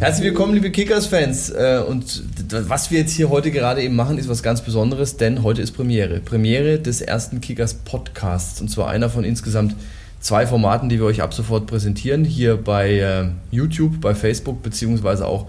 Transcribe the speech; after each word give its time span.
Herzlich 0.00 0.28
willkommen, 0.28 0.54
liebe 0.54 0.70
Kickers-Fans. 0.70 1.50
Äh, 1.50 1.84
und 1.86 2.22
was 2.48 2.90
wir 2.90 3.00
jetzt 3.00 3.12
hier 3.12 3.28
heute 3.28 3.50
gerade 3.50 3.82
eben 3.82 3.96
machen, 3.96 4.16
ist 4.16 4.30
was 4.30 4.42
ganz 4.42 4.62
Besonderes, 4.62 5.18
denn 5.18 5.42
heute 5.42 5.60
ist 5.60 5.72
Premiere. 5.72 6.20
Premiere 6.20 6.78
des 6.78 7.02
ersten 7.02 7.42
Kickers-Podcasts. 7.42 8.62
Und 8.62 8.70
zwar 8.70 8.88
einer 8.88 9.10
von 9.10 9.24
insgesamt 9.24 9.76
zwei 10.18 10.46
Formaten, 10.46 10.88
die 10.88 10.98
wir 10.98 11.04
euch 11.04 11.20
ab 11.20 11.34
sofort 11.34 11.66
präsentieren. 11.66 12.24
Hier 12.24 12.56
bei 12.56 12.94
äh, 12.94 13.24
YouTube, 13.50 14.00
bei 14.00 14.14
Facebook, 14.14 14.62
beziehungsweise 14.62 15.26
auch 15.26 15.48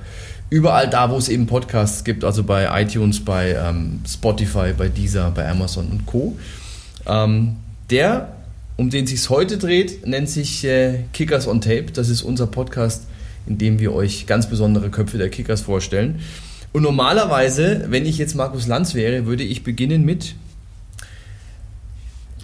überall 0.50 0.90
da, 0.90 1.10
wo 1.12 1.16
es 1.16 1.30
eben 1.30 1.48
Podcasts 1.48 2.04
gibt. 2.04 2.26
Also 2.26 2.44
bei 2.44 2.68
iTunes, 2.82 3.24
bei 3.24 3.52
ähm, 3.52 4.02
Spotify, 4.06 4.74
bei 4.78 4.90
Deezer, 4.90 5.32
bei 5.34 5.48
Amazon 5.48 5.88
und 5.88 6.06
Co. 6.06 6.36
Ähm, 7.08 7.56
der, 7.90 8.34
um 8.76 8.90
den 8.90 9.06
es 9.06 9.12
sich 9.12 9.30
heute 9.30 9.58
dreht, 9.58 10.06
nennt 10.06 10.30
sich 10.30 10.66
äh, 10.66 11.06
Kickers 11.14 11.48
on 11.48 11.62
Tape. 11.62 11.86
Das 11.94 12.10
ist 12.10 12.22
unser 12.22 12.48
Podcast 12.48 13.04
in 13.48 13.58
dem 13.58 13.80
wir 13.80 13.94
euch 13.94 14.28
ganz 14.28 14.50
besondere 14.50 14.90
Köpfe 14.90 15.18
der 15.18 15.30
Kickers 15.30 15.62
vorstellen. 15.62 16.20
Und 16.74 16.84
normalerweise, 16.84 17.86
wenn 17.90 18.06
ich 18.06 18.18
jetzt 18.18 18.36
Markus 18.36 18.68
Lanz 18.68 18.96
wäre, 18.96 19.26
würde 19.26 19.44
ich 19.44 19.64
beginnen 19.64 20.06
mit, 20.06 20.36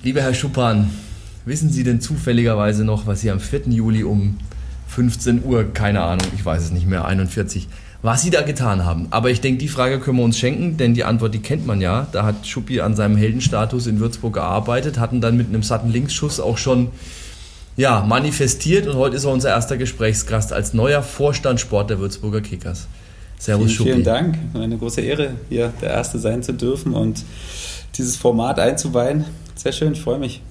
lieber 0.03 0.21
Herr 0.21 0.33
Schuppan, 0.33 0.89
wissen 1.45 1.71
Sie 1.71 1.83
denn 1.83 2.01
zufälligerweise 2.01 2.83
noch, 2.83 3.07
was 3.07 3.21
Sie 3.21 3.31
am 3.31 3.39
4. 3.39 3.67
Juli 3.67 4.03
um 4.03 4.37
15 4.87 5.43
Uhr, 5.43 5.73
keine 5.73 6.01
Ahnung, 6.01 6.27
ich 6.35 6.45
weiß 6.45 6.63
es 6.63 6.71
nicht 6.71 6.87
mehr, 6.87 7.05
41, 7.05 7.67
was 8.01 8.21
Sie 8.21 8.29
da 8.29 8.41
getan 8.41 8.85
haben? 8.85 9.07
Aber 9.09 9.31
ich 9.31 9.41
denke, 9.41 9.59
die 9.59 9.67
Frage 9.67 9.99
können 9.99 10.17
wir 10.17 10.23
uns 10.23 10.37
schenken, 10.37 10.77
denn 10.77 10.93
die 10.93 11.03
Antwort, 11.03 11.33
die 11.33 11.39
kennt 11.39 11.65
man 11.65 11.81
ja. 11.81 12.07
Da 12.11 12.25
hat 12.25 12.45
Schuppi 12.47 12.81
an 12.81 12.95
seinem 12.95 13.17
Heldenstatus 13.17 13.87
in 13.87 13.99
Würzburg 13.99 14.33
gearbeitet, 14.33 14.99
hatten 14.99 15.19
dann 15.19 15.35
mit 15.35 15.47
einem 15.47 15.63
satten 15.63 15.91
Linksschuss 15.91 16.39
auch 16.39 16.57
schon 16.57 16.89
ja, 17.77 18.03
manifestiert 18.05 18.87
und 18.87 18.95
heute 18.95 19.15
ist 19.15 19.23
er 19.23 19.31
unser 19.31 19.49
erster 19.49 19.77
Gesprächsgast 19.77 20.51
als 20.51 20.73
neuer 20.73 21.03
Vorstand 21.03 21.59
Sport 21.59 21.91
der 21.91 21.99
Würzburger 21.99 22.41
Kickers. 22.41 22.87
Servus, 23.37 23.71
vielen, 23.71 23.83
vielen 23.83 24.03
Dank. 24.03 24.37
Eine 24.55 24.77
große 24.77 24.99
Ehre, 25.01 25.35
hier 25.47 25.71
der 25.79 25.91
Erste 25.91 26.17
sein 26.17 26.41
zu 26.41 26.53
dürfen 26.53 26.95
und 26.95 27.23
dieses 27.95 28.17
Format 28.17 28.59
einzuweihen. 28.59 29.25
Sehr 29.55 29.71
schön, 29.71 29.93
ich 29.93 30.01
freue 30.01 30.17
mich. 30.17 30.41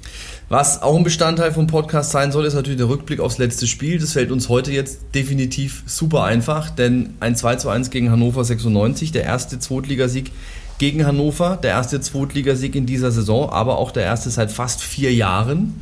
Was 0.49 0.81
auch 0.81 0.97
ein 0.97 1.03
Bestandteil 1.03 1.53
vom 1.53 1.67
Podcast 1.67 2.13
sein 2.13 2.31
soll, 2.31 2.45
ist 2.45 2.55
natürlich 2.55 2.79
der 2.79 2.89
Rückblick 2.89 3.19
aufs 3.19 3.39
letzte 3.39 3.67
Spiel. 3.67 3.99
Das 3.99 4.13
fällt 4.13 4.31
uns 4.31 4.49
heute 4.49 4.71
jetzt 4.71 5.01
definitiv 5.13 5.83
super 5.87 6.23
einfach, 6.23 6.71
denn 6.71 7.15
ein 7.19 7.35
2 7.35 7.57
zu 7.57 7.69
1 7.69 7.91
gegen 7.91 8.13
Hannover 8.13 8.45
96, 8.45 9.11
der 9.11 9.25
erste 9.25 9.59
Zweitligasieg 9.59 10.31
gegen 10.79 11.05
Hannover, 11.05 11.59
der 11.61 11.73
erste 11.73 12.01
Zweitligasieg 12.01 12.77
in 12.77 12.87
dieser 12.87 13.11
Saison, 13.11 13.51
aber 13.51 13.79
auch 13.79 13.91
der 13.91 14.05
erste 14.05 14.31
seit 14.31 14.53
fast 14.53 14.81
vier 14.81 15.13
Jahren. 15.13 15.75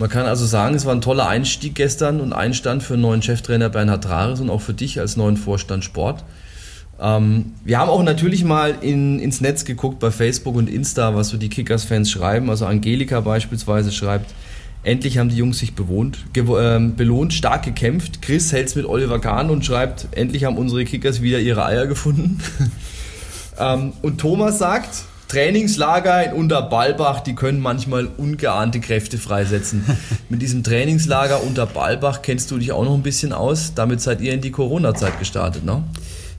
Man 0.00 0.08
kann 0.08 0.24
also 0.24 0.46
sagen, 0.46 0.74
es 0.74 0.86
war 0.86 0.94
ein 0.94 1.02
toller 1.02 1.28
Einstieg 1.28 1.74
gestern 1.74 2.22
und 2.22 2.32
Einstand 2.32 2.82
für 2.82 2.96
neuen 2.96 3.20
Cheftrainer 3.20 3.68
Bernhard 3.68 4.08
Rares 4.08 4.40
und 4.40 4.48
auch 4.48 4.62
für 4.62 4.72
dich 4.72 4.98
als 4.98 5.18
neuen 5.18 5.36
Vorstand 5.36 5.84
Sport. 5.84 6.24
Ähm, 6.98 7.52
wir 7.66 7.78
haben 7.78 7.90
auch 7.90 8.02
natürlich 8.02 8.42
mal 8.42 8.76
in, 8.80 9.18
ins 9.18 9.42
Netz 9.42 9.66
geguckt 9.66 9.98
bei 9.98 10.10
Facebook 10.10 10.56
und 10.56 10.70
Insta, 10.70 11.14
was 11.14 11.28
so 11.28 11.36
die 11.36 11.50
Kickers-Fans 11.50 12.10
schreiben. 12.10 12.48
Also 12.48 12.64
Angelika 12.64 13.20
beispielsweise 13.20 13.92
schreibt, 13.92 14.32
endlich 14.84 15.18
haben 15.18 15.28
die 15.28 15.36
Jungs 15.36 15.58
sich 15.58 15.74
bewohnt, 15.74 16.24
äh, 16.34 16.78
belohnt, 16.78 17.34
stark 17.34 17.64
gekämpft. 17.64 18.22
Chris 18.22 18.54
hält 18.54 18.68
es 18.68 18.76
mit 18.76 18.86
Oliver 18.86 19.18
Kahn 19.18 19.50
und 19.50 19.66
schreibt, 19.66 20.08
endlich 20.12 20.44
haben 20.44 20.56
unsere 20.56 20.86
Kickers 20.86 21.20
wieder 21.20 21.40
ihre 21.40 21.66
Eier 21.66 21.86
gefunden. 21.86 22.40
ähm, 23.58 23.92
und 24.00 24.18
Thomas 24.18 24.58
sagt, 24.58 25.04
Trainingslager 25.30 26.24
in 26.24 26.32
Unterballbach, 26.32 27.20
die 27.20 27.36
können 27.36 27.60
manchmal 27.60 28.08
ungeahnte 28.16 28.80
Kräfte 28.80 29.16
freisetzen. 29.16 29.84
Mit 30.28 30.42
diesem 30.42 30.64
Trainingslager 30.64 31.44
unter 31.44 31.66
Ballbach 31.66 32.20
kennst 32.20 32.50
du 32.50 32.58
dich 32.58 32.72
auch 32.72 32.84
noch 32.84 32.94
ein 32.94 33.04
bisschen 33.04 33.32
aus. 33.32 33.72
Damit 33.74 34.00
seid 34.00 34.20
ihr 34.20 34.32
in 34.32 34.40
die 34.40 34.50
Corona-Zeit 34.50 35.20
gestartet, 35.20 35.64
ne? 35.64 35.84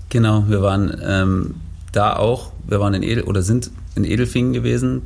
Genau, 0.10 0.44
wir 0.50 0.62
waren 0.62 0.94
ähm, 1.02 1.56
da 1.94 2.18
auch, 2.18 2.52
wir 2.68 2.82
waren 2.82 2.94
in 2.94 3.02
Edel 3.02 3.24
oder 3.24 3.42
sind 3.44 3.72
in 3.96 4.04
Edelfingen 4.04 4.52
gewesen, 4.52 5.04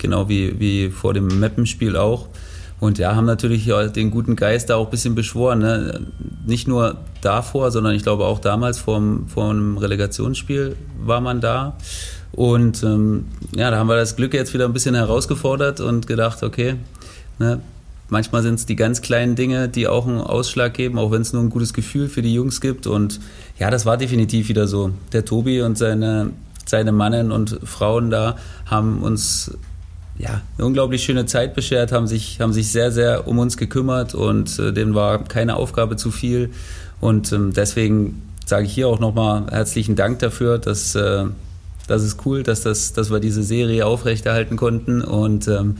genau 0.00 0.28
wie, 0.28 0.58
wie 0.58 0.90
vor 0.90 1.14
dem 1.14 1.38
Mappenspiel 1.38 1.96
auch. 1.96 2.26
Und 2.80 2.98
ja, 2.98 3.14
haben 3.14 3.26
natürlich 3.26 3.70
den 3.94 4.10
guten 4.10 4.34
Geist 4.34 4.70
da 4.70 4.76
auch 4.76 4.86
ein 4.86 4.90
bisschen 4.90 5.14
beschworen. 5.14 5.60
Ne? 5.60 6.08
Nicht 6.44 6.66
nur 6.66 6.96
davor, 7.20 7.70
sondern 7.70 7.94
ich 7.94 8.02
glaube 8.02 8.24
auch 8.24 8.40
damals 8.40 8.78
vor 8.78 8.98
dem 8.98 9.78
Relegationsspiel 9.78 10.74
war 10.98 11.20
man 11.20 11.40
da. 11.40 11.76
Und 12.32 12.82
ähm, 12.82 13.26
ja, 13.54 13.70
da 13.70 13.78
haben 13.78 13.88
wir 13.88 13.96
das 13.96 14.16
Glück 14.16 14.34
jetzt 14.34 14.54
wieder 14.54 14.66
ein 14.66 14.72
bisschen 14.72 14.94
herausgefordert 14.94 15.80
und 15.80 16.06
gedacht, 16.06 16.42
okay, 16.42 16.76
ne, 17.38 17.60
manchmal 18.08 18.42
sind 18.42 18.54
es 18.54 18.66
die 18.66 18.76
ganz 18.76 19.02
kleinen 19.02 19.34
Dinge, 19.34 19.68
die 19.68 19.88
auch 19.88 20.06
einen 20.06 20.20
Ausschlag 20.20 20.74
geben, 20.74 20.98
auch 20.98 21.10
wenn 21.10 21.22
es 21.22 21.32
nur 21.32 21.42
ein 21.42 21.50
gutes 21.50 21.72
Gefühl 21.72 22.08
für 22.08 22.22
die 22.22 22.34
Jungs 22.34 22.60
gibt. 22.60 22.86
Und 22.86 23.20
ja, 23.58 23.70
das 23.70 23.86
war 23.86 23.96
definitiv 23.96 24.48
wieder 24.48 24.66
so. 24.66 24.90
Der 25.12 25.24
Tobi 25.24 25.62
und 25.62 25.78
seine, 25.78 26.30
seine 26.66 26.92
Mannen 26.92 27.32
und 27.32 27.58
Frauen 27.64 28.10
da 28.10 28.36
haben 28.66 29.02
uns 29.02 29.52
ja, 30.18 30.42
eine 30.56 30.66
unglaublich 30.66 31.04
schöne 31.04 31.26
Zeit 31.26 31.54
beschert, 31.54 31.92
haben 31.92 32.08
sich, 32.08 32.40
haben 32.40 32.52
sich 32.52 32.72
sehr, 32.72 32.90
sehr 32.90 33.28
um 33.28 33.38
uns 33.38 33.56
gekümmert 33.56 34.14
und 34.14 34.58
äh, 34.58 34.72
denen 34.72 34.94
war 34.94 35.22
keine 35.24 35.56
Aufgabe 35.56 35.96
zu 35.96 36.10
viel. 36.10 36.50
Und 37.00 37.32
ähm, 37.32 37.52
deswegen 37.52 38.22
sage 38.44 38.66
ich 38.66 38.72
hier 38.72 38.88
auch 38.88 38.98
nochmal 38.98 39.46
herzlichen 39.50 39.94
Dank 39.94 40.18
dafür, 40.18 40.58
dass 40.58 40.96
äh, 40.96 41.26
das 41.88 42.04
ist 42.04 42.24
cool, 42.24 42.44
dass, 42.44 42.62
das, 42.62 42.92
dass 42.92 43.10
wir 43.10 43.18
diese 43.18 43.42
Serie 43.42 43.86
aufrechterhalten 43.86 44.56
konnten 44.56 45.02
und 45.02 45.48
ähm, 45.48 45.76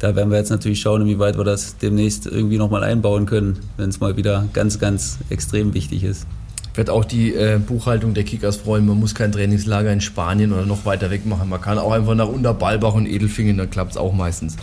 da 0.00 0.16
werden 0.16 0.30
wir 0.30 0.38
jetzt 0.38 0.50
natürlich 0.50 0.80
schauen, 0.80 1.02
inwieweit 1.02 1.38
wir 1.38 1.44
das 1.44 1.78
demnächst 1.78 2.26
irgendwie 2.26 2.58
nochmal 2.58 2.82
einbauen 2.82 3.26
können, 3.26 3.60
wenn 3.76 3.88
es 3.88 4.00
mal 4.00 4.16
wieder 4.16 4.48
ganz, 4.52 4.78
ganz 4.78 5.18
extrem 5.30 5.72
wichtig 5.72 6.02
ist. 6.02 6.26
Wird 6.74 6.90
auch 6.90 7.04
die 7.04 7.32
äh, 7.34 7.60
Buchhaltung 7.64 8.14
der 8.14 8.24
Kickers 8.24 8.56
freuen. 8.56 8.84
Man 8.84 8.98
muss 8.98 9.14
kein 9.14 9.30
Trainingslager 9.30 9.92
in 9.92 10.00
Spanien 10.00 10.52
oder 10.52 10.66
noch 10.66 10.84
weiter 10.84 11.10
weg 11.10 11.24
machen. 11.24 11.48
Man 11.48 11.60
kann 11.60 11.78
auch 11.78 11.92
einfach 11.92 12.16
nach 12.16 12.26
Unterballbach 12.26 12.94
und 12.94 13.06
Edelfingen, 13.06 13.56
dann 13.56 13.70
klappt 13.70 13.92
es 13.92 13.96
auch 13.96 14.12
meistens. 14.12 14.56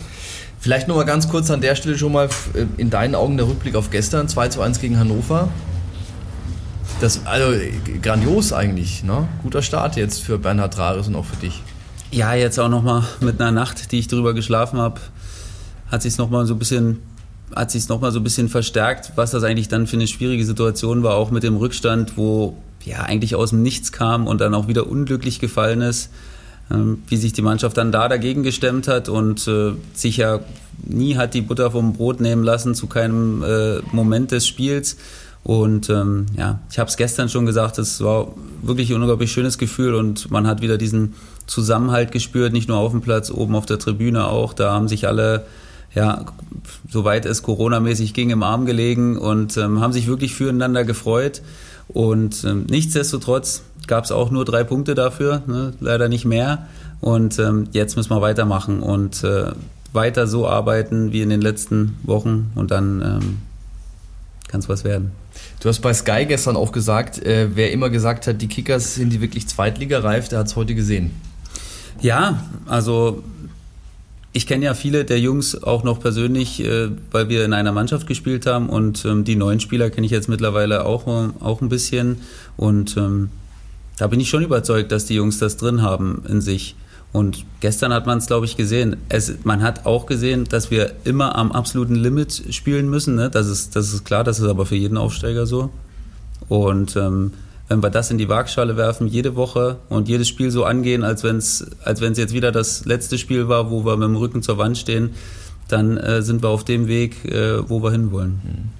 Vielleicht 0.60 0.88
nochmal 0.88 1.06
ganz 1.06 1.28
kurz 1.28 1.50
an 1.50 1.62
der 1.62 1.74
Stelle 1.74 1.96
schon 1.96 2.12
mal 2.12 2.28
äh, 2.54 2.66
in 2.76 2.90
deinen 2.90 3.14
Augen 3.14 3.36
der 3.36 3.48
Rückblick 3.48 3.74
auf 3.74 3.90
gestern, 3.90 4.28
2 4.28 4.48
zu 4.48 4.60
1 4.60 4.80
gegen 4.80 4.98
Hannover. 4.98 5.48
Das, 7.02 7.26
also 7.26 7.58
grandios 8.00 8.52
eigentlich, 8.52 9.02
ne? 9.02 9.26
Guter 9.42 9.60
Start 9.60 9.96
jetzt 9.96 10.22
für 10.22 10.38
Bernhard 10.38 10.78
Rares 10.78 11.08
und 11.08 11.16
auch 11.16 11.24
für 11.24 11.34
dich. 11.34 11.60
Ja, 12.12 12.32
jetzt 12.34 12.60
auch 12.60 12.68
nochmal 12.68 13.02
mit 13.18 13.40
einer 13.40 13.50
Nacht, 13.50 13.90
die 13.90 13.98
ich 13.98 14.06
drüber 14.06 14.34
geschlafen 14.34 14.78
habe, 14.78 15.00
hat 15.90 16.02
sich 16.02 16.16
nochmal 16.16 16.46
so 16.46 16.54
ein 16.54 16.60
bisschen 16.60 17.00
hat 17.56 17.72
sich 17.72 17.88
noch 17.88 18.00
mal 18.00 18.12
so 18.12 18.20
ein 18.20 18.22
bisschen 18.22 18.48
verstärkt, 18.48 19.12
was 19.16 19.32
das 19.32 19.42
eigentlich 19.42 19.66
dann 19.66 19.88
für 19.88 19.96
eine 19.96 20.06
schwierige 20.06 20.44
Situation 20.44 21.02
war, 21.02 21.16
auch 21.16 21.32
mit 21.32 21.42
dem 21.42 21.56
Rückstand, 21.56 22.16
wo 22.16 22.56
ja 22.84 23.00
eigentlich 23.00 23.34
aus 23.34 23.50
dem 23.50 23.62
Nichts 23.62 23.90
kam 23.90 24.28
und 24.28 24.40
dann 24.40 24.54
auch 24.54 24.68
wieder 24.68 24.86
unglücklich 24.86 25.40
gefallen 25.40 25.80
ist, 25.80 26.08
ähm, 26.70 27.02
wie 27.08 27.16
sich 27.16 27.32
die 27.32 27.42
Mannschaft 27.42 27.78
dann 27.78 27.90
da 27.90 28.08
dagegen 28.08 28.44
gestemmt 28.44 28.86
hat 28.86 29.08
und 29.08 29.48
äh, 29.48 29.72
sich 29.92 30.18
ja 30.18 30.38
nie 30.84 31.16
hat 31.16 31.34
die 31.34 31.42
Butter 31.42 31.72
vom 31.72 31.94
Brot 31.94 32.20
nehmen 32.20 32.44
lassen 32.44 32.76
zu 32.76 32.86
keinem 32.86 33.42
äh, 33.42 33.80
Moment 33.90 34.30
des 34.30 34.46
Spiels 34.46 34.96
und 35.44 35.90
ähm, 35.90 36.26
ja, 36.36 36.60
ich 36.70 36.78
habe 36.78 36.88
es 36.88 36.96
gestern 36.96 37.28
schon 37.28 37.46
gesagt, 37.46 37.78
es 37.78 38.00
war 38.00 38.28
wirklich 38.62 38.90
ein 38.90 39.00
unglaublich 39.00 39.32
schönes 39.32 39.58
Gefühl 39.58 39.94
und 39.94 40.30
man 40.30 40.46
hat 40.46 40.62
wieder 40.62 40.78
diesen 40.78 41.14
Zusammenhalt 41.46 42.12
gespürt, 42.12 42.52
nicht 42.52 42.68
nur 42.68 42.78
auf 42.78 42.92
dem 42.92 43.00
Platz, 43.00 43.30
oben 43.30 43.56
auf 43.56 43.66
der 43.66 43.78
Tribüne 43.78 44.28
auch. 44.28 44.52
Da 44.52 44.72
haben 44.72 44.86
sich 44.86 45.08
alle, 45.08 45.44
ja, 45.94 46.26
soweit 46.88 47.26
es 47.26 47.42
Corona-mäßig 47.42 48.14
ging, 48.14 48.30
im 48.30 48.44
Arm 48.44 48.66
gelegen 48.66 49.18
und 49.18 49.56
ähm, 49.56 49.80
haben 49.80 49.92
sich 49.92 50.06
wirklich 50.06 50.34
füreinander 50.34 50.84
gefreut. 50.84 51.42
Und 51.88 52.44
ähm, 52.44 52.66
nichtsdestotrotz 52.70 53.62
gab 53.88 54.04
es 54.04 54.12
auch 54.12 54.30
nur 54.30 54.44
drei 54.44 54.62
Punkte 54.62 54.94
dafür, 54.94 55.42
ne? 55.48 55.72
leider 55.80 56.08
nicht 56.08 56.24
mehr. 56.24 56.68
Und 57.00 57.40
ähm, 57.40 57.66
jetzt 57.72 57.96
müssen 57.96 58.10
wir 58.10 58.20
weitermachen 58.20 58.80
und 58.80 59.24
äh, 59.24 59.50
weiter 59.92 60.28
so 60.28 60.46
arbeiten 60.46 61.12
wie 61.12 61.20
in 61.20 61.30
den 61.30 61.40
letzten 61.40 61.98
Wochen 62.04 62.52
und 62.54 62.70
dann 62.70 63.02
ähm, 63.02 63.38
kann 64.46 64.60
es 64.60 64.68
was 64.68 64.84
werden. 64.84 65.10
Du 65.62 65.68
hast 65.68 65.78
bei 65.78 65.94
Sky 65.94 66.26
gestern 66.26 66.56
auch 66.56 66.72
gesagt, 66.72 67.24
äh, 67.24 67.54
wer 67.54 67.70
immer 67.70 67.88
gesagt 67.88 68.26
hat, 68.26 68.42
die 68.42 68.48
Kickers 68.48 68.96
sind 68.96 69.12
die 69.12 69.20
wirklich 69.20 69.46
Zweitligareif, 69.46 70.28
der 70.28 70.40
hat 70.40 70.48
es 70.48 70.56
heute 70.56 70.74
gesehen. 70.74 71.12
Ja, 72.00 72.42
also 72.66 73.22
ich 74.32 74.48
kenne 74.48 74.64
ja 74.64 74.74
viele 74.74 75.04
der 75.04 75.20
Jungs 75.20 75.62
auch 75.62 75.84
noch 75.84 76.00
persönlich, 76.00 76.64
äh, 76.64 76.88
weil 77.12 77.28
wir 77.28 77.44
in 77.44 77.52
einer 77.52 77.70
Mannschaft 77.70 78.08
gespielt 78.08 78.44
haben 78.44 78.68
und 78.70 79.04
ähm, 79.04 79.22
die 79.22 79.36
neuen 79.36 79.60
Spieler 79.60 79.88
kenne 79.90 80.04
ich 80.04 80.10
jetzt 80.10 80.28
mittlerweile 80.28 80.84
auch, 80.84 81.06
auch 81.06 81.62
ein 81.62 81.68
bisschen 81.68 82.16
und 82.56 82.96
ähm, 82.96 83.30
da 83.98 84.08
bin 84.08 84.18
ich 84.18 84.30
schon 84.30 84.42
überzeugt, 84.42 84.90
dass 84.90 85.04
die 85.04 85.14
Jungs 85.14 85.38
das 85.38 85.58
drin 85.58 85.80
haben 85.80 86.24
in 86.28 86.40
sich. 86.40 86.74
Und 87.12 87.44
gestern 87.60 87.92
hat 87.92 88.06
man 88.06 88.18
es, 88.18 88.26
glaube 88.26 88.46
ich, 88.46 88.56
gesehen. 88.56 88.96
Es, 89.10 89.44
man 89.44 89.62
hat 89.62 89.84
auch 89.84 90.06
gesehen, 90.06 90.44
dass 90.44 90.70
wir 90.70 90.92
immer 91.04 91.36
am 91.36 91.52
absoluten 91.52 91.94
Limit 91.94 92.44
spielen 92.50 92.88
müssen. 92.88 93.14
Ne? 93.14 93.28
Das, 93.28 93.48
ist, 93.48 93.76
das 93.76 93.92
ist 93.92 94.04
klar, 94.04 94.24
das 94.24 94.40
ist 94.40 94.48
aber 94.48 94.64
für 94.64 94.76
jeden 94.76 94.96
Aufsteiger 94.96 95.46
so. 95.46 95.70
Und 96.48 96.96
ähm, 96.96 97.32
wenn 97.68 97.82
wir 97.82 97.90
das 97.90 98.10
in 98.10 98.18
die 98.18 98.28
Waagschale 98.28 98.76
werfen, 98.76 99.06
jede 99.06 99.36
Woche 99.36 99.76
und 99.88 100.08
jedes 100.08 100.28
Spiel 100.28 100.50
so 100.50 100.64
angehen, 100.64 101.04
als 101.04 101.22
wenn 101.22 101.36
es 101.36 101.66
als 101.84 102.00
wenn's 102.00 102.18
jetzt 102.18 102.34
wieder 102.34 102.50
das 102.50 102.84
letzte 102.84 103.18
Spiel 103.18 103.48
war, 103.48 103.70
wo 103.70 103.84
wir 103.84 103.96
mit 103.96 104.08
dem 104.08 104.16
Rücken 104.16 104.42
zur 104.42 104.58
Wand 104.58 104.76
stehen, 104.78 105.10
dann 105.68 105.96
äh, 105.96 106.22
sind 106.22 106.42
wir 106.42 106.48
auf 106.48 106.64
dem 106.64 106.86
Weg, 106.86 107.24
äh, 107.24 107.68
wo 107.68 107.82
wir 107.82 107.90
hinwollen. 107.90 108.70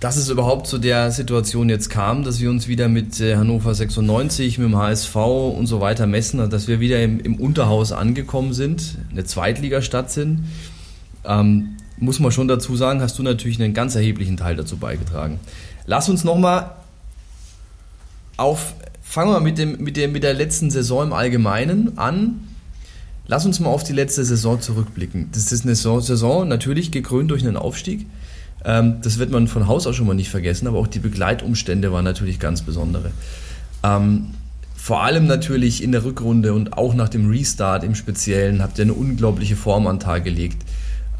Dass 0.00 0.16
es 0.16 0.30
überhaupt 0.30 0.66
zu 0.66 0.78
der 0.78 1.10
Situation 1.10 1.68
jetzt 1.68 1.90
kam, 1.90 2.24
dass 2.24 2.40
wir 2.40 2.48
uns 2.48 2.66
wieder 2.68 2.88
mit 2.88 3.20
äh, 3.20 3.36
Hannover 3.36 3.74
96, 3.74 4.56
mit 4.56 4.68
dem 4.68 4.76
HSV 4.76 5.14
und 5.14 5.66
so 5.66 5.82
weiter 5.82 6.06
messen, 6.06 6.48
dass 6.48 6.68
wir 6.68 6.80
wieder 6.80 7.02
im, 7.02 7.20
im 7.20 7.36
Unterhaus 7.36 7.92
angekommen 7.92 8.54
sind, 8.54 8.96
eine 9.10 9.24
Zweitligastadt 9.24 10.10
sind, 10.10 10.46
ähm, 11.24 11.76
muss 11.98 12.18
man 12.18 12.32
schon 12.32 12.48
dazu 12.48 12.76
sagen, 12.76 13.02
hast 13.02 13.18
du 13.18 13.22
natürlich 13.22 13.60
einen 13.60 13.74
ganz 13.74 13.94
erheblichen 13.94 14.38
Teil 14.38 14.56
dazu 14.56 14.78
beigetragen. 14.78 15.38
Lass 15.84 16.08
uns 16.08 16.24
nochmal 16.24 16.70
auf, 18.38 18.72
fangen 19.02 19.32
wir 19.32 19.40
mit, 19.40 19.58
dem, 19.58 19.82
mit, 19.84 19.98
der, 19.98 20.08
mit 20.08 20.22
der 20.22 20.32
letzten 20.32 20.70
Saison 20.70 21.08
im 21.08 21.12
Allgemeinen 21.12 21.98
an. 21.98 22.48
Lass 23.26 23.44
uns 23.44 23.60
mal 23.60 23.68
auf 23.68 23.84
die 23.84 23.92
letzte 23.92 24.24
Saison 24.24 24.62
zurückblicken. 24.62 25.28
Das 25.32 25.52
ist 25.52 25.66
eine 25.66 25.74
Saison 25.74 26.48
natürlich 26.48 26.90
gekrönt 26.90 27.30
durch 27.30 27.46
einen 27.46 27.58
Aufstieg. 27.58 28.06
Ähm, 28.64 28.96
das 29.02 29.18
wird 29.18 29.30
man 29.30 29.48
von 29.48 29.66
Haus 29.66 29.86
aus 29.86 29.96
schon 29.96 30.06
mal 30.06 30.14
nicht 30.14 30.30
vergessen, 30.30 30.66
aber 30.66 30.78
auch 30.78 30.86
die 30.86 30.98
Begleitumstände 30.98 31.92
waren 31.92 32.04
natürlich 32.04 32.38
ganz 32.38 32.62
besondere. 32.62 33.10
Ähm, 33.82 34.26
vor 34.76 35.02
allem 35.02 35.26
natürlich 35.26 35.82
in 35.82 35.92
der 35.92 36.04
Rückrunde 36.04 36.52
und 36.52 36.76
auch 36.76 36.94
nach 36.94 37.08
dem 37.08 37.30
Restart 37.30 37.84
im 37.84 37.94
Speziellen 37.94 38.62
habt 38.62 38.78
ihr 38.78 38.84
eine 38.84 38.94
unglaubliche 38.94 39.56
Form 39.56 39.86
an 39.86 40.00
Tag 40.00 40.24
gelegt. 40.24 40.62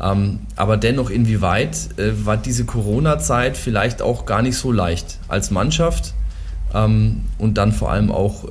Ähm, 0.03 0.41
aber 0.57 0.77
dennoch, 0.77 1.11
inwieweit 1.11 1.77
äh, 1.99 2.13
war 2.25 2.37
diese 2.37 2.65
Corona-Zeit 2.65 3.57
vielleicht 3.57 4.01
auch 4.01 4.25
gar 4.25 4.43
nicht 4.43 4.57
so 4.57 4.73
leicht 4.73 5.19
als 5.29 5.51
Mannschaft 5.51 6.15
und 6.73 7.55
dann 7.55 7.73
vor 7.73 7.91
allem 7.91 8.13
auch 8.13 8.45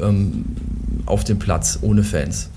auf 1.06 1.24
dem 1.24 1.40
Platz 1.40 1.80
ohne 1.82 2.04
Fans? 2.04 2.50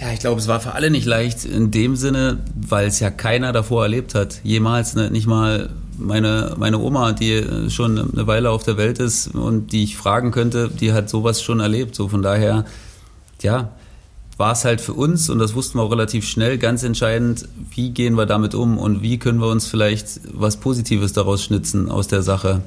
Ja, 0.00 0.12
ich 0.12 0.18
glaube, 0.18 0.40
es 0.40 0.48
war 0.48 0.60
für 0.60 0.72
alle 0.72 0.90
nicht 0.90 1.06
leicht 1.06 1.44
in 1.44 1.70
dem 1.70 1.96
Sinne, 1.96 2.38
weil 2.54 2.88
es 2.88 2.98
ja 3.00 3.10
keiner 3.10 3.52
davor 3.52 3.84
erlebt 3.84 4.14
hat. 4.14 4.40
Jemals, 4.42 4.94
ne, 4.94 5.10
nicht 5.10 5.26
mal 5.26 5.70
meine, 5.98 6.54
meine 6.58 6.78
Oma, 6.78 7.12
die 7.12 7.70
schon 7.70 7.98
eine 7.98 8.26
Weile 8.26 8.50
auf 8.50 8.64
der 8.64 8.76
Welt 8.76 8.98
ist 8.98 9.28
und 9.28 9.72
die 9.72 9.84
ich 9.84 9.96
fragen 9.96 10.32
könnte, 10.32 10.68
die 10.68 10.92
hat 10.92 11.08
sowas 11.08 11.42
schon 11.42 11.60
erlebt. 11.60 11.94
So 11.94 12.08
von 12.08 12.22
daher, 12.22 12.64
ja, 13.42 13.70
war 14.36 14.52
es 14.52 14.64
halt 14.64 14.80
für 14.80 14.94
uns, 14.94 15.30
und 15.30 15.38
das 15.38 15.54
wussten 15.54 15.78
wir 15.78 15.82
auch 15.82 15.92
relativ 15.92 16.26
schnell, 16.26 16.58
ganz 16.58 16.82
entscheidend, 16.82 17.48
wie 17.70 17.90
gehen 17.90 18.16
wir 18.16 18.26
damit 18.26 18.54
um 18.54 18.78
und 18.78 19.02
wie 19.02 19.18
können 19.18 19.38
wir 19.38 19.48
uns 19.48 19.68
vielleicht 19.68 20.20
was 20.32 20.56
Positives 20.56 21.12
daraus 21.12 21.44
schnitzen 21.44 21.88
aus 21.88 22.08
der 22.08 22.22
Sache. 22.22 22.62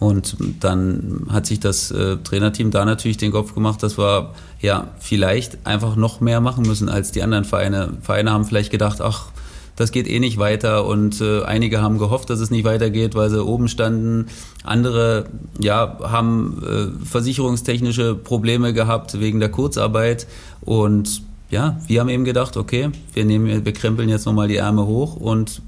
Und 0.00 0.36
dann 0.60 1.26
hat 1.30 1.46
sich 1.46 1.60
das 1.60 1.90
äh, 1.90 2.16
Trainerteam 2.18 2.70
da 2.70 2.84
natürlich 2.84 3.16
den 3.16 3.32
Kopf 3.32 3.54
gemacht, 3.54 3.82
dass 3.82 3.96
wir 3.96 4.34
ja 4.60 4.88
vielleicht 4.98 5.66
einfach 5.66 5.96
noch 5.96 6.20
mehr 6.20 6.40
machen 6.40 6.66
müssen 6.66 6.88
als 6.88 7.12
die 7.12 7.22
anderen 7.22 7.44
Vereine. 7.44 7.94
Vereine 8.02 8.32
haben 8.32 8.44
vielleicht 8.44 8.70
gedacht, 8.70 9.00
ach, 9.00 9.28
das 9.76 9.90
geht 9.90 10.08
eh 10.08 10.20
nicht 10.20 10.38
weiter 10.38 10.86
und 10.86 11.20
äh, 11.20 11.42
einige 11.42 11.82
haben 11.82 11.98
gehofft, 11.98 12.30
dass 12.30 12.40
es 12.40 12.50
nicht 12.50 12.64
weitergeht, 12.64 13.14
weil 13.14 13.30
sie 13.30 13.44
oben 13.44 13.68
standen. 13.68 14.26
Andere 14.62 15.26
ja, 15.58 15.98
haben 16.02 16.62
äh, 16.64 17.04
versicherungstechnische 17.04 18.14
Probleme 18.14 18.72
gehabt 18.72 19.18
wegen 19.18 19.40
der 19.40 19.50
Kurzarbeit 19.50 20.26
und 20.60 21.22
ja, 21.50 21.78
wir 21.86 22.00
haben 22.00 22.08
eben 22.08 22.24
gedacht, 22.24 22.56
okay, 22.56 22.90
wir 23.12 23.24
nehmen, 23.24 23.64
wir 23.64 23.72
krempeln 23.72 24.08
jetzt 24.08 24.26
nochmal 24.26 24.48
die 24.48 24.56
Ärmel 24.56 24.86
hoch 24.86 25.16
und 25.16 25.62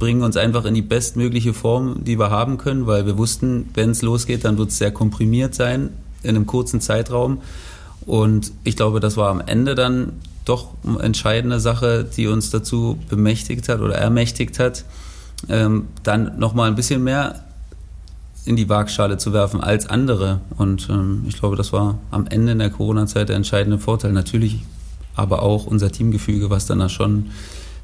bringen 0.00 0.22
uns 0.22 0.36
einfach 0.36 0.64
in 0.64 0.74
die 0.74 0.82
bestmögliche 0.82 1.54
Form, 1.54 2.02
die 2.02 2.18
wir 2.18 2.30
haben 2.30 2.58
können, 2.58 2.88
weil 2.88 3.06
wir 3.06 3.16
wussten, 3.18 3.68
wenn 3.74 3.90
es 3.90 4.02
losgeht, 4.02 4.44
dann 4.44 4.58
wird 4.58 4.70
es 4.70 4.78
sehr 4.78 4.90
komprimiert 4.90 5.54
sein 5.54 5.90
in 6.22 6.30
einem 6.30 6.46
kurzen 6.46 6.80
Zeitraum. 6.80 7.42
Und 8.06 8.50
ich 8.64 8.76
glaube, 8.76 8.98
das 8.98 9.16
war 9.16 9.28
am 9.28 9.40
Ende 9.40 9.76
dann 9.76 10.14
doch 10.46 10.70
eine 10.84 10.98
entscheidende 11.00 11.60
Sache, 11.60 12.04
die 12.04 12.26
uns 12.26 12.50
dazu 12.50 12.98
bemächtigt 13.08 13.68
hat 13.68 13.80
oder 13.80 13.94
ermächtigt 13.94 14.58
hat, 14.58 14.84
ähm, 15.48 15.88
dann 16.02 16.38
nochmal 16.38 16.68
ein 16.68 16.74
bisschen 16.74 17.04
mehr 17.04 17.44
in 18.46 18.56
die 18.56 18.70
Waagschale 18.70 19.18
zu 19.18 19.34
werfen 19.34 19.60
als 19.60 19.86
andere. 19.86 20.40
Und 20.56 20.88
ähm, 20.90 21.24
ich 21.28 21.38
glaube, 21.38 21.56
das 21.56 21.74
war 21.74 21.98
am 22.10 22.26
Ende 22.26 22.52
in 22.52 22.58
der 22.58 22.70
Corona-Zeit 22.70 23.28
der 23.28 23.36
entscheidende 23.36 23.78
Vorteil. 23.78 24.12
Natürlich 24.12 24.62
aber 25.14 25.42
auch 25.42 25.66
unser 25.66 25.92
Teamgefüge, 25.92 26.48
was 26.48 26.64
dann 26.64 26.78
da 26.78 26.88
schon 26.88 27.26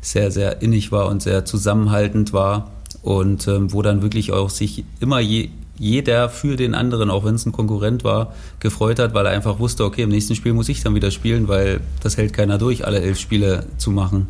sehr, 0.06 0.30
sehr 0.30 0.62
innig 0.62 0.92
war 0.92 1.08
und 1.08 1.20
sehr 1.20 1.44
zusammenhaltend 1.44 2.32
war 2.32 2.70
und 3.02 3.48
ähm, 3.48 3.72
wo 3.72 3.82
dann 3.82 4.02
wirklich 4.02 4.32
auch 4.32 4.50
sich 4.50 4.84
immer 5.00 5.18
je, 5.18 5.48
jeder 5.78 6.28
für 6.28 6.56
den 6.56 6.74
anderen, 6.74 7.10
auch 7.10 7.24
wenn 7.24 7.34
es 7.34 7.44
ein 7.44 7.50
Konkurrent 7.50 8.04
war, 8.04 8.32
gefreut 8.60 9.00
hat, 9.00 9.14
weil 9.14 9.26
er 9.26 9.32
einfach 9.32 9.58
wusste, 9.58 9.84
okay, 9.84 10.02
im 10.02 10.10
nächsten 10.10 10.36
Spiel 10.36 10.52
muss 10.52 10.68
ich 10.68 10.80
dann 10.82 10.94
wieder 10.94 11.10
spielen, 11.10 11.48
weil 11.48 11.80
das 12.02 12.16
hält 12.16 12.32
keiner 12.32 12.56
durch, 12.56 12.86
alle 12.86 13.00
elf 13.00 13.18
Spiele 13.18 13.66
zu 13.78 13.90
machen. 13.90 14.28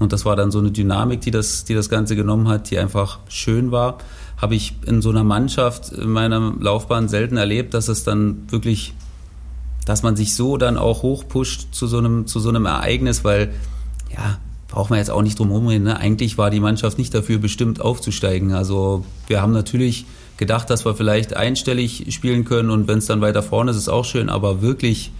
Und 0.00 0.12
das 0.12 0.24
war 0.24 0.34
dann 0.34 0.50
so 0.50 0.58
eine 0.58 0.72
Dynamik, 0.72 1.20
die 1.20 1.30
das, 1.30 1.62
die 1.64 1.74
das 1.74 1.88
Ganze 1.88 2.16
genommen 2.16 2.48
hat, 2.48 2.70
die 2.70 2.78
einfach 2.78 3.20
schön 3.28 3.70
war. 3.70 3.98
Habe 4.36 4.56
ich 4.56 4.74
in 4.86 5.02
so 5.02 5.10
einer 5.10 5.22
Mannschaft 5.22 5.92
in 5.92 6.10
meiner 6.10 6.52
Laufbahn 6.58 7.08
selten 7.08 7.36
erlebt, 7.36 7.74
dass 7.74 7.86
es 7.86 8.02
dann 8.02 8.50
wirklich, 8.50 8.92
dass 9.86 10.02
man 10.02 10.16
sich 10.16 10.34
so 10.34 10.56
dann 10.56 10.76
auch 10.76 11.02
hochpusht 11.02 11.72
zu 11.72 11.86
so 11.86 11.98
einem, 11.98 12.26
zu 12.26 12.40
so 12.40 12.48
einem 12.48 12.66
Ereignis, 12.66 13.22
weil 13.22 13.54
ja, 14.12 14.38
braucht 14.72 14.88
man 14.88 14.98
jetzt 14.98 15.10
auch 15.10 15.20
nicht 15.20 15.38
drum 15.38 15.48
herum 15.48 15.68
reden. 15.68 15.84
Ne? 15.84 15.98
Eigentlich 15.98 16.38
war 16.38 16.50
die 16.50 16.58
Mannschaft 16.58 16.96
nicht 16.96 17.14
dafür 17.14 17.38
bestimmt 17.38 17.82
aufzusteigen. 17.82 18.52
Also 18.52 19.04
wir 19.26 19.42
haben 19.42 19.52
natürlich 19.52 20.06
gedacht, 20.38 20.70
dass 20.70 20.86
wir 20.86 20.94
vielleicht 20.94 21.36
einstellig 21.36 22.06
spielen 22.08 22.46
können 22.46 22.70
und 22.70 22.88
wenn 22.88 22.98
es 22.98 23.06
dann 23.06 23.20
weiter 23.20 23.42
vorne 23.42 23.70
ist, 23.70 23.76
ist 23.76 23.82
es 23.82 23.88
auch 23.90 24.06
schön, 24.06 24.30
aber 24.30 24.62
wirklich 24.62 25.12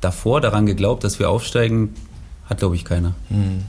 davor 0.00 0.40
daran 0.40 0.64
geglaubt, 0.64 1.04
dass 1.04 1.18
wir 1.18 1.28
aufsteigen, 1.28 1.94
hat 2.46 2.58
glaube 2.58 2.76
ich 2.76 2.84
keiner. 2.86 3.14
Hm. 3.28 3.62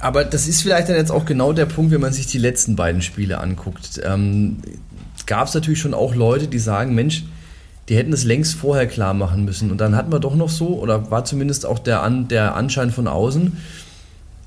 Aber 0.00 0.24
das 0.24 0.48
ist 0.48 0.62
vielleicht 0.62 0.88
dann 0.88 0.96
jetzt 0.96 1.10
auch 1.10 1.26
genau 1.26 1.52
der 1.52 1.66
Punkt, 1.66 1.92
wenn 1.92 2.00
man 2.00 2.14
sich 2.14 2.26
die 2.26 2.38
letzten 2.38 2.74
beiden 2.74 3.02
Spiele 3.02 3.38
anguckt. 3.38 4.00
Ähm, 4.02 4.58
Gab 5.26 5.48
es 5.48 5.54
natürlich 5.54 5.80
schon 5.80 5.92
auch 5.92 6.14
Leute, 6.14 6.48
die 6.48 6.58
sagen, 6.58 6.94
Mensch, 6.94 7.24
die 7.88 7.96
hätten 7.96 8.12
es 8.12 8.24
längst 8.24 8.54
vorher 8.54 8.86
klar 8.86 9.14
machen 9.14 9.44
müssen. 9.44 9.70
Und 9.70 9.80
dann 9.80 9.94
hatten 9.94 10.10
wir 10.10 10.18
doch 10.18 10.34
noch 10.34 10.48
so, 10.48 10.78
oder 10.80 11.10
war 11.10 11.24
zumindest 11.24 11.66
auch 11.66 11.78
der, 11.78 12.02
An, 12.02 12.28
der 12.28 12.56
Anschein 12.56 12.90
von 12.90 13.06
außen, 13.06 13.56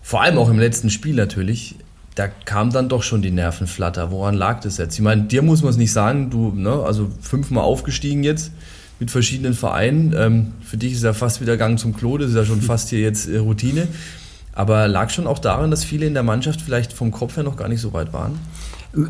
vor 0.02 0.22
allem 0.22 0.38
auch 0.38 0.50
im 0.50 0.60
letzten 0.60 0.90
Spiel 0.90 1.16
natürlich, 1.16 1.76
da 2.16 2.28
kam 2.28 2.72
dann 2.72 2.90
doch 2.90 3.04
schon 3.04 3.22
die 3.22 3.32
Nervenflatter. 3.32 4.12
Woran 4.12 4.36
lag 4.36 4.60
das 4.60 4.78
jetzt? 4.78 4.96
Ich 4.96 5.02
meine, 5.02 5.24
dir 5.24 5.42
muss 5.42 5.62
man 5.62 5.70
es 5.70 5.78
nicht 5.78 5.94
sagen, 5.94 6.30
du, 6.30 6.52
ne, 6.52 6.84
also 6.84 7.10
fünfmal 7.22 7.64
aufgestiegen 7.64 8.24
jetzt 8.24 8.52
mit 9.00 9.12
verschiedenen 9.12 9.54
Vereinen. 9.54 10.14
Ähm, 10.18 10.54
für 10.62 10.78
dich 10.78 10.94
ist 10.94 11.04
ja 11.04 11.14
fast 11.14 11.40
wieder 11.40 11.56
Gang 11.56 11.80
zum 11.80 11.96
Klo, 11.96 12.18
das 12.18 12.32
ist 12.32 12.36
ja 12.36 12.44
schon 12.44 12.62
fast 12.64 12.90
hier 12.90 13.00
jetzt 13.00 13.30
äh, 13.30 13.38
Routine. 13.38 13.88
Aber 14.52 14.88
lag 14.90 15.10
schon 15.12 15.28
auch 15.28 15.40
daran, 15.40 15.72
dass 15.72 15.86
viele 15.86 16.06
in 16.06 16.14
der 16.14 16.24
Mannschaft 16.24 16.60
vielleicht 16.60 16.92
vom 16.92 17.12
Kopf 17.12 17.38
her 17.38 17.44
noch 17.44 17.56
gar 17.56 17.70
nicht 17.70 17.80
so 17.80 17.94
weit 17.94 18.12
waren? 18.12 18.38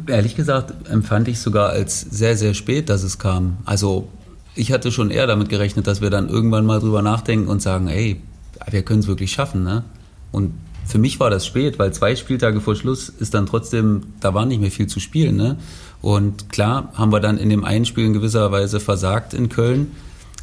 Ehrlich 0.08 0.36
gesagt 0.36 0.90
empfand 0.90 1.28
ich 1.30 1.40
sogar 1.40 1.70
als 1.70 2.02
sehr, 2.02 2.38
sehr 2.38 2.54
spät, 2.54 2.90
dass 2.90 3.02
es 3.02 3.18
kam. 3.18 3.58
Also 3.66 4.10
ich 4.56 4.72
hatte 4.72 4.92
schon 4.92 5.12
eher 5.12 5.28
damit 5.28 5.50
gerechnet, 5.50 5.88
dass 5.88 6.02
wir 6.02 6.10
dann 6.10 6.30
irgendwann 6.30 6.66
mal 6.66 6.80
drüber 6.80 7.02
nachdenken 7.02 7.48
und 7.48 7.62
sagen, 7.62 7.88
ey, 7.88 8.22
wir 8.70 8.84
können 8.84 9.00
es 9.00 9.08
wirklich 9.08 9.32
schaffen. 9.32 9.64
Ne? 9.64 9.84
Und 10.32 10.54
für 10.86 10.98
mich 10.98 11.20
war 11.20 11.30
das 11.30 11.46
spät, 11.46 11.80
weil 11.80 11.94
zwei 11.94 12.16
Spieltage 12.16 12.62
vor 12.62 12.76
Schluss 12.76 13.10
ist 13.10 13.34
dann 13.34 13.46
trotzdem, 13.46 14.08
da 14.20 14.34
war 14.34 14.46
nicht 14.46 14.60
mehr 14.60 14.72
viel 14.72 14.88
zu 14.88 15.00
spielen. 15.00 15.36
Ne? 15.36 15.58
Und 16.02 16.50
klar 16.50 16.92
haben 16.96 17.12
wir 17.12 17.20
dann 17.20 17.38
in 17.38 17.50
dem 17.50 17.64
einen 17.64 17.86
Spiel 17.86 18.06
in 18.06 18.14
gewisser 18.14 18.52
Weise 18.52 18.80
versagt 18.80 19.34
in 19.34 19.50
Köln. 19.50 19.92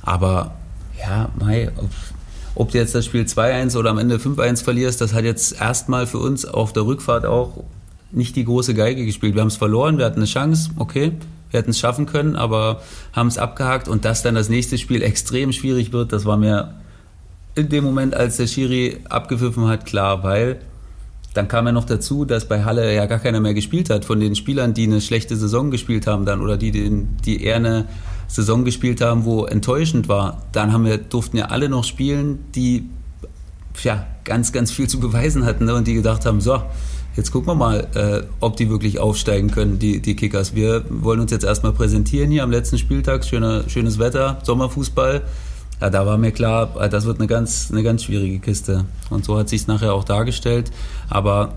Aber 0.03 0.55
ja, 0.99 1.31
Mai, 1.39 1.71
ob, 1.77 1.91
ob 2.55 2.73
du 2.73 2.79
jetzt 2.79 2.95
das 2.95 3.05
Spiel 3.05 3.23
2-1 3.23 3.77
oder 3.77 3.91
am 3.91 3.99
Ende 3.99 4.17
5-1 4.17 4.63
verlierst, 4.63 5.01
das 5.01 5.13
hat 5.13 5.25
jetzt 5.25 5.61
erstmal 5.61 6.07
für 6.07 6.19
uns 6.19 6.45
auf 6.45 6.73
der 6.73 6.87
Rückfahrt 6.87 7.27
auch 7.27 7.65
nicht 8.13 8.37
die 8.37 8.45
große 8.45 8.75
Geige 8.75 9.05
gespielt. 9.05 9.35
Wir 9.35 9.41
haben 9.41 9.49
es 9.49 9.57
verloren, 9.57 9.99
wir 9.99 10.05
hatten 10.05 10.21
eine 10.21 10.27
Chance, 10.27 10.71
okay, 10.77 11.13
wir 11.51 11.59
hätten 11.59 11.71
es 11.71 11.79
schaffen 11.79 12.07
können, 12.07 12.37
aber 12.37 12.83
haben 13.13 13.29
es 13.29 13.39
abgehakt 13.39 13.89
und 13.89 14.05
dass 14.05 14.23
dann 14.23 14.35
das 14.35 14.49
nächste 14.49 14.79
Spiel 14.79 15.03
extrem 15.03 15.53
schwierig 15.53 15.93
wird, 15.93 16.13
das 16.13 16.25
war 16.25 16.37
mir 16.37 16.75
in 17.55 17.69
dem 17.69 17.85
Moment, 17.85 18.15
als 18.15 18.37
der 18.37 18.47
Schiri 18.47 18.99
abgepfiffen 19.09 19.67
hat, 19.67 19.87
klar, 19.87 20.23
weil 20.23 20.61
dann 21.33 21.49
kam 21.49 21.67
ja 21.67 21.73
noch 21.73 21.85
dazu, 21.85 22.25
dass 22.25 22.49
bei 22.49 22.65
Halle 22.65 22.95
ja 22.95 23.07
gar 23.07 23.19
keiner 23.19 23.41
mehr 23.41 23.55
gespielt 23.55 23.91
hat. 23.91 24.05
Von 24.05 24.21
den 24.21 24.35
Spielern, 24.35 24.73
die 24.73 24.85
eine 24.85 25.01
schlechte 25.01 25.37
Saison 25.37 25.71
gespielt 25.71 26.07
haben 26.07 26.25
dann 26.25 26.41
oder 26.41 26.57
die, 26.57 26.71
die 26.73 27.43
eher 27.43 27.57
eine 27.57 27.87
Saison 28.27 28.65
gespielt 28.65 29.01
haben, 29.01 29.25
wo 29.25 29.45
enttäuschend 29.45 30.09
war, 30.09 30.43
dann 30.53 30.73
haben 30.73 30.85
wir, 30.85 30.99
durften 30.99 31.37
ja 31.37 31.47
alle 31.47 31.69
noch 31.69 31.85
spielen, 31.85 32.39
die 32.55 32.89
ja, 33.83 34.07
ganz, 34.25 34.53
ganz 34.53 34.71
viel 34.71 34.89
zu 34.89 34.99
beweisen 34.99 35.45
hatten 35.45 35.67
ne? 35.67 35.75
und 35.75 35.87
die 35.87 35.95
gedacht 35.95 36.25
haben, 36.25 36.41
so, 36.41 36.63
Jetzt 37.17 37.33
gucken 37.33 37.49
wir 37.49 37.55
mal, 37.55 37.87
äh, 37.95 38.23
ob 38.41 38.59
die 38.59 38.69
wirklich 38.69 38.99
aufsteigen 38.99 39.51
können, 39.51 39.79
die, 39.79 40.03
die 40.03 40.17
Kickers. 40.17 40.55
Wir 40.55 40.85
wollen 40.91 41.21
uns 41.21 41.31
jetzt 41.31 41.45
erstmal 41.45 41.73
präsentieren 41.73 42.31
hier 42.31 42.43
am 42.43 42.51
letzten 42.51 42.77
Spieltag. 42.77 43.25
Schöner, 43.25 43.69
schönes 43.69 43.99
Wetter, 43.99 44.39
Sommerfußball. 44.43 45.23
Ja, 45.81 45.91
da 45.91 46.07
war 46.07 46.19
mir 46.19 46.33
klar, 46.33 46.75
äh, 46.79 46.91
das 46.91 47.07
wird 47.07 47.19
eine 47.19 47.27
ganz, 47.27 47.71
eine 47.73 47.83
ganz 47.83 48.05
schwierige 48.05 48.39
Kiste. 48.39 48.85
Und 49.09 49.25
so 49.25 49.39
hat 49.39 49.49
sich 49.49 49.63
es 49.63 49.67
nachher 49.67 49.95
auch 49.95 50.05
dargestellt. 50.05 50.71
Aber 51.09 51.55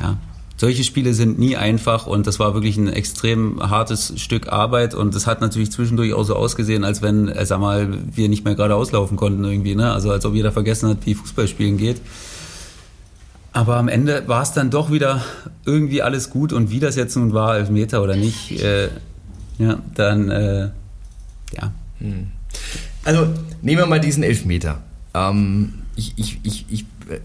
ja, 0.00 0.16
solche 0.56 0.84
Spiele 0.84 1.12
sind 1.12 1.40
nie 1.40 1.56
einfach 1.56 2.06
und 2.06 2.28
das 2.28 2.38
war 2.38 2.54
wirklich 2.54 2.76
ein 2.76 2.88
extrem 2.88 3.60
hartes 3.68 4.12
Stück 4.16 4.52
Arbeit 4.52 4.94
und 4.94 5.14
es 5.16 5.26
hat 5.26 5.40
natürlich 5.40 5.72
zwischendurch 5.72 6.12
auch 6.12 6.22
so 6.22 6.36
ausgesehen, 6.36 6.84
als 6.84 7.02
wenn, 7.02 7.26
äh, 7.28 7.44
sag 7.46 7.58
mal, 7.58 7.88
wir 8.14 8.28
nicht 8.28 8.44
mehr 8.44 8.54
gerade 8.54 8.76
auslaufen 8.76 9.16
konnten 9.16 9.42
irgendwie, 9.42 9.74
ne? 9.74 9.90
Also 9.90 10.12
als 10.12 10.24
ob 10.24 10.34
jeder 10.34 10.52
vergessen 10.52 10.88
hat, 10.88 10.98
wie 11.04 11.14
Fußballspielen 11.14 11.78
geht. 11.78 12.00
Aber 13.52 13.76
am 13.76 13.88
Ende 13.88 14.28
war 14.28 14.42
es 14.42 14.52
dann 14.52 14.70
doch 14.70 14.92
wieder 14.92 15.24
irgendwie 15.64 16.02
alles 16.02 16.30
gut 16.30 16.52
und 16.52 16.70
wie 16.70 16.78
das 16.78 16.96
jetzt 16.96 17.16
nun 17.16 17.32
war, 17.32 17.56
Elfmeter 17.56 18.02
oder 18.02 18.16
nicht, 18.16 18.62
äh, 18.62 18.88
ja, 19.58 19.78
dann, 19.94 20.30
äh, 20.30 20.70
ja. 21.52 21.72
Hm. 21.98 22.28
Also 23.04 23.28
nehmen 23.62 23.78
wir 23.78 23.86
mal 23.86 24.00
diesen 24.00 24.22
Elfmeter. 24.22 24.80
Ähm, 25.14 25.74
ich 25.96 26.14
ich, 26.16 26.38
ich, 26.44 26.66
ich 26.70 26.80
äh, 27.08 27.18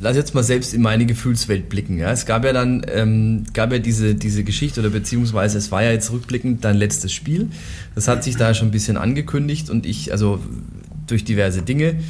lass 0.00 0.16
jetzt 0.16 0.34
mal 0.34 0.42
selbst 0.42 0.74
in 0.74 0.82
meine 0.82 1.06
Gefühlswelt 1.06 1.68
blicken. 1.68 1.98
Ja? 1.98 2.10
Es 2.10 2.26
gab 2.26 2.44
ja 2.44 2.52
dann 2.52 2.84
ähm, 2.88 3.44
gab 3.52 3.72
ja 3.72 3.78
diese, 3.78 4.14
diese 4.14 4.44
Geschichte 4.44 4.80
oder 4.80 4.90
beziehungsweise 4.90 5.58
es 5.58 5.70
war 5.72 5.82
ja 5.82 5.90
jetzt 5.90 6.10
rückblickend 6.10 6.64
dein 6.64 6.76
letztes 6.76 7.12
Spiel. 7.12 7.48
Das 7.94 8.08
hat 8.08 8.24
sich 8.24 8.36
da 8.36 8.54
schon 8.54 8.68
ein 8.68 8.72
bisschen 8.72 8.96
angekündigt 8.96 9.70
und 9.70 9.86
ich, 9.86 10.12
also 10.12 10.40
durch 11.06 11.24
diverse 11.24 11.62
Dinge. 11.62 12.00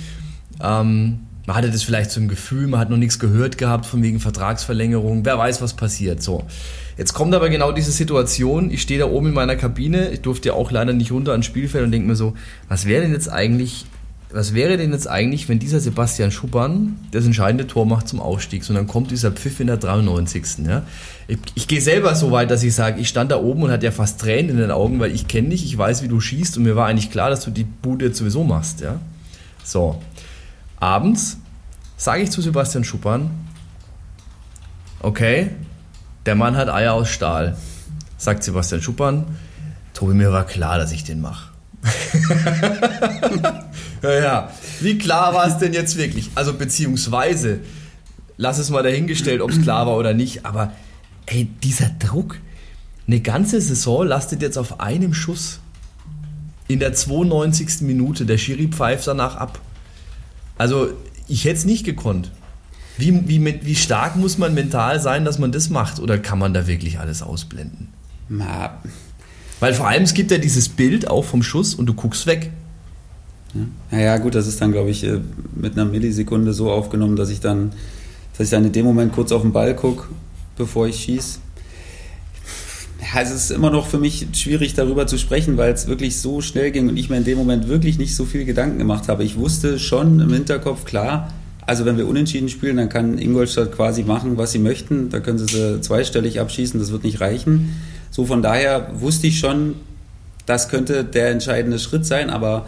Ähm, 0.63 1.21
man 1.47 1.57
hatte 1.57 1.71
das 1.71 1.85
vielleicht 1.85 2.11
so 2.11 2.21
im 2.21 2.29
Gefühl, 2.29 2.67
man 2.67 2.81
hat 2.81 2.91
noch 2.91 2.97
nichts 2.97 3.21
gehört 3.21 3.57
gehabt 3.57 3.87
von 3.87 4.03
wegen 4.03 4.19
Vertragsverlängerung, 4.19 5.25
wer 5.25 5.39
weiß, 5.39 5.63
was 5.63 5.75
passiert. 5.75 6.23
So. 6.23 6.45
Jetzt 6.99 7.15
kommt 7.15 7.35
aber 7.35 7.49
genau 7.49 7.71
diese 7.73 7.93
Situation, 7.93 8.71
ich 8.71 8.83
stehe 8.83 8.99
da 8.99 9.07
oben 9.07 9.29
in 9.29 9.35
meiner 9.35 9.55
Kabine, 9.55 10.11
ich 10.11 10.23
durfte 10.23 10.49
ja 10.49 10.55
auch 10.55 10.73
leider 10.73 10.93
nicht 10.93 11.13
runter 11.13 11.33
ans 11.33 11.47
Spielfeld 11.47 11.85
und 11.85 11.93
denke 11.93 12.09
mir 12.09 12.17
so, 12.17 12.35
was 12.69 12.87
wäre 12.87 13.03
denn 13.03 13.13
jetzt 13.13 13.29
eigentlich, 13.29 13.87
was 14.33 14.55
wäre 14.55 14.77
denn 14.77 14.91
jetzt 14.91 15.07
eigentlich, 15.07 15.49
wenn 15.49 15.61
dieser 15.61 15.79
Sebastian 15.79 16.33
Schuppern 16.33 16.97
das 17.13 17.25
entscheidende 17.27 17.69
Tor 17.69 17.87
macht 17.87 18.09
zum 18.09 18.19
Aufstieg 18.19 18.69
und 18.69 18.75
dann 18.75 18.89
kommt 18.89 19.13
dieser 19.13 19.31
Pfiff 19.31 19.61
in 19.61 19.69
der 19.69 19.77
93. 19.77 20.67
Ja? 20.67 20.83
Ich, 21.29 21.39
ich 21.55 21.69
gehe 21.69 21.81
selber 21.81 22.17
so 22.17 22.33
weit, 22.33 22.51
dass 22.51 22.65
ich 22.65 22.75
sage, 22.75 23.01
ich 23.01 23.09
stand 23.09 23.31
da 23.31 23.41
oben 23.41 23.63
und 23.63 23.71
hatte 23.71 23.87
ja 23.87 23.93
fast 23.93 24.21
Tränen 24.21 24.51
in 24.51 24.57
den 24.57 24.73
Augen, 24.73 24.99
weil 24.99 25.13
ich 25.13 25.29
kenne 25.29 25.51
dich, 25.51 25.65
ich 25.65 25.79
weiß, 25.79 26.03
wie 26.03 26.09
du 26.09 26.21
schießt 26.21 26.57
und 26.57 26.65
mir 26.65 26.75
war 26.75 26.89
eigentlich 26.89 27.13
klar, 27.13 27.31
dass 27.31 27.45
du 27.45 27.53
die 27.53 27.65
Bude 27.65 28.07
jetzt 28.07 28.19
sowieso 28.19 28.43
machst. 28.43 28.81
Ja? 28.81 28.99
So, 29.63 30.01
Abends 30.79 31.39
sage 31.97 32.23
ich 32.23 32.31
zu 32.31 32.43
Sebastian 32.43 32.85
Schuppern, 32.85 33.31
okay, 35.01 35.51
der 36.27 36.35
Mann 36.35 36.57
hat 36.57 36.69
Eier 36.69 36.93
aus 36.93 37.09
Stahl. 37.09 37.57
Sagt 38.19 38.43
Sebastian 38.45 38.83
Schuppern, 38.83 39.25
Tobi, 39.95 40.15
mir 40.15 40.33
war 40.33 40.45
klar, 40.45 40.79
dass 40.79 40.93
ich 40.93 41.05
den 41.05 41.21
mache. 41.21 41.51
ja, 44.03 44.13
ja, 44.13 44.51
wie 44.81 44.99
klar 44.99 45.35
war 45.35 45.47
es 45.47 45.59
denn 45.59 45.73
jetzt 45.73 45.97
wirklich? 45.97 46.31
Also 46.35 46.55
beziehungsweise, 46.55 47.61
lass 48.37 48.59
es 48.59 48.71
mal 48.71 48.83
dahingestellt, 48.83 49.41
ob 49.41 49.51
es 49.51 49.63
klar 49.63 49.87
war 49.87 49.97
oder 49.97 50.13
nicht, 50.13 50.45
aber 50.45 50.73
ey, 51.27 51.45
dieser 51.63 51.91
Druck, 51.91 52.39
eine 53.07 53.21
ganze 53.21 53.61
Saison 53.61 54.07
lastet 54.07 54.43
jetzt 54.43 54.59
auf 54.59 54.81
einem 54.81 55.15
Schuss. 55.15 55.61
In 56.69 56.81
der 56.81 56.93
92. 56.93 57.83
Minute, 57.83 58.27
der 58.27 58.39
Schiri 58.39 58.67
pfeift 58.67 59.07
danach 59.07 59.37
ab. 59.37 59.61
Also 60.59 60.89
ich 61.29 61.45
hätte 61.45 61.57
es 61.57 61.65
nicht 61.65 61.85
gekonnt. 61.85 62.31
Wie, 62.99 63.29
wie, 63.29 63.61
wie 63.63 63.75
stark 63.75 64.17
muss 64.17 64.39
man 64.39 64.55
mental 64.55 65.01
sein, 65.01 65.25
dass 65.25 65.39
man 65.39 65.53
das 65.53 65.69
macht? 65.69 66.01
Oder 66.01 66.19
kann 66.19 66.39
man 66.39 66.55
da 66.55 66.67
wirklich 66.67 66.99
alles 66.99 67.23
ausblenden? 67.23 67.89
Na. 68.29 68.79
Weil 69.61 69.75
vor 69.75 69.87
allem 69.87 70.03
es 70.03 70.15
gibt 70.15 70.31
ja 70.31 70.39
dieses 70.39 70.69
Bild 70.69 71.09
auch 71.09 71.25
vom 71.25 71.43
Schuss 71.43 71.75
und 71.75 71.87
du 71.87 71.95
guckst 71.95 72.27
weg. 72.27 72.51
Ja, 73.91 73.99
ja 73.99 74.19
gut, 74.19 74.35
das 74.35 74.47
ist 74.47 74.61
dann, 74.61 74.73
glaube 74.73 74.91
ich, 74.91 75.05
äh, 75.05 75.21
mit 75.55 75.75
einer 75.75 75.85
Millisekunde 75.85 76.53
so 76.53 76.71
aufgenommen, 76.71 77.17
dass 77.17 77.31
ich 77.31 77.41
dann, 77.41 77.73
dass 78.37 78.47
ich 78.47 78.51
dann 78.51 78.65
in 78.65 78.73
dem 78.73 78.85
Moment 78.85 79.13
kurz 79.13 79.33
auf 79.33 79.43
den 79.43 79.53
Ball 79.53 79.75
gucke, 79.75 80.09
bevor 80.57 80.87
ich 80.87 80.97
schieße. 80.97 81.39
Ja, 83.15 83.21
es 83.21 83.31
ist 83.31 83.51
immer 83.51 83.71
noch 83.71 83.87
für 83.87 83.99
mich 83.99 84.27
schwierig 84.33 84.75
darüber 84.75 85.07
zu 85.07 85.19
sprechen, 85.19 85.57
weil 85.57 85.73
es 85.73 85.87
wirklich 85.87 86.19
so 86.19 86.41
schnell 86.41 86.71
ging 86.71 86.89
und 86.89 86.97
ich 86.97 87.09
mir 87.09 87.19
in 87.19 87.25
dem 87.25 87.39
Moment 87.39 87.69
wirklich 87.69 87.99
nicht 87.99 88.17
so 88.17 88.25
viel 88.25 88.45
Gedanken 88.45 88.79
gemacht 88.79 89.09
habe. 89.09 89.23
Ich 89.23 89.37
wusste 89.37 89.79
schon 89.79 90.21
im 90.21 90.33
Hinterkopf, 90.33 90.85
klar, 90.85 91.33
also 91.67 91.85
wenn 91.85 91.99
wir 91.99 92.07
unentschieden 92.07 92.49
spielen, 92.49 92.77
dann 92.77 92.89
kann 92.89 93.19
Ingolstadt 93.19 93.73
quasi 93.73 94.03
machen, 94.03 94.39
was 94.39 94.53
sie 94.53 94.59
möchten. 94.59 95.11
Da 95.11 95.21
können 95.21 95.39
sie 95.39 95.47
sie 95.47 95.81
zweistellig 95.81 96.41
abschießen, 96.41 96.81
das 96.81 96.93
wird 96.93 97.05
nicht 97.05 97.21
reichen. 97.21 97.77
So 98.11 98.25
von 98.25 98.43
daher 98.43 98.91
wusste 98.95 99.27
ich 99.27 99.39
schon, 99.39 99.75
das 100.47 100.69
könnte 100.69 101.05
der 101.05 101.31
entscheidende 101.31 101.79
Schritt 101.79 102.07
sein, 102.07 102.31
aber 102.31 102.67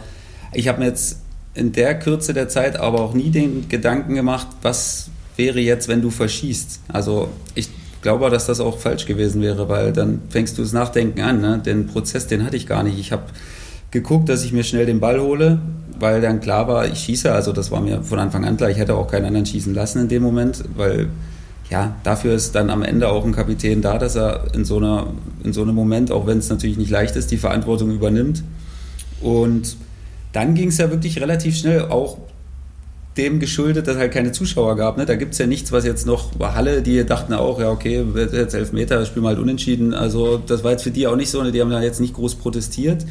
ich 0.53 0.67
habe 0.67 0.79
mir 0.79 0.87
jetzt 0.87 1.19
in 1.53 1.71
der 1.71 1.97
Kürze 1.97 2.33
der 2.33 2.49
Zeit 2.49 2.77
aber 2.77 3.01
auch 3.01 3.13
nie 3.13 3.29
den 3.29 3.67
Gedanken 3.69 4.15
gemacht, 4.15 4.47
was 4.61 5.09
wäre 5.35 5.59
jetzt, 5.59 5.87
wenn 5.87 6.01
du 6.01 6.09
verschießt. 6.09 6.81
Also 6.89 7.29
ich 7.55 7.69
glaube, 8.01 8.29
dass 8.29 8.45
das 8.45 8.59
auch 8.59 8.77
falsch 8.77 9.05
gewesen 9.05 9.41
wäre, 9.41 9.69
weil 9.69 9.93
dann 9.93 10.21
fängst 10.29 10.57
du 10.57 10.61
das 10.61 10.73
Nachdenken 10.73 11.21
an. 11.21 11.41
Ne? 11.41 11.61
Den 11.63 11.87
Prozess, 11.87 12.27
den 12.27 12.45
hatte 12.45 12.57
ich 12.57 12.67
gar 12.67 12.83
nicht. 12.83 12.99
Ich 12.99 13.11
habe 13.11 13.23
geguckt, 13.91 14.29
dass 14.29 14.43
ich 14.43 14.53
mir 14.53 14.63
schnell 14.63 14.85
den 14.85 14.99
Ball 14.99 15.19
hole, 15.19 15.59
weil 15.99 16.21
dann 16.21 16.39
klar 16.39 16.67
war, 16.67 16.87
ich 16.87 16.99
schieße. 16.99 17.31
Also 17.31 17.51
das 17.51 17.71
war 17.71 17.81
mir 17.81 18.03
von 18.03 18.19
Anfang 18.19 18.45
an 18.45 18.57
klar. 18.57 18.69
Ich 18.69 18.77
hätte 18.77 18.95
auch 18.95 19.07
keinen 19.07 19.25
anderen 19.25 19.45
schießen 19.45 19.73
lassen 19.73 20.01
in 20.01 20.07
dem 20.07 20.23
Moment, 20.23 20.63
weil 20.75 21.09
ja, 21.69 21.95
dafür 22.03 22.33
ist 22.33 22.55
dann 22.55 22.69
am 22.69 22.81
Ende 22.81 23.09
auch 23.09 23.25
ein 23.25 23.31
Kapitän 23.31 23.81
da, 23.81 23.97
dass 23.97 24.15
er 24.15 24.53
in 24.53 24.65
so, 24.65 24.77
einer, 24.77 25.07
in 25.43 25.53
so 25.53 25.61
einem 25.61 25.75
Moment, 25.75 26.11
auch 26.11 26.25
wenn 26.25 26.39
es 26.39 26.49
natürlich 26.49 26.77
nicht 26.77 26.89
leicht 26.89 27.15
ist, 27.15 27.29
die 27.31 27.37
Verantwortung 27.37 27.91
übernimmt. 27.91 28.43
Und 29.21 29.77
dann 30.31 30.55
ging 30.55 30.69
es 30.69 30.77
ja 30.77 30.89
wirklich 30.89 31.21
relativ 31.21 31.57
schnell, 31.57 31.83
auch 31.83 32.17
dem 33.19 33.39
geschuldet, 33.39 33.87
dass 33.87 33.97
halt 33.97 34.11
keine 34.11 34.31
Zuschauer 34.31 34.75
gab. 34.75 34.97
Ne? 34.97 35.05
Da 35.05 35.15
gibt 35.15 35.33
es 35.33 35.37
ja 35.37 35.45
nichts, 35.45 35.71
was 35.71 35.85
jetzt 35.85 36.07
noch 36.07 36.39
war 36.39 36.55
Halle, 36.55 36.81
die 36.81 37.05
dachten 37.05 37.33
auch, 37.33 37.59
ja, 37.59 37.69
okay, 37.69 38.03
jetzt 38.31 38.55
elf 38.55 38.71
Meter, 38.71 39.05
spielen 39.05 39.25
wir 39.25 39.29
halt 39.29 39.39
unentschieden. 39.39 39.93
Also 39.93 40.37
das 40.37 40.63
war 40.63 40.71
jetzt 40.71 40.83
für 40.83 40.91
die 40.91 41.05
auch 41.05 41.15
nicht 41.15 41.29
so, 41.29 41.43
ne? 41.43 41.51
die 41.51 41.61
haben 41.61 41.69
da 41.69 41.81
jetzt 41.81 41.99
nicht 41.99 42.15
groß 42.15 42.35
protestiert. 42.35 43.05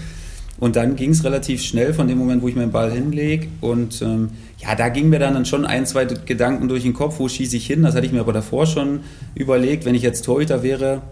Und 0.59 0.75
dann 0.75 0.97
ging 0.97 1.11
es 1.11 1.23
relativ 1.23 1.62
schnell 1.62 1.95
von 1.95 2.09
dem 2.09 2.19
Moment, 2.19 2.43
wo 2.43 2.49
ich 2.49 2.57
meinen 2.57 2.73
Ball 2.73 2.91
hinlege. 2.91 3.47
Und 3.61 4.03
ähm, 4.03 4.31
ja, 4.59 4.75
da 4.75 4.88
ging 4.88 5.09
mir 5.09 5.21
dann 5.21 5.45
schon 5.45 5.65
ein, 5.65 5.87
zwei 5.87 6.05
Gedanken 6.05 6.67
durch 6.67 6.83
den 6.83 6.95
Kopf, 6.95 7.21
wo 7.21 7.29
schieße 7.29 7.57
ich 7.57 7.67
hin. 7.67 7.83
Das 7.83 7.95
hatte 7.95 8.07
ich 8.07 8.12
mir 8.12 8.21
aber 8.21 8.33
davor 8.33 8.67
schon 8.67 9.00
überlegt, 9.37 9.85
wenn 9.85 9.95
ich 9.95 10.03
jetzt 10.03 10.25
Torhüter 10.25 10.65
wäre, 10.65 11.03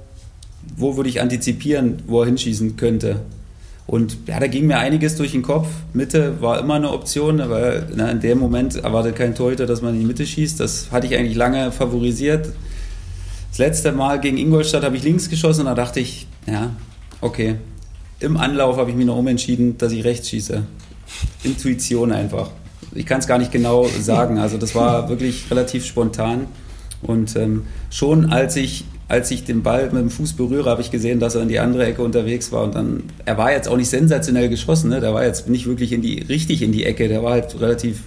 wo 0.77 0.97
würde 0.97 1.09
ich 1.09 1.21
antizipieren, 1.21 2.03
wo 2.09 2.23
er 2.23 2.27
hinschießen 2.27 2.77
könnte. 2.77 3.21
Und 3.87 4.19
ja, 4.27 4.41
da 4.41 4.49
ging 4.49 4.67
mir 4.67 4.79
einiges 4.79 5.17
durch 5.17 5.33
den 5.33 5.43
Kopf. 5.43 5.69
Mitte 5.93 6.41
war 6.41 6.59
immer 6.59 6.75
eine 6.75 6.91
Option, 6.91 7.39
weil 7.49 7.87
na, 7.95 8.11
in 8.11 8.21
dem 8.21 8.39
Moment 8.39 8.75
erwartet 8.75 9.15
kein 9.15 9.35
Torhüter, 9.35 9.67
dass 9.67 9.81
man 9.81 9.95
in 9.95 10.01
die 10.01 10.07
Mitte 10.07 10.27
schießt. 10.27 10.59
Das 10.59 10.91
hatte 10.91 11.07
ich 11.07 11.17
eigentlich 11.17 11.37
lange 11.37 11.71
favorisiert. 11.71 12.51
Das 13.51 13.59
letzte 13.59 13.93
Mal 13.93 14.21
gegen 14.21 14.39
Ingolstadt 14.39 14.83
habe 14.83 14.97
ich 14.97 15.05
links 15.05 15.31
geschossen 15.31 15.61
und 15.61 15.67
da 15.67 15.75
dachte 15.75 16.01
ich, 16.01 16.27
ja, 16.47 16.71
okay. 17.21 17.57
Im 18.19 18.37
Anlauf 18.37 18.77
habe 18.77 18.91
ich 18.91 18.97
mich 18.97 19.07
noch 19.07 19.17
umentschieden, 19.17 19.79
dass 19.79 19.93
ich 19.93 20.05
rechts 20.05 20.31
schieße. 20.31 20.65
Intuition 21.45 22.13
einfach. 22.13 22.51
Ich 22.95 23.07
kann 23.07 23.21
es 23.21 23.27
gar 23.27 23.39
nicht 23.39 23.53
genau 23.53 23.87
sagen. 24.01 24.39
Also 24.39 24.59
das 24.59 24.75
war 24.75 25.09
wirklich 25.09 25.51
relativ 25.51 25.85
spontan. 25.85 26.47
Und 27.07 27.37
ähm, 27.37 27.63
schon 27.91 28.33
als 28.33 28.57
ich 28.57 28.85
als 29.09 29.31
ich 29.31 29.45
den 29.45 29.63
Ball 29.63 29.85
mit 29.85 30.03
dem 30.03 30.11
Fuß 30.11 30.33
berühre, 30.33 30.69
habe 30.69 30.83
ich 30.83 30.91
gesehen, 30.91 31.21
dass 31.21 31.37
er 31.37 31.43
in 31.43 31.49
die 31.49 31.61
andere 31.61 31.87
Ecke 31.87 32.03
unterwegs 32.03 32.51
war. 32.51 32.65
Und 32.65 32.75
dann, 32.75 33.05
er 33.25 33.39
war 33.39 33.53
jetzt 33.53 33.69
auch 33.69 33.77
nicht 33.77 33.89
sensationell 33.89 34.49
geschossen, 34.49 34.91
ne? 34.91 35.01
der 35.01 35.15
war 35.15 35.25
jetzt 35.25 35.49
nicht 35.49 35.67
wirklich 35.67 35.93
in 35.93 36.03
die, 36.03 36.23
richtig 36.23 36.63
in 36.63 36.73
die 36.73 36.85
Ecke, 36.85 37.07
der 37.07 37.23
war 37.23 37.33
halt 37.33 37.61
relativ, 37.61 38.03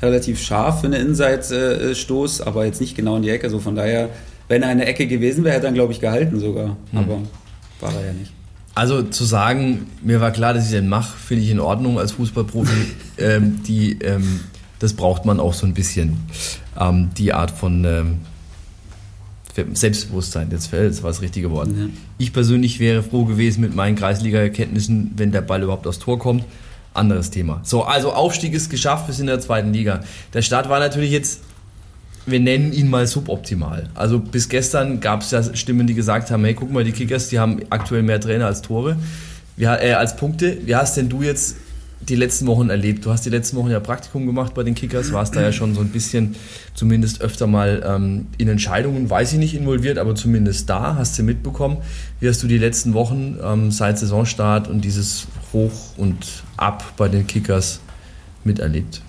relativ 0.00 0.40
scharf 0.40 0.80
für 0.80 0.86
einen 0.86 1.08
Inside-Stoß, 1.08 2.40
aber 2.40 2.64
jetzt 2.64 2.80
nicht 2.80 2.96
genau 2.96 3.16
in 3.16 3.22
die 3.22 3.30
Ecke. 3.30 3.50
So 3.50 3.58
von 3.58 3.74
daher, 3.74 4.08
wenn 4.48 4.62
er 4.62 4.70
eine 4.70 4.86
Ecke 4.86 5.06
gewesen 5.06 5.44
wäre, 5.44 5.54
hätte 5.54 5.66
er 5.66 5.68
dann, 5.68 5.74
glaube 5.74 5.92
ich, 5.92 6.00
gehalten 6.00 6.40
sogar. 6.40 6.78
Mhm. 6.92 6.98
Aber 6.98 7.18
war 7.80 7.94
er 7.94 8.06
ja 8.06 8.12
nicht. 8.14 8.32
Also 8.74 9.02
zu 9.02 9.24
sagen, 9.24 9.86
mir 10.02 10.22
war 10.22 10.30
klar, 10.30 10.54
dass 10.54 10.64
ich 10.64 10.70
den 10.70 10.88
mache, 10.88 11.14
finde 11.18 11.44
ich 11.44 11.50
in 11.50 11.60
Ordnung 11.60 11.98
als 11.98 12.12
Fußballprofi. 12.12 12.70
ähm, 13.18 13.62
die, 13.64 13.98
ähm, 14.00 14.40
das 14.78 14.94
braucht 14.94 15.26
man 15.26 15.40
auch 15.40 15.52
so 15.52 15.66
ein 15.66 15.74
bisschen. 15.74 16.16
Ähm, 16.78 17.10
die 17.16 17.32
Art 17.32 17.50
von 17.50 17.84
ähm, 17.84 18.18
Selbstbewusstsein, 19.74 20.48
jetzt 20.50 20.72
war 20.72 21.10
das 21.10 21.20
richtige 21.20 21.50
Wort. 21.50 21.68
Ja. 21.68 21.86
Ich 22.18 22.32
persönlich 22.32 22.80
wäre 22.80 23.02
froh 23.02 23.24
gewesen 23.24 23.60
mit 23.60 23.74
meinen 23.74 23.96
Kreisliga-Erkenntnissen, 23.96 25.12
wenn 25.16 25.30
der 25.30 25.42
Ball 25.42 25.62
überhaupt 25.62 25.86
aufs 25.86 25.98
Tor 25.98 26.18
kommt. 26.18 26.44
Anderes 26.94 27.30
Thema. 27.30 27.60
So, 27.62 27.84
also 27.84 28.12
Aufstieg 28.12 28.52
ist 28.54 28.70
geschafft, 28.70 29.08
wir 29.08 29.14
sind 29.14 29.24
in 29.24 29.34
der 29.34 29.40
zweiten 29.40 29.72
Liga. 29.72 30.00
Der 30.32 30.42
Start 30.42 30.68
war 30.68 30.78
natürlich 30.78 31.10
jetzt, 31.10 31.40
wir 32.26 32.40
nennen 32.40 32.72
ihn 32.72 32.88
mal 32.88 33.06
suboptimal. 33.06 33.88
Also 33.94 34.18
bis 34.18 34.48
gestern 34.48 35.00
gab 35.00 35.22
es 35.22 35.30
ja 35.30 35.42
Stimmen, 35.54 35.86
die 35.86 35.94
gesagt 35.94 36.30
haben, 36.30 36.44
hey, 36.44 36.54
guck 36.54 36.70
mal, 36.70 36.84
die 36.84 36.92
Kickers, 36.92 37.28
die 37.28 37.38
haben 37.38 37.60
aktuell 37.70 38.02
mehr 38.02 38.20
Trainer 38.20 38.46
als 38.46 38.62
Tore, 38.62 38.96
wie, 39.56 39.64
äh, 39.64 39.92
als 39.92 40.16
Punkte. 40.16 40.58
Wie 40.64 40.76
hast 40.76 40.96
denn 40.96 41.08
du 41.08 41.22
jetzt 41.22 41.56
die 42.08 42.16
letzten 42.16 42.46
Wochen 42.46 42.70
erlebt? 42.70 43.04
Du 43.04 43.10
hast 43.10 43.24
die 43.24 43.30
letzten 43.30 43.56
Wochen 43.56 43.70
ja 43.70 43.80
Praktikum 43.80 44.26
gemacht 44.26 44.54
bei 44.54 44.62
den 44.62 44.74
Kickers, 44.74 45.12
warst 45.12 45.36
da 45.36 45.42
ja 45.42 45.52
schon 45.52 45.74
so 45.74 45.80
ein 45.80 45.88
bisschen, 45.88 46.34
zumindest 46.74 47.20
öfter 47.20 47.46
mal 47.46 47.82
ähm, 47.86 48.26
in 48.38 48.48
Entscheidungen, 48.48 49.08
weiß 49.08 49.32
ich 49.32 49.38
nicht, 49.38 49.54
involviert, 49.54 49.98
aber 49.98 50.14
zumindest 50.14 50.68
da, 50.68 50.96
hast 50.96 51.18
du 51.18 51.22
mitbekommen. 51.22 51.78
Wie 52.20 52.28
hast 52.28 52.42
du 52.42 52.46
die 52.46 52.58
letzten 52.58 52.94
Wochen 52.94 53.38
ähm, 53.42 53.70
seit 53.70 53.98
Saisonstart 53.98 54.68
und 54.68 54.82
dieses 54.84 55.26
Hoch 55.52 55.96
und 55.96 56.44
Ab 56.56 56.92
bei 56.96 57.08
den 57.08 57.26
Kickers 57.26 57.80
miterlebt? 58.44 59.02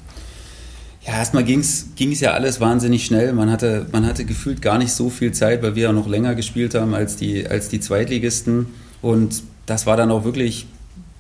Ja, 1.05 1.17
erstmal 1.17 1.43
ging 1.43 1.59
es 1.59 2.19
ja 2.21 2.31
alles 2.31 2.61
wahnsinnig 2.61 3.05
schnell. 3.05 3.33
Man 3.33 3.51
hatte, 3.51 3.87
man 3.91 4.05
hatte 4.05 4.23
gefühlt 4.23 4.61
gar 4.61 4.77
nicht 4.77 4.93
so 4.93 5.09
viel 5.09 5.33
Zeit, 5.33 5.61
weil 5.61 5.75
wir 5.75 5.83
ja 5.83 5.91
noch 5.91 6.07
länger 6.07 6.33
gespielt 6.33 6.75
haben 6.75 6.93
als 6.93 7.17
die, 7.17 7.45
als 7.45 7.67
die 7.67 7.81
Zweitligisten. 7.81 8.67
Und 9.01 9.43
das 9.65 9.85
war 9.85 9.97
dann 9.97 10.11
auch 10.11 10.23
wirklich 10.23 10.65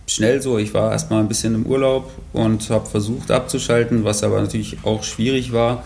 schnell 0.07 0.41
so. 0.41 0.57
Ich 0.57 0.73
war 0.73 0.91
erstmal 0.91 1.21
ein 1.21 1.27
bisschen 1.27 1.55
im 1.55 1.65
Urlaub 1.65 2.11
und 2.33 2.69
habe 2.69 2.89
versucht 2.89 3.31
abzuschalten, 3.31 4.03
was 4.03 4.23
aber 4.23 4.41
natürlich 4.41 4.77
auch 4.83 5.03
schwierig 5.03 5.53
war. 5.53 5.83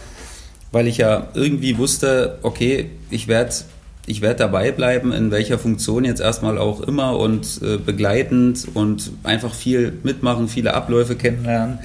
weil 0.71 0.87
ich 0.87 0.97
ja 0.97 1.27
irgendwie 1.33 1.77
wusste, 1.77 2.39
okay, 2.43 2.89
ich 3.09 3.27
werde 3.27 3.53
ich 4.05 4.21
werde 4.21 4.37
dabei 4.39 4.71
bleiben, 4.71 5.11
in 5.11 5.31
welcher 5.31 5.59
Funktion 5.59 6.05
jetzt 6.05 6.21
erstmal 6.21 6.57
auch 6.57 6.79
immer 6.79 7.17
und 7.19 7.59
äh, 7.61 7.77
begleitend 7.77 8.65
und 8.73 9.11
einfach 9.23 9.53
viel 9.53 9.99
mitmachen, 10.03 10.47
viele 10.47 10.73
Abläufe 10.73 11.15
kennenlernen. 11.17 11.79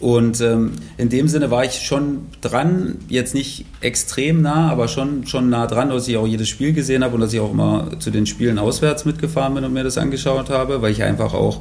Und 0.00 0.40
ähm, 0.40 0.72
in 0.96 1.08
dem 1.08 1.28
Sinne 1.28 1.50
war 1.50 1.64
ich 1.64 1.80
schon 1.80 2.26
dran, 2.40 2.96
jetzt 3.08 3.34
nicht 3.34 3.64
extrem 3.80 4.42
nah, 4.42 4.70
aber 4.70 4.88
schon, 4.88 5.26
schon 5.26 5.48
nah 5.48 5.66
dran, 5.66 5.90
dass 5.90 6.08
ich 6.08 6.16
auch 6.16 6.26
jedes 6.26 6.48
Spiel 6.48 6.72
gesehen 6.72 7.04
habe 7.04 7.14
und 7.14 7.20
dass 7.20 7.32
ich 7.32 7.40
auch 7.40 7.52
immer 7.52 7.98
zu 8.00 8.10
den 8.10 8.26
Spielen 8.26 8.58
auswärts 8.58 9.04
mitgefahren 9.04 9.54
bin 9.54 9.64
und 9.64 9.72
mir 9.72 9.84
das 9.84 9.96
angeschaut 9.96 10.50
habe, 10.50 10.82
weil 10.82 10.90
ich 10.90 11.02
einfach 11.02 11.32
auch 11.32 11.60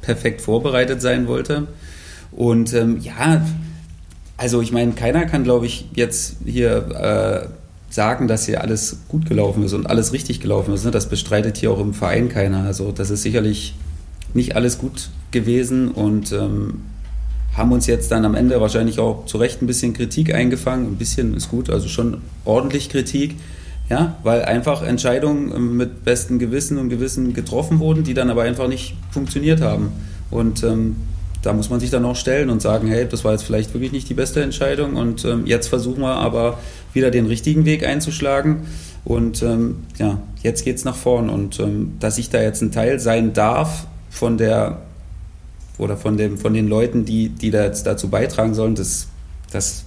perfekt 0.00 0.40
vorbereitet 0.40 1.02
sein 1.02 1.28
wollte. 1.28 1.66
Und 2.32 2.72
ähm, 2.72 3.00
ja, 3.00 3.44
also 4.36 4.62
ich 4.62 4.72
meine, 4.72 4.92
keiner 4.92 5.26
kann, 5.26 5.44
glaube 5.44 5.66
ich, 5.66 5.88
jetzt 5.94 6.36
hier... 6.44 7.48
Äh, 7.50 7.64
sagen, 7.94 8.26
dass 8.26 8.46
hier 8.46 8.60
alles 8.60 8.98
gut 9.08 9.26
gelaufen 9.28 9.62
ist 9.62 9.72
und 9.72 9.86
alles 9.86 10.12
richtig 10.12 10.40
gelaufen 10.40 10.74
ist. 10.74 10.84
Ne? 10.84 10.90
Das 10.90 11.08
bestreitet 11.08 11.58
hier 11.58 11.70
auch 11.70 11.78
im 11.78 11.94
Verein 11.94 12.28
keiner. 12.28 12.64
Also 12.64 12.90
das 12.90 13.10
ist 13.10 13.22
sicherlich 13.22 13.74
nicht 14.34 14.56
alles 14.56 14.78
gut 14.78 15.10
gewesen 15.30 15.92
und 15.92 16.32
ähm, 16.32 16.82
haben 17.56 17.72
uns 17.72 17.86
jetzt 17.86 18.10
dann 18.10 18.24
am 18.24 18.34
Ende 18.34 18.60
wahrscheinlich 18.60 18.98
auch 18.98 19.26
zu 19.26 19.38
Recht 19.38 19.62
ein 19.62 19.66
bisschen 19.66 19.94
Kritik 19.94 20.34
eingefangen. 20.34 20.86
Ein 20.86 20.96
bisschen 20.96 21.34
ist 21.34 21.50
gut, 21.50 21.70
also 21.70 21.88
schon 21.88 22.18
ordentlich 22.44 22.90
Kritik. 22.90 23.36
Ja, 23.90 24.16
weil 24.22 24.42
einfach 24.46 24.82
Entscheidungen 24.82 25.52
ähm, 25.54 25.76
mit 25.76 26.04
bestem 26.04 26.38
Gewissen 26.38 26.78
und 26.78 26.88
Gewissen 26.88 27.34
getroffen 27.34 27.80
wurden, 27.80 28.02
die 28.02 28.14
dann 28.14 28.30
aber 28.30 28.42
einfach 28.42 28.66
nicht 28.66 28.96
funktioniert 29.10 29.60
haben. 29.60 29.92
Und 30.30 30.62
ähm, 30.62 30.96
da 31.44 31.52
muss 31.52 31.68
man 31.68 31.80
sich 31.80 31.90
dann 31.90 32.04
auch 32.04 32.16
stellen 32.16 32.48
und 32.48 32.62
sagen, 32.62 32.88
hey, 32.88 33.06
das 33.06 33.24
war 33.24 33.32
jetzt 33.32 33.44
vielleicht 33.44 33.74
wirklich 33.74 33.92
nicht 33.92 34.08
die 34.08 34.14
beste 34.14 34.42
Entscheidung 34.42 34.96
und 34.96 35.24
ähm, 35.24 35.44
jetzt 35.46 35.68
versuchen 35.68 36.00
wir 36.00 36.14
aber 36.14 36.58
wieder 36.94 37.10
den 37.10 37.26
richtigen 37.26 37.66
Weg 37.66 37.86
einzuschlagen 37.86 38.62
und 39.04 39.42
ähm, 39.42 39.84
ja, 39.98 40.18
jetzt 40.42 40.64
geht 40.64 40.76
es 40.76 40.84
nach 40.84 40.96
vorn 40.96 41.28
und 41.28 41.60
ähm, 41.60 41.92
dass 42.00 42.16
ich 42.16 42.30
da 42.30 42.40
jetzt 42.40 42.62
ein 42.62 42.72
Teil 42.72 42.98
sein 42.98 43.34
darf 43.34 43.86
von 44.08 44.38
der 44.38 44.78
oder 45.78 45.96
von, 45.96 46.16
dem, 46.16 46.38
von 46.38 46.54
den 46.54 46.68
Leuten, 46.68 47.04
die, 47.04 47.28
die 47.28 47.50
da 47.50 47.64
jetzt 47.64 47.86
dazu 47.86 48.08
beitragen 48.08 48.54
sollen, 48.54 48.74
das, 48.74 49.08
das 49.50 49.84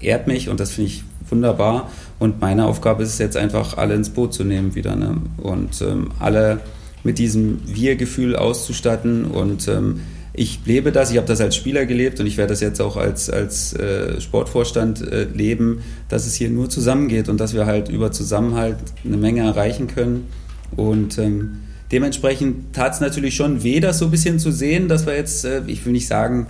ehrt 0.00 0.26
mich 0.26 0.48
und 0.48 0.60
das 0.60 0.70
finde 0.70 0.90
ich 0.90 1.04
wunderbar 1.28 1.90
und 2.18 2.40
meine 2.40 2.66
Aufgabe 2.66 3.02
ist 3.02 3.10
es 3.10 3.18
jetzt 3.18 3.36
einfach, 3.36 3.76
alle 3.76 3.94
ins 3.94 4.10
Boot 4.10 4.34
zu 4.34 4.44
nehmen 4.44 4.74
wieder 4.74 4.96
ne? 4.96 5.16
und 5.38 5.80
ähm, 5.82 6.10
alle 6.18 6.60
mit 7.04 7.18
diesem 7.18 7.60
Wir-Gefühl 7.66 8.34
auszustatten 8.36 9.26
und 9.26 9.68
ähm, 9.68 10.00
ich 10.38 10.60
lebe 10.66 10.92
das, 10.92 11.10
ich 11.10 11.16
habe 11.16 11.26
das 11.26 11.40
als 11.40 11.56
Spieler 11.56 11.84
gelebt 11.84 12.20
und 12.20 12.26
ich 12.26 12.36
werde 12.36 12.52
das 12.52 12.60
jetzt 12.60 12.80
auch 12.80 12.96
als, 12.96 13.28
als 13.28 13.72
äh, 13.72 14.20
Sportvorstand 14.20 15.02
äh, 15.02 15.24
leben, 15.24 15.82
dass 16.08 16.26
es 16.26 16.34
hier 16.34 16.48
nur 16.48 16.70
zusammengeht 16.70 17.28
und 17.28 17.40
dass 17.40 17.54
wir 17.54 17.66
halt 17.66 17.88
über 17.88 18.12
Zusammenhalt 18.12 18.76
eine 19.04 19.16
Menge 19.16 19.40
erreichen 19.40 19.88
können. 19.88 20.28
Und 20.76 21.18
ähm, 21.18 21.62
dementsprechend 21.92 22.74
tat 22.74 22.94
es 22.94 23.00
natürlich 23.00 23.34
schon 23.34 23.62
weh, 23.62 23.80
das 23.80 23.98
so 23.98 24.06
ein 24.06 24.10
bisschen 24.10 24.38
zu 24.38 24.52
sehen, 24.52 24.88
dass 24.88 25.06
wir 25.06 25.14
jetzt, 25.14 25.44
äh, 25.44 25.62
ich 25.66 25.84
will 25.84 25.92
nicht 25.92 26.06
sagen, 26.06 26.46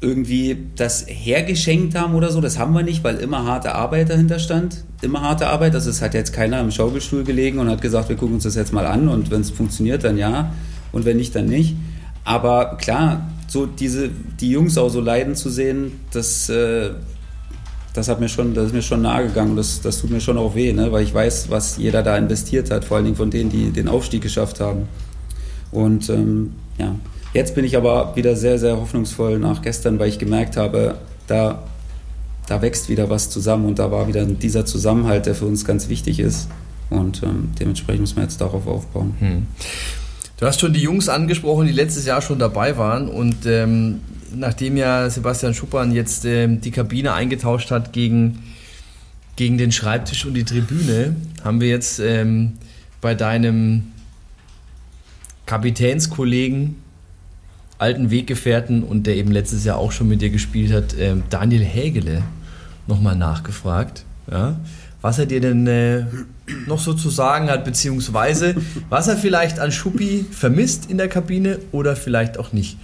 irgendwie 0.00 0.56
das 0.76 1.06
hergeschenkt 1.08 1.96
haben 1.96 2.14
oder 2.14 2.30
so, 2.30 2.40
das 2.40 2.58
haben 2.58 2.72
wir 2.72 2.82
nicht, 2.82 3.02
weil 3.02 3.16
immer 3.16 3.44
harte 3.44 3.74
Arbeit 3.74 4.10
dahinter 4.10 4.38
stand. 4.38 4.84
Immer 5.02 5.22
harte 5.22 5.48
Arbeit. 5.48 5.74
Also 5.74 5.90
es 5.90 6.00
hat 6.00 6.14
jetzt 6.14 6.32
keiner 6.32 6.60
im 6.60 6.70
Schaukelstuhl 6.70 7.24
gelegen 7.24 7.58
und 7.58 7.68
hat 7.68 7.82
gesagt, 7.82 8.08
wir 8.08 8.16
gucken 8.16 8.36
uns 8.36 8.44
das 8.44 8.54
jetzt 8.54 8.72
mal 8.72 8.86
an 8.86 9.08
und 9.08 9.30
wenn 9.30 9.40
es 9.40 9.50
funktioniert, 9.50 10.04
dann 10.04 10.16
ja 10.16 10.52
und 10.92 11.04
wenn 11.04 11.16
nicht, 11.16 11.34
dann 11.34 11.46
nicht. 11.46 11.76
Aber 12.24 12.76
klar, 12.76 13.28
so 13.48 13.66
diese, 13.66 14.10
die 14.40 14.50
Jungs 14.50 14.78
auch 14.78 14.88
so 14.88 15.00
leiden 15.00 15.34
zu 15.34 15.50
sehen, 15.50 16.00
das, 16.12 16.48
äh, 16.48 16.90
das 17.98 18.08
hat 18.08 18.20
mir 18.20 18.28
schon, 18.28 18.54
das 18.54 18.66
ist 18.66 18.72
mir 18.72 18.82
schon 18.82 19.02
nahe 19.02 19.26
gegangen. 19.26 19.56
Das, 19.56 19.80
das 19.80 20.00
tut 20.00 20.10
mir 20.10 20.20
schon 20.20 20.38
auch 20.38 20.54
weh, 20.54 20.72
ne? 20.72 20.92
weil 20.92 21.02
ich 21.02 21.12
weiß, 21.12 21.50
was 21.50 21.76
jeder 21.78 22.02
da 22.02 22.16
investiert 22.16 22.70
hat, 22.70 22.84
vor 22.84 22.96
allen 22.96 23.06
Dingen 23.06 23.16
von 23.16 23.30
denen, 23.30 23.50
die 23.50 23.70
den 23.70 23.88
Aufstieg 23.88 24.22
geschafft 24.22 24.60
haben. 24.60 24.88
Und 25.72 26.08
ähm, 26.08 26.54
ja, 26.78 26.94
jetzt 27.34 27.56
bin 27.56 27.64
ich 27.64 27.76
aber 27.76 28.14
wieder 28.14 28.36
sehr, 28.36 28.58
sehr 28.58 28.76
hoffnungsvoll 28.76 29.38
nach 29.40 29.62
gestern, 29.62 29.98
weil 29.98 30.08
ich 30.08 30.18
gemerkt 30.20 30.56
habe, 30.56 30.94
da, 31.26 31.64
da 32.46 32.62
wächst 32.62 32.88
wieder 32.88 33.10
was 33.10 33.30
zusammen 33.30 33.66
und 33.66 33.80
da 33.80 33.90
war 33.90 34.06
wieder 34.06 34.24
dieser 34.24 34.64
Zusammenhalt, 34.64 35.26
der 35.26 35.34
für 35.34 35.46
uns 35.46 35.64
ganz 35.64 35.88
wichtig 35.88 36.20
ist. 36.20 36.48
Und 36.90 37.22
ähm, 37.24 37.50
dementsprechend 37.58 38.02
müssen 38.02 38.16
wir 38.16 38.22
jetzt 38.22 38.40
darauf 38.40 38.66
aufbauen. 38.66 39.14
Hm. 39.18 39.46
Du 40.38 40.46
hast 40.46 40.60
schon 40.60 40.72
die 40.72 40.80
Jungs 40.80 41.08
angesprochen, 41.08 41.66
die 41.66 41.72
letztes 41.72 42.06
Jahr 42.06 42.22
schon 42.22 42.38
dabei 42.38 42.78
waren. 42.78 43.08
Und 43.08 43.44
ähm, 43.44 44.00
nachdem 44.34 44.76
ja 44.76 45.08
Sebastian 45.10 45.54
Schuppan 45.54 45.92
jetzt 45.92 46.24
ähm, 46.24 46.60
die 46.60 46.70
Kabine 46.70 47.12
eingetauscht 47.12 47.70
hat 47.70 47.92
gegen, 47.92 48.42
gegen 49.36 49.58
den 49.58 49.72
Schreibtisch 49.72 50.24
und 50.26 50.34
die 50.34 50.44
Tribüne, 50.44 51.16
haben 51.44 51.60
wir 51.60 51.68
jetzt 51.68 52.00
ähm, 52.00 52.54
bei 53.00 53.14
deinem 53.14 53.92
Kapitänskollegen, 55.46 56.76
alten 57.78 58.10
Weggefährten 58.10 58.82
und 58.82 59.06
der 59.06 59.16
eben 59.16 59.30
letztes 59.30 59.64
Jahr 59.64 59.78
auch 59.78 59.92
schon 59.92 60.08
mit 60.08 60.20
dir 60.20 60.30
gespielt 60.30 60.72
hat, 60.72 60.96
ähm, 60.98 61.22
Daniel 61.30 61.64
Hägele, 61.64 62.22
nochmal 62.86 63.16
nachgefragt. 63.16 64.04
Ja? 64.30 64.58
was 65.00 65.18
er 65.18 65.26
dir 65.26 65.40
denn 65.40 65.66
äh, 65.66 66.04
noch 66.66 66.80
so 66.80 66.94
zu 66.94 67.10
sagen 67.10 67.50
hat, 67.50 67.64
beziehungsweise 67.64 68.56
was 68.88 69.08
er 69.08 69.16
vielleicht 69.16 69.60
an 69.60 69.70
Schuppi 69.70 70.26
vermisst 70.30 70.90
in 70.90 70.98
der 70.98 71.08
Kabine 71.08 71.58
oder 71.72 71.94
vielleicht 71.94 72.38
auch 72.38 72.52
nicht. 72.52 72.78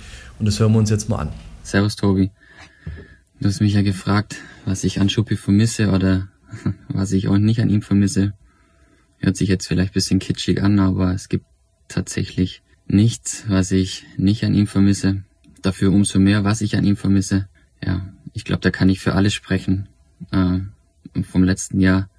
Und 0.44 0.48
das 0.48 0.60
hören 0.60 0.72
wir 0.72 0.78
uns 0.78 0.90
jetzt 0.90 1.08
mal 1.08 1.20
an. 1.20 1.32
Servus 1.62 1.96
Tobi. 1.96 2.30
Du 3.40 3.48
hast 3.48 3.62
mich 3.62 3.72
ja 3.72 3.80
gefragt, 3.80 4.36
was 4.66 4.84
ich 4.84 5.00
an 5.00 5.08
Schuppi 5.08 5.38
vermisse 5.38 5.90
oder 5.90 6.28
was 6.88 7.12
ich 7.12 7.28
auch 7.28 7.38
nicht 7.38 7.62
an 7.62 7.70
ihm 7.70 7.80
vermisse. 7.80 8.34
Hört 9.16 9.38
sich 9.38 9.48
jetzt 9.48 9.66
vielleicht 9.66 9.94
bisschen 9.94 10.18
kitschig 10.18 10.62
an, 10.62 10.80
aber 10.80 11.14
es 11.14 11.30
gibt 11.30 11.46
tatsächlich 11.88 12.60
nichts, 12.86 13.44
was 13.48 13.72
ich 13.72 14.04
nicht 14.18 14.44
an 14.44 14.52
ihm 14.52 14.66
vermisse. 14.66 15.22
Dafür 15.62 15.90
umso 15.90 16.18
mehr, 16.18 16.44
was 16.44 16.60
ich 16.60 16.76
an 16.76 16.84
ihm 16.84 16.98
vermisse. 16.98 17.48
Ja, 17.82 18.12
ich 18.34 18.44
glaube, 18.44 18.60
da 18.60 18.70
kann 18.70 18.90
ich 18.90 19.00
für 19.00 19.14
alle 19.14 19.30
sprechen. 19.30 19.88
Äh, 20.30 20.58
vom 21.22 21.42
letzten 21.42 21.80
Jahr. 21.80 22.10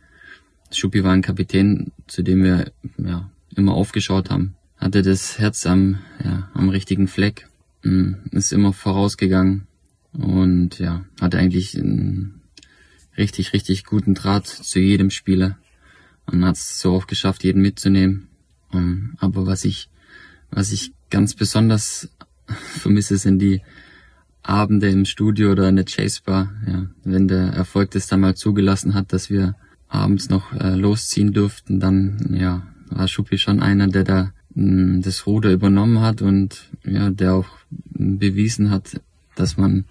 Schuppi 0.72 1.04
war 1.04 1.14
ein 1.14 1.22
Kapitän, 1.22 1.92
zu 2.08 2.24
dem 2.24 2.42
wir 2.42 2.72
ja, 2.98 3.30
immer 3.56 3.76
aufgeschaut 3.76 4.32
haben. 4.32 4.56
Hatte 4.78 5.04
das 5.04 5.38
Herz 5.38 5.68
am, 5.68 6.00
ja, 6.24 6.50
am 6.56 6.70
richtigen 6.70 7.08
Fleck, 7.08 7.48
ist 8.32 8.54
immer 8.54 8.74
vorausgegangen. 8.74 9.68
Und 10.14 10.80
ja, 10.80 11.06
hatte 11.20 11.38
eigentlich 11.38 11.78
einen 11.78 12.42
richtig, 13.18 13.54
richtig 13.54 13.86
guten 13.86 14.14
Draht 14.14 14.48
zu 14.48 14.80
jedem 14.80 15.10
Spieler. 15.10 15.58
Und 16.26 16.44
hat 16.44 16.56
es 16.56 16.80
so 16.80 16.94
oft 16.94 17.08
geschafft, 17.08 17.44
jeden 17.44 17.62
mitzunehmen. 17.62 18.30
Aber 19.18 19.46
was 19.46 19.66
ich, 19.66 19.90
was 20.50 20.72
ich 20.72 20.92
ganz 21.10 21.36
besonders 21.36 22.10
vermisse, 22.48 23.18
sind 23.18 23.40
die 23.40 23.62
Abende 24.42 24.90
im 24.90 25.06
Studio 25.06 25.52
oder 25.52 25.70
in 25.70 25.76
der 25.76 25.86
Chase 25.86 26.22
Bar, 26.24 26.54
ja, 26.68 26.88
wenn 27.04 27.28
der 27.28 27.48
Erfolg 27.48 27.92
das 27.92 28.08
dann 28.08 28.20
mal 28.20 28.36
zugelassen 28.36 28.94
hat, 28.94 29.12
dass 29.12 29.32
wir 29.32 29.56
abends 29.88 30.30
noch 30.30 30.54
äh, 30.54 30.76
losziehen 30.76 31.34
durften, 31.34 31.80
dann 31.80 32.36
ja, 32.38 32.68
war 32.90 33.08
Schuppi 33.08 33.40
schon 33.40 33.60
einer, 33.60 33.88
der 33.88 34.04
da 34.04 34.34
mh, 34.56 35.02
das 35.02 35.28
Ruder 35.28 35.52
übernommen 35.52 36.02
hat 36.02 36.22
und 36.22 36.70
ja, 36.84 37.10
der 37.10 37.36
auch 37.36 37.46
bewiesen 37.70 38.72
hat, 38.72 39.00
dass 39.36 39.58
man 39.58 39.86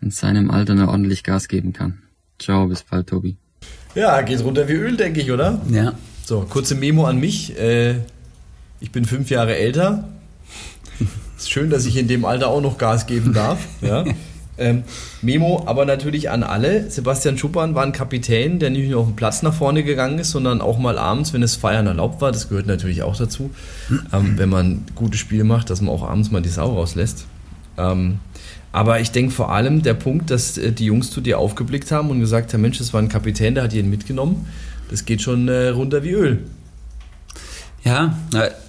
in 0.00 0.10
seinem 0.10 0.50
Alter 0.50 0.74
noch 0.74 0.88
ordentlich 0.88 1.24
Gas 1.24 1.48
geben 1.48 1.72
kann. 1.72 2.02
Ciao, 2.38 2.66
bis 2.66 2.82
bald, 2.82 3.08
Tobi. 3.08 3.36
Ja, 3.94 4.20
geht 4.22 4.42
runter 4.42 4.68
wie 4.68 4.72
Öl, 4.72 4.96
denke 4.96 5.20
ich, 5.20 5.30
oder? 5.30 5.60
Ja. 5.70 5.94
So, 6.24 6.46
kurze 6.48 6.74
Memo 6.74 7.04
an 7.06 7.18
mich. 7.18 7.58
Äh, 7.58 7.96
ich 8.80 8.90
bin 8.90 9.04
fünf 9.04 9.30
Jahre 9.30 9.56
älter. 9.56 10.08
Ist 11.36 11.50
schön, 11.50 11.70
dass 11.70 11.86
ich 11.86 11.96
in 11.96 12.08
dem 12.08 12.24
Alter 12.24 12.48
auch 12.48 12.60
noch 12.60 12.78
Gas 12.78 13.06
geben 13.06 13.32
darf. 13.32 13.66
Ja. 13.80 14.04
Ähm, 14.56 14.84
Memo 15.20 15.64
aber 15.66 15.84
natürlich 15.84 16.30
an 16.30 16.42
alle. 16.42 16.90
Sebastian 16.90 17.36
Schuppan 17.36 17.74
war 17.74 17.82
ein 17.82 17.92
Kapitän, 17.92 18.58
der 18.58 18.70
nicht 18.70 18.88
nur 18.88 19.00
auf 19.00 19.06
den 19.06 19.16
Platz 19.16 19.42
nach 19.42 19.54
vorne 19.54 19.82
gegangen 19.82 20.18
ist, 20.18 20.30
sondern 20.30 20.60
auch 20.60 20.78
mal 20.78 20.96
abends, 20.98 21.32
wenn 21.32 21.42
es 21.42 21.56
Feiern 21.56 21.86
erlaubt 21.86 22.20
war. 22.20 22.30
Das 22.30 22.48
gehört 22.48 22.66
natürlich 22.66 23.02
auch 23.02 23.16
dazu, 23.16 23.50
ähm, 24.12 24.38
wenn 24.38 24.48
man 24.48 24.84
gute 24.94 25.18
Spiele 25.18 25.44
macht, 25.44 25.70
dass 25.70 25.80
man 25.80 25.92
auch 25.92 26.08
abends 26.08 26.30
mal 26.30 26.42
die 26.42 26.48
Sau 26.48 26.72
rauslässt. 26.72 27.26
Ähm, 27.76 28.20
aber 28.70 29.00
ich 29.00 29.10
denke 29.10 29.32
vor 29.32 29.52
allem 29.52 29.82
der 29.82 29.94
Punkt, 29.94 30.30
dass 30.30 30.58
äh, 30.58 30.72
die 30.72 30.86
Jungs 30.86 31.10
zu 31.10 31.20
dir 31.20 31.38
aufgeblickt 31.38 31.90
haben 31.90 32.10
und 32.10 32.20
gesagt 32.20 32.52
haben: 32.54 32.60
Mensch, 32.60 32.78
das 32.78 32.92
war 32.92 33.00
ein 33.02 33.08
Kapitän, 33.08 33.54
der 33.54 33.64
hat 33.64 33.72
jeden 33.72 33.90
mitgenommen. 33.90 34.46
Das 34.90 35.04
geht 35.04 35.22
schon 35.22 35.48
äh, 35.48 35.68
runter 35.68 36.04
wie 36.04 36.10
Öl. 36.10 36.44
Ja, 37.84 38.16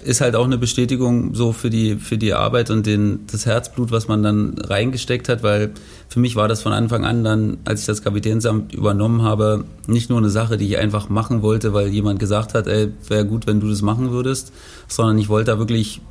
ist 0.04 0.20
halt 0.20 0.36
auch 0.36 0.44
eine 0.44 0.58
Bestätigung 0.58 1.34
so 1.34 1.52
für 1.52 1.70
die, 1.70 1.96
für 1.96 2.18
die 2.18 2.34
Arbeit 2.34 2.68
und 2.68 2.84
den, 2.84 3.20
das 3.32 3.46
Herzblut, 3.46 3.90
was 3.90 4.08
man 4.08 4.22
dann 4.22 4.58
reingesteckt 4.58 5.30
hat, 5.30 5.42
weil 5.42 5.72
für 6.10 6.20
mich 6.20 6.36
war 6.36 6.48
das 6.48 6.60
von 6.60 6.72
Anfang 6.72 7.06
an 7.06 7.24
dann, 7.24 7.56
als 7.64 7.80
ich 7.80 7.86
das 7.86 8.02
Kapitänsamt 8.02 8.74
übernommen 8.74 9.22
habe, 9.22 9.64
nicht 9.86 10.10
nur 10.10 10.18
eine 10.18 10.28
Sache, 10.28 10.58
die 10.58 10.66
ich 10.66 10.76
einfach 10.76 11.08
machen 11.08 11.40
wollte, 11.40 11.72
weil 11.72 11.88
jemand 11.88 12.18
gesagt 12.18 12.52
hat, 12.52 12.66
ey, 12.66 12.92
wäre 13.08 13.24
gut, 13.24 13.46
wenn 13.46 13.58
du 13.58 13.70
das 13.70 13.80
machen 13.80 14.10
würdest, 14.10 14.52
sondern 14.86 15.16
ich 15.16 15.30
wollte 15.30 15.52
da 15.52 15.58
wirklich 15.58 16.02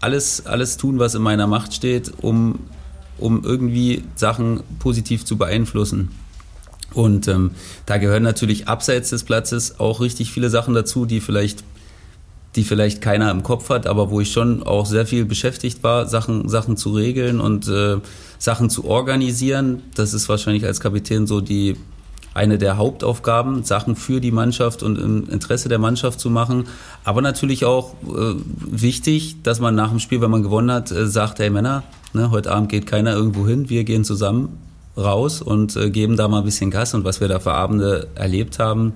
alles, 0.00 0.46
alles 0.46 0.78
tun, 0.78 0.98
was 0.98 1.14
in 1.14 1.22
meiner 1.22 1.46
Macht 1.46 1.74
steht, 1.74 2.12
um 2.22 2.60
um 3.18 3.44
irgendwie 3.44 4.02
Sachen 4.16 4.62
positiv 4.78 5.24
zu 5.24 5.36
beeinflussen. 5.36 6.10
Und 6.92 7.28
ähm, 7.28 7.52
da 7.86 7.96
gehören 7.96 8.22
natürlich 8.22 8.68
abseits 8.68 9.10
des 9.10 9.24
Platzes 9.24 9.80
auch 9.80 10.00
richtig 10.00 10.30
viele 10.30 10.50
Sachen 10.50 10.74
dazu, 10.74 11.06
die 11.06 11.20
vielleicht 11.20 11.64
die 12.56 12.64
vielleicht 12.64 13.00
keiner 13.00 13.30
im 13.30 13.42
Kopf 13.42 13.70
hat, 13.70 13.86
aber 13.86 14.10
wo 14.10 14.20
ich 14.20 14.30
schon 14.30 14.62
auch 14.62 14.84
sehr 14.84 15.06
viel 15.06 15.24
beschäftigt 15.24 15.82
war, 15.82 16.06
Sachen, 16.06 16.48
Sachen 16.48 16.76
zu 16.76 16.92
regeln 16.92 17.40
und 17.40 17.66
äh, 17.68 17.96
Sachen 18.38 18.68
zu 18.68 18.84
organisieren. 18.84 19.82
Das 19.94 20.12
ist 20.12 20.28
wahrscheinlich 20.28 20.66
als 20.66 20.80
Kapitän 20.80 21.26
so 21.26 21.40
die 21.40 21.76
eine 22.34 22.58
der 22.58 22.76
Hauptaufgaben, 22.76 23.62
Sachen 23.62 23.96
für 23.96 24.20
die 24.20 24.30
Mannschaft 24.30 24.82
und 24.82 24.98
im 24.98 25.28
Interesse 25.28 25.68
der 25.68 25.78
Mannschaft 25.78 26.18
zu 26.18 26.30
machen. 26.30 26.64
Aber 27.04 27.20
natürlich 27.22 27.64
auch 27.64 27.94
äh, 28.04 28.34
wichtig, 28.56 29.42
dass 29.42 29.60
man 29.60 29.74
nach 29.74 29.90
dem 29.90 29.98
Spiel, 29.98 30.20
wenn 30.20 30.30
man 30.30 30.42
gewonnen 30.42 30.70
hat, 30.70 30.90
äh, 30.90 31.06
sagt, 31.06 31.38
hey 31.38 31.50
Männer, 31.50 31.82
ne, 32.12 32.30
heute 32.30 32.50
Abend 32.52 32.68
geht 32.68 32.86
keiner 32.86 33.12
irgendwo 33.12 33.46
hin, 33.46 33.68
wir 33.68 33.84
gehen 33.84 34.04
zusammen 34.04 34.58
raus 34.96 35.40
und 35.42 35.76
äh, 35.76 35.90
geben 35.90 36.16
da 36.16 36.28
mal 36.28 36.38
ein 36.38 36.44
bisschen 36.44 36.70
Gas. 36.70 36.94
Und 36.94 37.04
was 37.04 37.20
wir 37.20 37.28
da 37.28 37.38
für 37.38 37.52
Abende 37.52 38.08
erlebt 38.14 38.58
haben, 38.58 38.92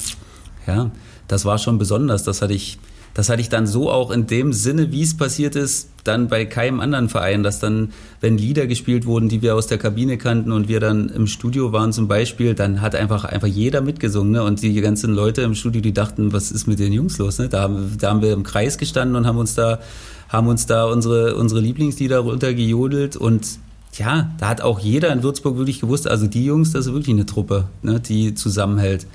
ja, 0.66 0.90
das 1.28 1.44
war 1.44 1.58
schon 1.58 1.78
besonders. 1.78 2.24
Das 2.24 2.42
hatte 2.42 2.54
ich 2.54 2.78
das 3.16 3.30
hatte 3.30 3.40
ich 3.40 3.48
dann 3.48 3.66
so 3.66 3.90
auch 3.90 4.10
in 4.10 4.26
dem 4.26 4.52
Sinne, 4.52 4.92
wie 4.92 5.00
es 5.00 5.16
passiert 5.16 5.56
ist, 5.56 5.88
dann 6.04 6.28
bei 6.28 6.44
keinem 6.44 6.80
anderen 6.80 7.08
Verein, 7.08 7.42
dass 7.42 7.58
dann, 7.58 7.94
wenn 8.20 8.36
Lieder 8.36 8.66
gespielt 8.66 9.06
wurden, 9.06 9.30
die 9.30 9.40
wir 9.40 9.54
aus 9.54 9.66
der 9.66 9.78
Kabine 9.78 10.18
kannten 10.18 10.52
und 10.52 10.68
wir 10.68 10.80
dann 10.80 11.08
im 11.08 11.26
Studio 11.26 11.72
waren 11.72 11.94
zum 11.94 12.08
Beispiel, 12.08 12.52
dann 12.54 12.82
hat 12.82 12.94
einfach, 12.94 13.24
einfach 13.24 13.48
jeder 13.48 13.80
mitgesungen. 13.80 14.32
Ne? 14.32 14.42
Und 14.42 14.60
die 14.60 14.78
ganzen 14.82 15.14
Leute 15.14 15.40
im 15.40 15.54
Studio, 15.54 15.80
die 15.80 15.94
dachten, 15.94 16.34
was 16.34 16.50
ist 16.50 16.66
mit 16.66 16.78
den 16.78 16.92
Jungs 16.92 17.16
los? 17.16 17.38
Ne? 17.38 17.48
Da, 17.48 17.62
haben, 17.62 17.96
da 17.98 18.10
haben 18.10 18.20
wir 18.20 18.34
im 18.34 18.42
Kreis 18.42 18.76
gestanden 18.76 19.16
und 19.16 19.26
haben 19.26 19.38
uns 19.38 19.54
da, 19.54 19.80
haben 20.28 20.48
uns 20.48 20.66
da 20.66 20.84
unsere, 20.84 21.36
unsere 21.36 21.62
Lieblingslieder 21.62 22.18
runtergejodelt 22.18 23.16
und 23.16 23.48
ja, 23.94 24.30
da 24.38 24.48
hat 24.48 24.60
auch 24.60 24.78
jeder 24.78 25.10
in 25.10 25.22
Würzburg 25.22 25.56
wirklich 25.56 25.80
gewusst, 25.80 26.06
also 26.06 26.26
die 26.26 26.44
Jungs, 26.44 26.72
das 26.72 26.84
ist 26.84 26.92
wirklich 26.92 27.14
eine 27.14 27.24
Truppe, 27.24 27.64
ne, 27.80 27.98
die 27.98 28.34
zusammenhält. 28.34 29.06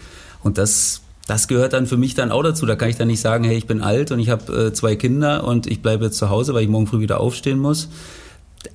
Und 0.41 0.57
das 0.57 1.01
das 1.31 1.47
gehört 1.47 1.71
dann 1.71 1.87
für 1.87 1.95
mich 1.95 2.13
dann 2.13 2.29
auch 2.29 2.43
dazu. 2.43 2.65
Da 2.65 2.75
kann 2.75 2.89
ich 2.89 2.97
dann 2.97 3.07
nicht 3.07 3.21
sagen, 3.21 3.45
hey, 3.45 3.55
ich 3.55 3.65
bin 3.65 3.81
alt 3.81 4.11
und 4.11 4.19
ich 4.19 4.29
habe 4.29 4.67
äh, 4.67 4.73
zwei 4.73 4.97
Kinder 4.97 5.45
und 5.45 5.65
ich 5.65 5.81
bleibe 5.81 6.03
jetzt 6.03 6.17
zu 6.17 6.29
Hause, 6.29 6.53
weil 6.53 6.63
ich 6.63 6.67
morgen 6.67 6.87
früh 6.87 6.99
wieder 6.99 7.21
aufstehen 7.21 7.57
muss. 7.57 7.87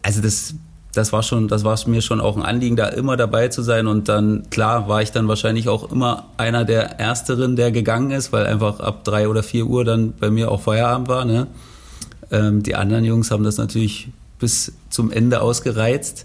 Also 0.03 0.23
das, 0.23 0.55
das 0.95 1.13
war 1.13 1.23
schon, 1.23 1.49
das 1.49 1.65
war 1.65 1.79
mir 1.87 2.01
schon 2.01 2.19
auch 2.19 2.35
ein 2.35 2.43
Anliegen, 2.43 2.75
da 2.75 2.89
immer 2.89 3.19
dabei 3.19 3.49
zu 3.49 3.61
sein. 3.61 3.87
Und 3.87 4.09
dann, 4.09 4.45
klar, 4.49 4.89
war 4.89 5.03
ich 5.03 5.13
dann 5.13 5.29
wahrscheinlich 5.29 5.69
auch 5.69 5.93
immer 5.93 6.29
einer 6.39 6.65
der 6.65 6.99
Ersteren, 6.99 7.57
der 7.57 7.73
gegangen 7.73 8.11
ist, 8.11 8.33
weil 8.33 8.47
einfach 8.47 8.81
ab 8.81 9.05
drei 9.05 9.29
oder 9.29 9.43
vier 9.43 9.67
Uhr 9.67 9.85
dann 9.85 10.15
bei 10.19 10.31
mir 10.31 10.51
auch 10.51 10.63
Feierabend 10.63 11.09
war. 11.09 11.27
Ne? 11.27 11.49
Ähm, 12.31 12.63
die 12.63 12.75
anderen 12.75 13.05
Jungs 13.05 13.31
haben 13.31 13.45
das 13.45 13.59
natürlich 13.59 14.09
bis 14.39 14.73
zum 14.89 15.11
Ende 15.11 15.43
ausgereizt 15.43 16.25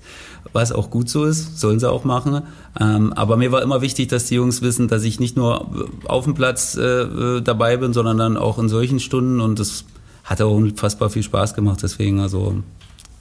was 0.54 0.72
auch 0.72 0.90
gut 0.90 1.10
so 1.10 1.26
ist, 1.26 1.60
sollen 1.60 1.80
sie 1.80 1.90
auch 1.90 2.04
machen. 2.04 2.42
Ähm, 2.80 3.14
aber 3.14 3.38
mir 3.38 3.52
war 3.52 3.62
immer 3.62 3.82
wichtig, 3.82 4.10
dass 4.10 4.26
die 4.26 4.36
Jungs 4.36 4.62
wissen, 4.62 4.88
dass 4.88 5.04
ich 5.04 5.20
nicht 5.20 5.38
nur 5.38 5.68
auf 6.06 6.26
dem 6.26 6.34
Platz 6.34 6.76
äh, 6.76 7.42
dabei 7.42 7.78
bin, 7.78 7.94
sondern 7.94 8.18
dann 8.18 8.38
auch 8.38 8.60
in 8.60 8.70
solchen 8.70 9.00
Stunden 9.00 9.40
und 9.40 9.60
das 9.60 9.86
hat 10.24 10.42
auch 10.42 10.56
unfassbar 10.56 11.10
viel 11.10 11.24
Spaß 11.24 11.54
gemacht. 11.54 11.82
Deswegen 11.84 12.20
also 12.20 12.56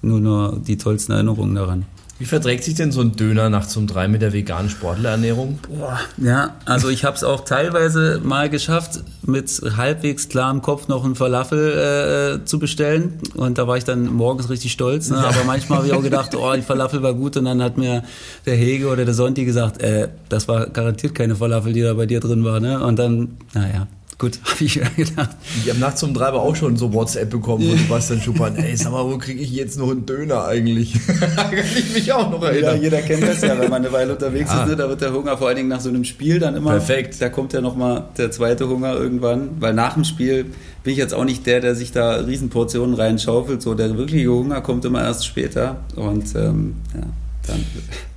nur 0.03 0.21
nur 0.21 0.61
die 0.67 0.77
tollsten 0.77 1.13
Erinnerungen 1.13 1.55
daran. 1.55 1.85
Wie 2.21 2.27
verträgt 2.27 2.65
sich 2.65 2.75
denn 2.75 2.93
so 2.93 3.01
ein 3.01 3.17
Döner 3.17 3.49
nachts 3.49 3.75
um 3.79 3.87
drei 3.87 4.07
mit 4.07 4.21
der 4.21 4.35
veganen 4.35 4.69
Sportlerernährung? 4.69 5.59
Boah, 5.67 5.99
ja, 6.19 6.55
also 6.67 6.91
ich 6.91 7.07
habe 7.07 7.17
es 7.17 7.25
auch 7.25 7.47
teilweise 7.47 8.21
mal 8.23 8.51
geschafft, 8.51 9.01
mit 9.23 9.49
halbwegs 9.79 10.29
klarem 10.29 10.61
Kopf 10.61 10.87
noch 10.87 11.03
einen 11.03 11.15
Falafel 11.15 12.41
äh, 12.43 12.45
zu 12.45 12.59
bestellen. 12.59 13.15
Und 13.37 13.57
da 13.57 13.67
war 13.67 13.79
ich 13.79 13.85
dann 13.85 14.05
morgens 14.13 14.51
richtig 14.51 14.71
stolz. 14.71 15.09
Ne? 15.09 15.17
Aber 15.17 15.45
manchmal 15.47 15.79
habe 15.79 15.89
ich 15.89 15.95
auch 15.95 16.03
gedacht, 16.03 16.35
oh, 16.35 16.53
die 16.55 16.61
Falafel 16.61 17.03
war 17.03 17.15
gut. 17.15 17.39
Und 17.39 17.47
dann 17.47 17.63
hat 17.63 17.79
mir 17.79 18.05
der 18.45 18.55
Hege 18.55 18.89
oder 18.89 19.07
der 19.07 19.15
Sonti 19.15 19.47
gesagt, 19.47 19.81
äh, 19.81 20.09
das 20.29 20.47
war 20.47 20.67
garantiert 20.67 21.15
keine 21.15 21.37
Falafel, 21.37 21.73
die 21.73 21.81
da 21.81 21.95
bei 21.95 22.05
dir 22.05 22.21
drin 22.21 22.45
war. 22.45 22.61
Ne? 22.61 22.85
Und 22.85 22.99
dann, 22.99 23.39
naja, 23.55 23.87
Gut, 24.21 24.39
habe 24.45 24.65
ich 24.65 24.77
mir 24.77 24.91
gedacht. 24.97 25.31
Ich 25.65 25.71
habe 25.71 25.81
nachts 25.81 26.03
um 26.03 26.13
drei 26.13 26.27
aber 26.27 26.43
auch 26.43 26.55
schon 26.55 26.77
so 26.77 26.93
WhatsApp 26.93 27.31
bekommen 27.31 27.67
von 27.67 27.79
Sebastian 27.79 28.21
Schuppan. 28.21 28.55
Ey, 28.55 28.77
sag 28.77 28.93
mal, 28.93 29.07
wo 29.07 29.17
kriege 29.17 29.41
ich 29.41 29.51
jetzt 29.51 29.79
noch 29.79 29.91
einen 29.91 30.05
Döner 30.05 30.45
eigentlich? 30.45 30.93
Kann 31.07 31.53
ich 31.55 31.95
mich 31.95 32.13
auch 32.13 32.31
noch 32.31 32.43
erinnern. 32.43 32.83
Jeder, 32.83 32.99
jeder 32.99 33.03
kennt 33.03 33.27
das 33.27 33.41
ja, 33.41 33.59
wenn 33.59 33.71
man 33.71 33.83
eine 33.83 33.91
Weile 33.93 34.13
unterwegs 34.13 34.51
ah. 34.51 34.63
ist, 34.63 34.69
ne, 34.69 34.77
da 34.77 34.91
wird 34.91 35.01
der 35.01 35.15
Hunger 35.15 35.39
vor 35.39 35.49
allen 35.49 35.57
Dingen 35.57 35.71
nach 35.71 35.81
so 35.81 35.89
einem 35.89 36.05
Spiel 36.05 36.39
dann 36.39 36.55
immer. 36.55 36.73
Perfekt. 36.73 37.17
Da 37.23 37.31
kommt 37.31 37.55
ja 37.55 37.63
nochmal 37.63 38.09
der 38.19 38.31
zweite 38.31 38.69
Hunger 38.69 38.93
irgendwann, 38.93 39.53
weil 39.59 39.73
nach 39.73 39.95
dem 39.95 40.05
Spiel 40.05 40.45
bin 40.85 40.93
ich 40.93 40.99
jetzt 40.99 41.15
auch 41.15 41.25
nicht 41.25 41.47
der, 41.47 41.61
der 41.61 41.75
sich 41.75 41.91
da 41.91 42.17
Riesenportionen 42.17 42.95
reinschaufelt. 42.95 43.63
So, 43.63 43.73
der 43.73 43.97
wirkliche 43.97 44.29
Hunger 44.29 44.61
kommt 44.61 44.85
immer 44.85 45.03
erst 45.03 45.25
später. 45.25 45.79
Und 45.97 46.35
ähm, 46.35 46.75
ja. 46.95 47.07
Dann. 47.47 47.65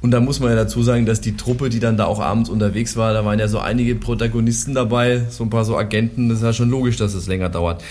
Und 0.02 0.12
da 0.12 0.20
muss 0.20 0.40
man 0.40 0.50
ja 0.50 0.56
dazu 0.56 0.84
sagen, 0.84 1.06
dass 1.06 1.22
die 1.22 1.38
Truppe, 1.38 1.70
die 1.70 1.80
dann 1.80 1.98
da 1.98 2.06
auch 2.06 2.20
abends 2.20 2.50
unterwegs 2.50 2.98
war, 2.98 3.14
da 3.14 3.26
waren 3.26 3.40
ja 3.40 3.48
so 3.48 3.60
einige 3.60 3.96
Protagonisten 3.96 4.74
dabei, 4.74 5.24
so 5.30 5.44
ein 5.44 5.50
paar 5.50 5.66
so 5.66 5.78
Agenten, 5.78 6.30
das 6.30 6.40
ist 6.40 6.44
ja 6.44 6.54
schon 6.54 6.70
logisch, 6.70 6.98
dass 6.98 7.14
es 7.14 7.28
länger 7.28 7.50
dauert. 7.50 7.84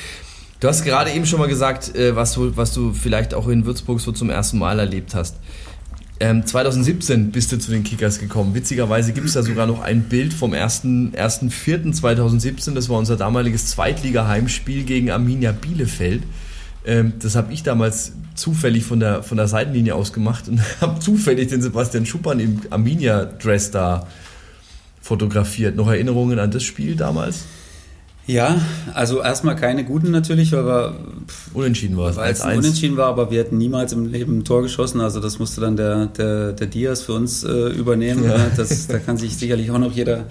Du 0.61 0.69
hast 0.69 0.85
gerade 0.85 1.11
eben 1.11 1.27
schon 1.27 1.41
mal 1.41 1.49
gesagt, 1.49 1.97
äh, 1.97 2.15
was 2.15 2.35
du, 2.35 2.57
was 2.57 2.73
du 2.73 2.93
vielleicht 2.93 3.35
auch 3.35 3.49
in 3.49 3.67
Würzburg 3.67 4.01
so 4.01 4.13
zum 4.13 4.31
ersten 4.31 4.59
Mal 4.59 4.79
erlebt 4.79 5.15
hast. 5.15 5.37
2017 6.45 7.19
ähm, 7.19 7.33
bist 7.33 7.51
du 7.51 7.59
zu 7.59 7.73
den 7.73 7.83
Kickers 7.83 8.21
gekommen. 8.21 8.55
Witzigerweise 8.55 9.13
gibt 9.13 9.27
es 9.27 9.33
da 9.33 9.43
sogar 9.43 9.67
noch 9.67 9.83
ein 9.83 10.05
Bild 10.05 10.33
vom 10.33 10.53
1.4.2017. 10.53 12.75
Das 12.75 12.89
war 12.89 12.99
unser 12.99 13.17
damaliges 13.17 13.67
Zweitliga-Heimspiel 13.67 14.85
gegen 14.85 15.11
Arminia 15.11 15.51
Bielefeld. 15.51 16.23
Ähm, 16.85 17.13
das 17.21 17.37
habe 17.37 17.53
ich 17.53 17.63
damals 17.63 18.13
zufällig 18.35 18.85
von 18.85 19.01
der, 19.01 19.23
von 19.23 19.37
der 19.37 19.47
Seitenlinie 19.47 19.95
aus 19.95 20.13
gemacht 20.13 20.49
und 20.49 20.61
habe 20.81 20.99
zufällig 21.01 21.49
den 21.49 21.63
Sebastian 21.63 22.07
Schuppan 22.07 22.41
im 22.41 22.61
Arminia-Dress 22.71 23.71
da 23.71 24.07
fotografiert. 25.01 25.77
Noch 25.77 25.89
Erinnerungen 25.89 26.39
an 26.39 26.51
das 26.51 26.63
Spiel 26.63 26.97
damals? 26.97 27.45
Ja, 28.25 28.61
also 28.95 29.21
erstmal 29.21 29.57
keine 29.57 29.85
guten 29.85 30.13
natürlich, 30.13 30.53
weil 30.53 30.65
wir 30.65 30.97
unentschieden 31.55 31.97
war. 31.97 32.15
Weil 32.15 32.33
es 32.33 32.45
unentschieden 32.45 32.97
war, 32.97 33.09
aber 33.09 33.33
wir 33.33 33.41
hätten 33.41 33.59
niemals 33.59 33.93
im 33.93 34.07
Leben 34.07 34.39
ein 34.39 34.45
Tor 34.45 34.63
geschossen. 34.63 35.01
Also 35.01 35.19
das 35.19 35.41
musste 35.41 35.61
dann 35.61 35.77
der, 35.77 36.07
der, 36.07 36.53
der 36.53 36.67
Diaz 36.69 37.03
für 37.03 37.15
uns 37.15 37.43
äh, 37.43 37.51
übernehmen. 37.51 38.25
Ja. 38.25 38.49
Das, 38.57 38.87
da 38.87 38.99
kann 39.01 39.17
sich 39.17 39.37
sicherlich 39.37 39.73
auch 39.73 39.79
noch 39.79 39.93
jeder 39.93 40.27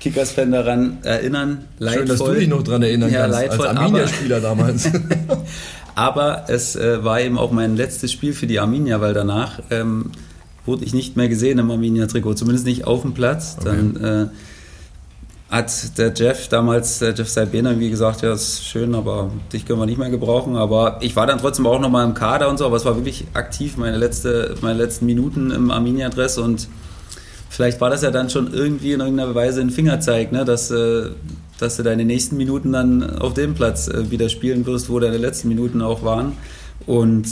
Kickers-Fan 0.00 0.52
daran 0.52 0.98
erinnern. 1.02 1.64
Leidvoll. 1.78 1.98
Schön, 1.98 2.08
dass 2.08 2.18
du 2.18 2.34
dich 2.34 2.48
noch 2.48 2.62
daran 2.62 2.82
erinnern 2.82 3.10
ja, 3.10 3.22
kannst, 3.22 3.38
leidvoll, 3.38 3.66
als 3.66 3.78
Arminia-Spieler 3.78 4.40
damals. 4.40 4.90
Aber 6.00 6.44
es 6.48 6.76
äh, 6.76 7.04
war 7.04 7.20
eben 7.20 7.36
auch 7.36 7.50
mein 7.50 7.76
letztes 7.76 8.10
Spiel 8.10 8.32
für 8.32 8.46
die 8.46 8.58
Arminia, 8.58 9.02
weil 9.02 9.12
danach 9.12 9.60
ähm, 9.68 10.12
wurde 10.64 10.82
ich 10.82 10.94
nicht 10.94 11.18
mehr 11.18 11.28
gesehen 11.28 11.58
im 11.58 11.70
Arminia-Trikot, 11.70 12.36
zumindest 12.36 12.64
nicht 12.64 12.86
auf 12.86 13.02
dem 13.02 13.12
Platz. 13.12 13.58
Okay. 13.60 13.68
Dann 13.68 13.96
äh, 14.02 14.26
hat 15.54 15.98
der 15.98 16.14
Jeff 16.14 16.48
damals, 16.48 17.00
der 17.00 17.12
Jeff 17.12 17.28
Saibena, 17.28 17.78
wie 17.78 17.90
gesagt, 17.90 18.22
ja, 18.22 18.32
ist 18.32 18.64
schön, 18.64 18.94
aber 18.94 19.30
dich 19.52 19.66
können 19.66 19.78
wir 19.78 19.84
nicht 19.84 19.98
mehr 19.98 20.08
gebrauchen. 20.08 20.56
Aber 20.56 20.96
ich 21.02 21.16
war 21.16 21.26
dann 21.26 21.36
trotzdem 21.36 21.66
auch 21.66 21.78
nochmal 21.78 22.06
im 22.06 22.14
Kader 22.14 22.48
und 22.48 22.56
so, 22.56 22.64
aber 22.64 22.78
es 22.78 22.86
war 22.86 22.96
wirklich 22.96 23.26
aktiv, 23.34 23.76
meine, 23.76 23.98
letzte, 23.98 24.54
meine 24.62 24.78
letzten 24.78 25.04
Minuten 25.04 25.50
im 25.50 25.70
Arminia-Dress 25.70 26.38
und 26.38 26.66
vielleicht 27.50 27.78
war 27.82 27.90
das 27.90 28.00
ja 28.00 28.10
dann 28.10 28.30
schon 28.30 28.54
irgendwie 28.54 28.92
in 28.94 29.00
irgendeiner 29.00 29.34
Weise 29.34 29.60
ein 29.60 29.68
Fingerzeig, 29.68 30.32
ne, 30.32 30.46
dass 30.46 30.70
äh, 30.70 31.10
dass 31.60 31.76
du 31.76 31.82
deine 31.82 32.04
nächsten 32.04 32.36
Minuten 32.36 32.72
dann 32.72 33.18
auf 33.18 33.34
dem 33.34 33.54
Platz 33.54 33.88
äh, 33.88 34.10
wieder 34.10 34.28
spielen 34.28 34.66
wirst, 34.66 34.90
wo 34.90 34.98
deine 34.98 35.18
letzten 35.18 35.48
Minuten 35.48 35.82
auch 35.82 36.02
waren. 36.02 36.32
Und 36.86 37.26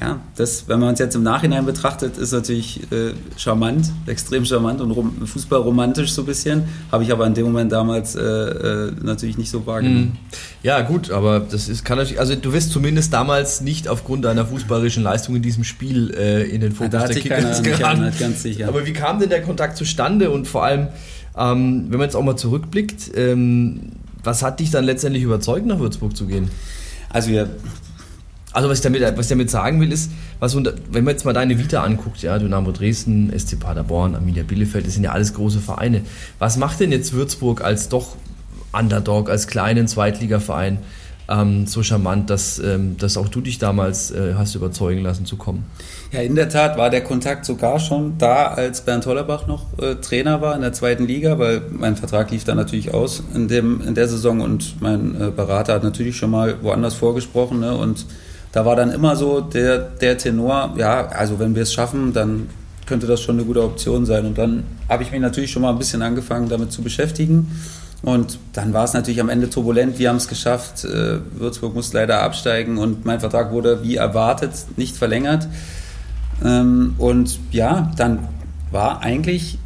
ja, 0.00 0.20
das, 0.36 0.68
wenn 0.68 0.78
man 0.80 0.94
es 0.94 0.98
jetzt 0.98 1.14
im 1.14 1.22
Nachhinein 1.22 1.64
betrachtet, 1.64 2.18
ist 2.18 2.32
natürlich 2.32 2.80
äh, 2.92 3.12
charmant, 3.36 3.90
extrem 4.06 4.44
charmant 4.44 4.80
und 4.80 4.90
rom, 4.90 5.26
fußballromantisch 5.26 6.12
so 6.12 6.22
ein 6.22 6.26
bisschen. 6.26 6.64
Habe 6.92 7.04
ich 7.04 7.12
aber 7.12 7.26
in 7.26 7.34
dem 7.34 7.46
Moment 7.46 7.72
damals 7.72 8.14
äh, 8.14 8.20
äh, 8.20 8.92
natürlich 9.02 9.38
nicht 9.38 9.50
so 9.50 9.64
wahrgenommen. 9.66 10.12
Mhm. 10.12 10.36
Ja, 10.62 10.82
gut, 10.82 11.10
aber 11.10 11.40
das 11.40 11.68
ist, 11.68 11.84
kann 11.84 11.96
natürlich, 11.96 12.20
also 12.20 12.34
du 12.34 12.52
wirst 12.52 12.72
zumindest 12.72 13.12
damals 13.12 13.62
nicht 13.62 13.88
aufgrund 13.88 14.24
deiner 14.26 14.44
fußballerischen 14.44 15.02
Leistung 15.02 15.36
in 15.36 15.42
diesem 15.42 15.64
Spiel 15.64 16.12
äh, 16.14 16.42
in 16.42 16.60
den 16.60 16.72
Fokus 16.72 16.92
ja, 16.92 17.06
der 17.06 17.16
Kickers 17.16 17.62
geraten. 17.62 18.12
Ganz 18.18 18.42
sicher. 18.42 18.68
Aber 18.68 18.84
wie 18.84 18.92
kam 18.92 19.18
denn 19.18 19.30
der 19.30 19.42
Kontakt 19.42 19.78
zustande 19.78 20.30
und 20.30 20.46
vor 20.46 20.64
allem, 20.64 20.88
ähm, 21.36 21.86
wenn 21.88 21.98
man 21.98 22.02
jetzt 22.02 22.16
auch 22.16 22.22
mal 22.22 22.36
zurückblickt, 22.36 23.12
ähm, 23.16 23.92
was 24.22 24.42
hat 24.42 24.60
dich 24.60 24.70
dann 24.70 24.84
letztendlich 24.84 25.22
überzeugt, 25.22 25.66
nach 25.66 25.78
Würzburg 25.78 26.16
zu 26.16 26.26
gehen? 26.26 26.50
Also 27.10 27.30
ja. 27.30 27.46
Also 28.52 28.70
was 28.70 28.78
ich 28.78 28.82
damit, 28.82 29.02
was 29.02 29.26
ich 29.26 29.28
damit 29.28 29.50
sagen 29.50 29.80
will, 29.82 29.92
ist, 29.92 30.10
was 30.40 30.54
unter, 30.54 30.72
wenn 30.90 31.04
man 31.04 31.12
jetzt 31.12 31.26
mal 31.26 31.34
deine 31.34 31.58
Vita 31.58 31.82
anguckt, 31.82 32.22
ja, 32.22 32.38
Dynamo 32.38 32.72
Dresden, 32.72 33.30
SC 33.38 33.60
Paderborn, 33.60 34.14
Arminia 34.14 34.44
Bielefeld, 34.44 34.86
das 34.86 34.94
sind 34.94 35.04
ja 35.04 35.12
alles 35.12 35.34
große 35.34 35.60
Vereine. 35.60 36.00
Was 36.38 36.56
macht 36.56 36.80
denn 36.80 36.90
jetzt 36.90 37.12
Würzburg 37.12 37.62
als 37.62 37.90
doch 37.90 38.16
Underdog, 38.72 39.28
als 39.28 39.46
kleinen 39.46 39.88
Zweitligaverein 39.88 40.78
ähm, 41.28 41.66
so 41.66 41.82
charmant, 41.82 42.30
dass, 42.30 42.58
ähm, 42.58 42.96
dass 42.98 43.16
auch 43.16 43.28
du 43.28 43.40
dich 43.40 43.58
damals 43.58 44.10
äh, 44.10 44.34
hast 44.34 44.54
überzeugen 44.54 45.02
lassen 45.02 45.26
zu 45.26 45.36
kommen? 45.36 45.64
Ja, 46.12 46.20
in 46.20 46.36
der 46.36 46.48
Tat 46.48 46.78
war 46.78 46.90
der 46.90 47.02
Kontakt 47.02 47.44
sogar 47.44 47.78
schon 47.80 48.16
da, 48.18 48.46
als 48.46 48.82
Bernd 48.82 49.06
Hollerbach 49.06 49.46
noch 49.46 49.66
äh, 49.78 49.96
Trainer 49.96 50.40
war 50.40 50.54
in 50.54 50.62
der 50.62 50.72
zweiten 50.72 51.06
Liga, 51.06 51.38
weil 51.38 51.62
mein 51.70 51.96
Vertrag 51.96 52.30
lief 52.30 52.44
dann 52.44 52.56
natürlich 52.56 52.94
aus 52.94 53.22
in, 53.34 53.48
dem, 53.48 53.80
in 53.80 53.94
der 53.94 54.08
Saison 54.08 54.40
und 54.40 54.80
mein 54.80 55.20
äh, 55.20 55.30
Berater 55.30 55.74
hat 55.74 55.82
natürlich 55.82 56.16
schon 56.16 56.30
mal 56.30 56.62
woanders 56.62 56.94
vorgesprochen 56.94 57.60
ne, 57.60 57.76
und 57.76 58.06
da 58.52 58.64
war 58.64 58.76
dann 58.76 58.90
immer 58.90 59.16
so 59.16 59.40
der, 59.40 59.78
der 59.78 60.16
Tenor, 60.16 60.74
ja, 60.78 61.08
also 61.08 61.38
wenn 61.38 61.54
wir 61.54 61.62
es 61.62 61.74
schaffen, 61.74 62.14
dann 62.14 62.48
könnte 62.86 63.06
das 63.06 63.20
schon 63.20 63.36
eine 63.36 63.44
gute 63.44 63.62
Option 63.62 64.06
sein. 64.06 64.24
Und 64.24 64.38
dann 64.38 64.64
habe 64.88 65.02
ich 65.02 65.12
mich 65.12 65.20
natürlich 65.20 65.50
schon 65.50 65.62
mal 65.62 65.70
ein 65.70 65.78
bisschen 65.78 66.02
angefangen, 66.02 66.48
damit 66.48 66.72
zu 66.72 66.82
beschäftigen. 66.82 67.50
Und 68.02 68.38
dann 68.52 68.72
war 68.72 68.84
es 68.84 68.92
natürlich 68.92 69.20
am 69.20 69.28
Ende 69.28 69.50
turbulent. 69.50 69.98
Wir 69.98 70.10
haben 70.10 70.16
es 70.16 70.28
geschafft. 70.28 70.84
Äh, 70.84 71.18
Würzburg 71.38 71.74
musste 71.74 71.96
leider 71.96 72.22
absteigen 72.22 72.78
und 72.78 73.04
mein 73.04 73.20
Vertrag 73.20 73.50
wurde 73.52 73.82
wie 73.82 73.96
erwartet 73.96 74.52
nicht 74.76 74.96
verlängert. 74.96 75.48
Ähm, 76.44 76.94
und 76.98 77.38
ja, 77.50 77.90
dann 77.96 78.28
war 78.70 79.00
eigentlich, 79.00 79.58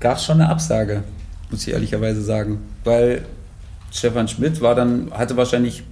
gab 0.00 0.16
es 0.16 0.24
schon 0.24 0.40
eine 0.40 0.50
Absage, 0.50 1.04
muss 1.50 1.66
ich 1.66 1.72
ehrlicherweise 1.72 2.22
sagen. 2.22 2.58
Weil 2.84 3.24
Stefan 3.92 4.28
Schmidt 4.28 4.60
war 4.60 4.74
dann, 4.74 5.10
hatte 5.12 5.36
wahrscheinlich 5.36 5.84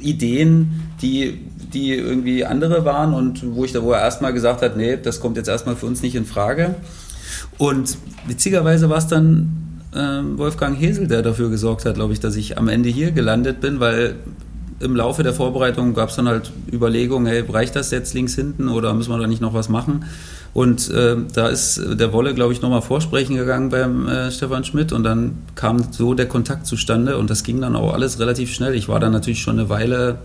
Ideen, 0.00 0.90
die, 1.00 1.40
die 1.72 1.94
irgendwie 1.94 2.44
andere 2.44 2.84
waren 2.84 3.14
und 3.14 3.54
wo 3.54 3.64
ich 3.64 3.72
da 3.72 3.82
wo 3.82 3.92
er 3.92 4.00
erstmal 4.00 4.32
gesagt 4.32 4.62
hat, 4.62 4.76
nee, 4.76 4.96
das 4.96 5.20
kommt 5.20 5.36
jetzt 5.36 5.48
erstmal 5.48 5.76
für 5.76 5.86
uns 5.86 6.02
nicht 6.02 6.14
in 6.14 6.26
Frage. 6.26 6.74
Und 7.56 7.96
witzigerweise 8.26 8.90
war 8.90 8.98
es 8.98 9.06
dann 9.06 9.63
äh, 9.94 10.38
Wolfgang 10.38 10.78
Hesel, 10.78 11.06
der 11.06 11.22
dafür 11.22 11.50
gesorgt 11.50 11.84
hat, 11.84 11.94
glaube 11.94 12.12
ich, 12.12 12.20
dass 12.20 12.36
ich 12.36 12.58
am 12.58 12.68
Ende 12.68 12.88
hier 12.88 13.12
gelandet 13.12 13.60
bin, 13.60 13.80
weil 13.80 14.16
im 14.80 14.96
Laufe 14.96 15.22
der 15.22 15.32
Vorbereitung 15.32 15.94
gab 15.94 16.10
es 16.10 16.16
dann 16.16 16.28
halt 16.28 16.52
Überlegungen, 16.72 17.26
hey, 17.26 17.44
reicht 17.48 17.76
das 17.76 17.90
jetzt 17.90 18.12
links 18.14 18.34
hinten 18.34 18.68
oder 18.68 18.92
müssen 18.92 19.10
wir 19.10 19.18
da 19.18 19.26
nicht 19.26 19.40
noch 19.40 19.54
was 19.54 19.68
machen? 19.68 20.04
Und 20.52 20.88
äh, 20.90 21.16
da 21.32 21.48
ist 21.48 21.80
der 21.98 22.12
Wolle, 22.12 22.32
glaube 22.34 22.52
ich, 22.52 22.62
nochmal 22.62 22.82
vorsprechen 22.82 23.36
gegangen 23.36 23.70
beim 23.70 24.08
äh, 24.08 24.30
Stefan 24.30 24.64
Schmidt 24.64 24.92
und 24.92 25.02
dann 25.02 25.38
kam 25.56 25.82
so 25.90 26.14
der 26.14 26.26
Kontakt 26.26 26.66
zustande 26.66 27.18
und 27.18 27.28
das 27.28 27.42
ging 27.42 27.60
dann 27.60 27.74
auch 27.74 27.92
alles 27.92 28.20
relativ 28.20 28.52
schnell. 28.52 28.74
Ich 28.74 28.88
war 28.88 29.00
dann 29.00 29.12
natürlich 29.12 29.42
schon 29.42 29.58
eine 29.58 29.68
Weile 29.68 30.18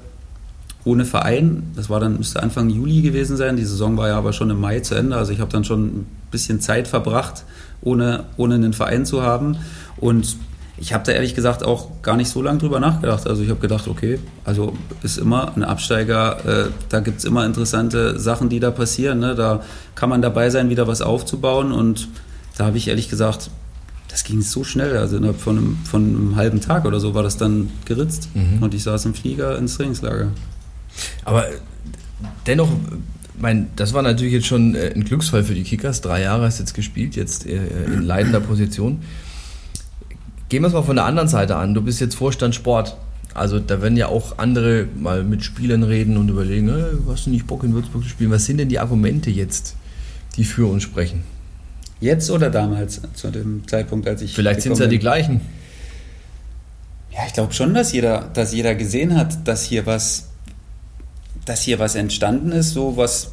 ohne 0.85 1.05
Verein. 1.05 1.63
Das 1.75 1.89
war 1.89 1.99
dann, 1.99 2.17
müsste 2.17 2.43
Anfang 2.43 2.69
Juli 2.69 3.01
gewesen 3.01 3.37
sein. 3.37 3.55
Die 3.55 3.65
Saison 3.65 3.97
war 3.97 4.07
ja 4.07 4.17
aber 4.17 4.33
schon 4.33 4.49
im 4.49 4.59
Mai 4.59 4.79
zu 4.81 4.95
Ende. 4.95 5.15
Also 5.15 5.31
ich 5.31 5.39
habe 5.39 5.51
dann 5.51 5.63
schon 5.63 5.85
ein 5.85 6.05
bisschen 6.31 6.61
Zeit 6.61 6.87
verbracht, 6.87 7.43
ohne, 7.81 8.25
ohne 8.37 8.55
einen 8.55 8.73
Verein 8.73 9.05
zu 9.05 9.21
haben. 9.21 9.57
Und 9.97 10.37
ich 10.77 10.93
habe 10.93 11.03
da 11.03 11.11
ehrlich 11.11 11.35
gesagt 11.35 11.63
auch 11.63 12.01
gar 12.01 12.15
nicht 12.15 12.29
so 12.29 12.41
lange 12.41 12.59
drüber 12.59 12.79
nachgedacht. 12.79 13.27
Also 13.27 13.43
ich 13.43 13.49
habe 13.49 13.59
gedacht, 13.59 13.87
okay, 13.87 14.19
also 14.45 14.73
ist 15.03 15.17
immer 15.17 15.55
ein 15.55 15.63
Absteiger, 15.63 16.45
äh, 16.45 16.69
da 16.87 17.01
gibt 17.01 17.19
es 17.19 17.25
immer 17.25 17.45
interessante 17.45 18.19
Sachen, 18.19 18.49
die 18.49 18.59
da 18.59 18.71
passieren. 18.71 19.19
Ne? 19.19 19.35
Da 19.35 19.61
kann 19.95 20.09
man 20.09 20.21
dabei 20.21 20.49
sein, 20.49 20.69
wieder 20.69 20.87
was 20.87 21.01
aufzubauen. 21.01 21.71
Und 21.71 22.07
da 22.57 22.65
habe 22.65 22.77
ich 22.77 22.87
ehrlich 22.87 23.09
gesagt, 23.09 23.49
das 24.07 24.23
ging 24.23 24.41
so 24.41 24.63
schnell. 24.63 24.97
Also 24.97 25.17
innerhalb 25.17 25.39
von 25.39 25.57
einem, 25.57 25.77
von 25.83 26.03
einem 26.03 26.35
halben 26.35 26.61
Tag 26.61 26.85
oder 26.85 26.99
so 26.99 27.13
war 27.13 27.23
das 27.23 27.37
dann 27.37 27.69
geritzt. 27.85 28.29
Mhm. 28.33 28.63
Und 28.63 28.73
ich 28.73 28.83
saß 28.83 29.05
im 29.05 29.13
Flieger 29.13 29.57
ins 29.57 29.75
Trainingslager. 29.75 30.29
Aber 31.25 31.45
dennoch, 32.47 32.69
mein, 33.39 33.67
das 33.75 33.93
war 33.93 34.01
natürlich 34.01 34.33
jetzt 34.33 34.47
schon 34.47 34.75
äh, 34.75 34.91
ein 34.93 35.03
Glücksfall 35.03 35.43
für 35.43 35.53
die 35.53 35.63
Kickers. 35.63 36.01
Drei 36.01 36.21
Jahre 36.21 36.45
hast 36.45 36.59
du 36.59 36.63
jetzt 36.63 36.73
gespielt, 36.73 37.15
jetzt 37.15 37.45
äh, 37.45 37.59
in 37.85 38.03
leitender 38.03 38.39
Position. 38.39 39.01
Gehen 40.49 40.63
wir 40.63 40.67
es 40.67 40.73
mal 40.73 40.83
von 40.83 40.95
der 40.95 41.05
anderen 41.05 41.27
Seite 41.27 41.55
an. 41.55 41.73
Du 41.73 41.81
bist 41.81 41.99
jetzt 41.99 42.15
Vorstand 42.15 42.55
Sport. 42.55 42.97
Also 43.33 43.59
da 43.59 43.81
werden 43.81 43.97
ja 43.97 44.07
auch 44.07 44.37
andere 44.39 44.87
mal 44.99 45.23
mit 45.23 45.43
Spielern 45.43 45.83
reden 45.83 46.17
und 46.17 46.29
überlegen, 46.29 46.69
hey, 46.69 46.97
hast 47.07 47.27
du 47.27 47.29
nicht 47.29 47.45
Bock 47.45 47.63
in 47.63 47.73
Würzburg 47.73 48.03
zu 48.03 48.09
spielen? 48.09 48.31
Was 48.31 48.45
sind 48.45 48.57
denn 48.57 48.69
die 48.69 48.79
Argumente 48.79 49.29
jetzt, 49.29 49.75
die 50.35 50.43
für 50.43 50.69
uns 50.69 50.83
sprechen? 50.83 51.23
Jetzt 52.01 52.31
oder 52.31 52.49
damals, 52.49 53.01
zu 53.13 53.29
dem 53.29 53.67
Zeitpunkt, 53.67 54.07
als 54.07 54.21
ich. 54.21 54.33
Vielleicht 54.33 54.61
sind 54.61 54.73
es 54.73 54.79
ja 54.79 54.87
die 54.87 54.99
gleichen. 54.99 55.41
Ja, 57.11 57.19
ich 57.27 57.33
glaube 57.33 57.53
schon, 57.53 57.73
dass 57.73 57.91
jeder, 57.91 58.29
dass 58.33 58.53
jeder 58.53 58.73
gesehen 58.75 59.15
hat, 59.15 59.47
dass 59.47 59.63
hier 59.63 59.85
was, 59.85 60.28
dass 61.49 61.61
hier 61.63 61.79
was 61.79 61.95
entstanden 61.95 62.51
ist, 62.51 62.73
so 62.73 62.95
was, 62.95 63.31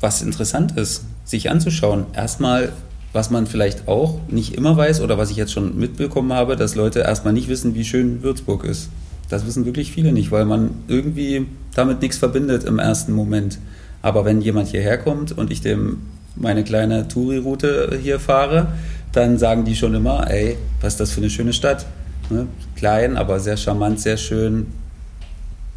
was 0.00 0.22
interessant 0.22 0.78
ist, 0.78 1.04
sich 1.24 1.50
anzuschauen. 1.50 2.06
Erstmal 2.14 2.72
was 3.12 3.30
man 3.30 3.46
vielleicht 3.46 3.86
auch 3.86 4.18
nicht 4.28 4.54
immer 4.54 4.76
weiß 4.76 5.00
oder 5.00 5.16
was 5.16 5.30
ich 5.30 5.36
jetzt 5.36 5.52
schon 5.52 5.78
mitbekommen 5.78 6.32
habe, 6.32 6.56
dass 6.56 6.74
Leute 6.74 7.00
erstmal 7.00 7.32
nicht 7.32 7.48
wissen, 7.48 7.74
wie 7.74 7.84
schön 7.84 8.24
Würzburg 8.24 8.64
ist. 8.64 8.88
Das 9.28 9.46
wissen 9.46 9.64
wirklich 9.64 9.92
viele 9.92 10.12
nicht, 10.12 10.32
weil 10.32 10.44
man 10.44 10.70
irgendwie 10.88 11.46
damit 11.74 12.02
nichts 12.02 12.18
verbindet 12.18 12.64
im 12.64 12.80
ersten 12.80 13.12
Moment. 13.12 13.58
Aber 14.02 14.24
wenn 14.24 14.40
jemand 14.40 14.68
hierher 14.68 14.98
kommt 14.98 15.30
und 15.30 15.52
ich 15.52 15.60
dem 15.60 15.98
meine 16.34 16.64
kleine 16.64 17.06
Touri-Route 17.06 17.98
hier 18.02 18.18
fahre, 18.18 18.66
dann 19.12 19.38
sagen 19.38 19.64
die 19.64 19.76
schon 19.76 19.94
immer, 19.94 20.28
ey, 20.28 20.58
was 20.80 20.94
ist 20.94 21.00
das 21.00 21.12
für 21.12 21.20
eine 21.20 21.30
schöne 21.30 21.52
Stadt. 21.52 21.86
Ne? 22.30 22.48
Klein, 22.74 23.16
aber 23.16 23.38
sehr 23.38 23.56
charmant, 23.56 24.00
sehr 24.00 24.16
schön, 24.16 24.66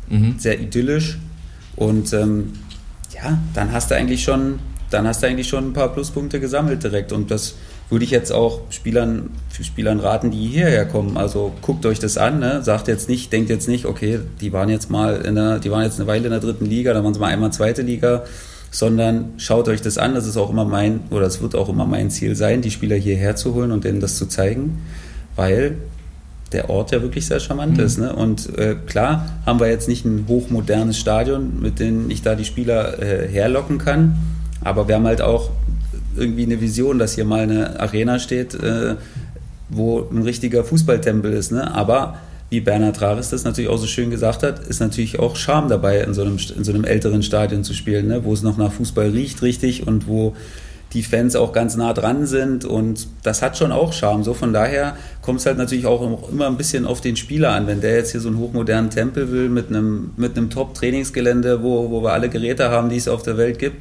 mhm. 0.09 0.35
sehr 0.39 0.59
idyllisch. 0.59 1.19
Und 1.77 2.11
ähm, 2.11 2.53
ja, 3.13 3.37
dann 3.53 3.71
hast 3.71 3.91
du 3.91 3.95
eigentlich 3.95 4.23
schon 4.23 4.59
dann 4.89 5.07
hast 5.07 5.21
du 5.21 5.27
eigentlich 5.27 5.47
schon 5.47 5.69
ein 5.69 5.73
paar 5.73 5.91
Pluspunkte 5.93 6.39
gesammelt 6.39 6.83
direkt. 6.83 7.11
Und 7.11 7.31
das 7.31 7.55
würde 7.89 8.05
ich 8.05 8.11
jetzt 8.11 8.31
auch 8.31 8.61
Spielern, 8.69 9.29
Spielern 9.61 9.99
raten, 9.99 10.31
die 10.31 10.47
hierher 10.47 10.85
kommen. 10.85 11.17
Also 11.17 11.53
guckt 11.61 11.85
euch 11.85 11.99
das 11.99 12.17
an, 12.17 12.39
ne? 12.39 12.63
sagt 12.63 12.87
jetzt 12.87 13.09
nicht, 13.09 13.31
denkt 13.31 13.49
jetzt 13.49 13.67
nicht, 13.67 13.85
okay, 13.85 14.19
die 14.41 14.53
waren 14.53 14.69
jetzt 14.69 14.89
mal 14.89 15.21
in 15.21 15.35
der, 15.35 15.59
die 15.59 15.71
waren 15.71 15.83
jetzt 15.83 15.99
eine 15.99 16.07
Weile 16.07 16.25
in 16.25 16.31
der 16.31 16.39
dritten 16.39 16.65
Liga, 16.65 16.93
dann 16.93 17.03
waren 17.03 17.13
sie 17.13 17.19
mal 17.19 17.27
einmal 17.27 17.51
zweite 17.51 17.81
Liga, 17.81 18.23
sondern 18.71 19.33
schaut 19.37 19.67
euch 19.67 19.81
das 19.81 19.97
an. 19.97 20.15
Das 20.15 20.25
ist 20.25 20.37
auch 20.37 20.49
immer 20.49 20.65
mein, 20.65 21.01
oder 21.09 21.25
es 21.25 21.41
wird 21.41 21.55
auch 21.55 21.69
immer 21.69 21.85
mein 21.85 22.09
Ziel 22.09 22.35
sein, 22.35 22.61
die 22.61 22.71
Spieler 22.71 22.95
hierher 22.95 23.35
zu 23.35 23.53
holen 23.53 23.71
und 23.71 23.83
denen 23.83 23.99
das 23.99 24.17
zu 24.17 24.27
zeigen, 24.27 24.81
weil 25.35 25.77
der 26.49 26.69
Ort 26.69 26.91
ja 26.91 27.01
wirklich 27.01 27.25
sehr 27.25 27.39
charmant 27.39 27.77
mhm. 27.77 27.83
ist. 27.83 27.97
Ne? 27.97 28.15
Und 28.15 28.57
äh, 28.57 28.75
klar 28.85 29.25
haben 29.45 29.59
wir 29.59 29.67
jetzt 29.67 29.87
nicht 29.87 30.05
ein 30.05 30.25
hochmodernes 30.27 30.97
Stadion, 30.97 31.61
mit 31.61 31.79
dem 31.79 32.09
ich 32.09 32.21
da 32.21 32.35
die 32.35 32.45
Spieler 32.45 33.01
äh, 33.01 33.27
herlocken 33.27 33.77
kann 33.77 34.15
aber 34.61 34.87
wir 34.87 34.95
haben 34.95 35.05
halt 35.05 35.21
auch 35.21 35.49
irgendwie 36.15 36.43
eine 36.43 36.59
Vision, 36.59 36.99
dass 36.99 37.15
hier 37.15 37.25
mal 37.25 37.41
eine 37.41 37.79
Arena 37.79 38.19
steht, 38.19 38.55
äh, 38.55 38.95
wo 39.69 40.07
ein 40.11 40.23
richtiger 40.23 40.63
Fußballtempel 40.63 41.31
ist. 41.33 41.51
Ne? 41.51 41.73
Aber 41.73 42.17
wie 42.49 42.61
Bernhard 42.61 43.01
Rares 43.01 43.29
das 43.29 43.43
natürlich 43.43 43.69
auch 43.69 43.77
so 43.77 43.87
schön 43.87 44.09
gesagt 44.09 44.41
hat, 44.43 44.59
ist 44.59 44.79
natürlich 44.79 45.19
auch 45.19 45.35
Charme 45.35 45.69
dabei, 45.69 46.01
in 46.01 46.13
so 46.13 46.21
einem, 46.23 46.37
in 46.55 46.63
so 46.63 46.71
einem 46.71 46.85
älteren 46.85 47.21
Stadion 47.21 47.63
zu 47.63 47.73
spielen, 47.73 48.07
ne? 48.07 48.23
wo 48.23 48.33
es 48.33 48.41
noch 48.41 48.57
nach 48.57 48.71
Fußball 48.71 49.09
riecht 49.09 49.41
richtig 49.41 49.85
und 49.85 50.07
wo 50.07 50.35
die 50.93 51.03
Fans 51.03 51.35
auch 51.35 51.51
ganz 51.51 51.75
nah 51.75 51.93
dran 51.93 52.25
sind 52.25 52.63
und 52.65 53.07
das 53.23 53.41
hat 53.41 53.57
schon 53.57 53.71
auch 53.71 53.93
Charme. 53.93 54.23
So 54.23 54.33
von 54.33 54.53
daher 54.53 54.95
kommt 55.21 55.39
es 55.39 55.45
halt 55.45 55.57
natürlich 55.57 55.85
auch 55.85 56.29
immer 56.29 56.47
ein 56.47 56.57
bisschen 56.57 56.85
auf 56.85 57.01
den 57.01 57.15
Spieler 57.15 57.51
an. 57.51 57.67
Wenn 57.67 57.81
der 57.81 57.95
jetzt 57.95 58.11
hier 58.11 58.21
so 58.21 58.29
einen 58.29 58.39
hochmodernen 58.39 58.89
Tempel 58.89 59.31
will 59.31 59.49
mit 59.49 59.67
einem, 59.67 60.11
mit 60.15 60.37
einem 60.37 60.49
Top-Trainingsgelände, 60.49 61.61
wo, 61.61 61.91
wo 61.91 62.03
wir 62.03 62.13
alle 62.13 62.29
Geräte 62.29 62.69
haben, 62.69 62.89
die 62.89 62.97
es 62.97 63.07
auf 63.07 63.23
der 63.23 63.37
Welt 63.37 63.59
gibt, 63.59 63.75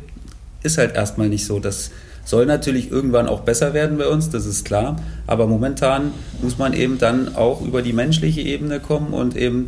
ist 0.63 0.79
halt 0.79 0.97
erstmal 0.97 1.29
nicht 1.29 1.47
so. 1.47 1.61
Das 1.61 1.91
soll 2.25 2.45
natürlich 2.45 2.91
irgendwann 2.91 3.29
auch 3.29 3.41
besser 3.41 3.73
werden 3.73 3.99
bei 3.99 4.09
uns, 4.09 4.31
das 4.31 4.47
ist 4.47 4.65
klar. 4.65 4.97
Aber 5.29 5.47
momentan 5.47 6.11
muss 6.43 6.59
man 6.59 6.73
eben 6.73 6.99
dann 6.99 7.37
auch 7.37 7.63
über 7.63 7.83
die 7.83 7.93
menschliche 7.93 8.41
Ebene 8.41 8.81
kommen 8.81 9.15
und 9.15 9.37
eben 9.37 9.67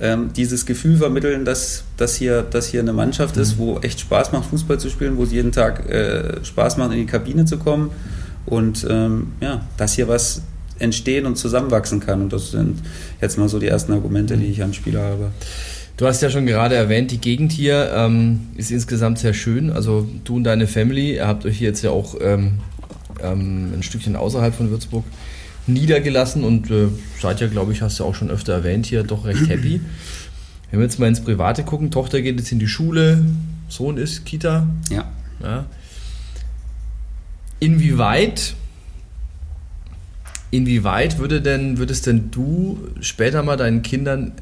ähm, 0.00 0.30
dieses 0.34 0.66
Gefühl 0.66 0.96
vermitteln, 0.96 1.44
dass, 1.44 1.84
dass, 1.96 2.16
hier, 2.16 2.42
dass 2.42 2.66
hier 2.66 2.80
eine 2.80 2.92
Mannschaft 2.92 3.36
mhm. 3.36 3.42
ist, 3.42 3.58
wo 3.58 3.78
echt 3.78 4.00
Spaß 4.00 4.32
macht, 4.32 4.50
Fußball 4.50 4.78
zu 4.78 4.90
spielen, 4.90 5.16
wo 5.16 5.22
es 5.22 5.32
jeden 5.32 5.52
Tag 5.52 5.88
äh, 5.88 6.44
Spaß 6.44 6.76
macht, 6.76 6.92
in 6.92 6.98
die 6.98 7.06
Kabine 7.06 7.44
zu 7.44 7.58
kommen 7.58 7.90
und 8.44 8.86
ähm, 8.88 9.32
ja, 9.40 9.62
dass 9.76 9.94
hier 9.94 10.08
was 10.08 10.42
entstehen 10.78 11.26
und 11.26 11.36
zusammenwachsen 11.36 12.00
kann. 12.00 12.22
Und 12.22 12.32
das 12.32 12.50
sind 12.50 12.82
jetzt 13.20 13.38
mal 13.38 13.48
so 13.48 13.58
die 13.58 13.66
ersten 13.66 13.92
Argumente, 13.92 14.36
die 14.36 14.46
ich 14.46 14.62
an 14.62 14.74
Spieler 14.74 15.02
habe. 15.02 15.30
Du 15.96 16.06
hast 16.06 16.20
ja 16.20 16.28
schon 16.28 16.44
gerade 16.44 16.74
erwähnt, 16.74 17.10
die 17.10 17.18
Gegend 17.18 17.52
hier 17.52 17.90
ähm, 17.94 18.48
ist 18.56 18.70
insgesamt 18.70 19.18
sehr 19.18 19.32
schön. 19.32 19.70
Also 19.70 20.06
du 20.24 20.36
und 20.36 20.44
deine 20.44 20.66
Family, 20.66 21.14
ihr 21.14 21.26
habt 21.26 21.46
euch 21.46 21.60
jetzt 21.60 21.82
ja 21.82 21.90
auch 21.90 22.16
ähm, 22.20 22.58
ähm, 23.22 23.72
ein 23.74 23.82
Stückchen 23.82 24.14
außerhalb 24.14 24.54
von 24.54 24.70
Würzburg 24.70 25.04
niedergelassen 25.66 26.44
und 26.44 26.70
äh, 26.70 26.88
seid 27.20 27.40
ja, 27.40 27.46
glaube 27.46 27.72
ich, 27.72 27.82
hast 27.82 27.98
du 28.00 28.04
auch 28.04 28.14
schon 28.14 28.30
öfter 28.30 28.52
erwähnt, 28.52 28.86
hier 28.86 29.02
doch 29.02 29.24
recht 29.24 29.48
happy. 29.48 29.80
Wenn 30.70 30.80
wir 30.80 30.84
jetzt 30.84 30.98
mal 30.98 31.08
ins 31.08 31.20
Private 31.20 31.64
gucken, 31.64 31.90
Tochter 31.90 32.22
geht 32.22 32.38
jetzt 32.38 32.52
in 32.52 32.58
die 32.58 32.68
Schule, 32.68 33.24
Sohn 33.68 33.96
ist 33.96 34.24
Kita. 34.24 34.66
Ja. 34.90 35.04
ja. 35.42 35.66
Inwieweit, 37.58 38.54
inwieweit 40.50 41.18
würde 41.18 41.40
denn, 41.40 41.78
würdest 41.78 42.06
denn 42.06 42.30
du 42.30 42.78
später 43.00 43.42
mal 43.42 43.56
deinen 43.56 43.82
Kindern 43.82 44.32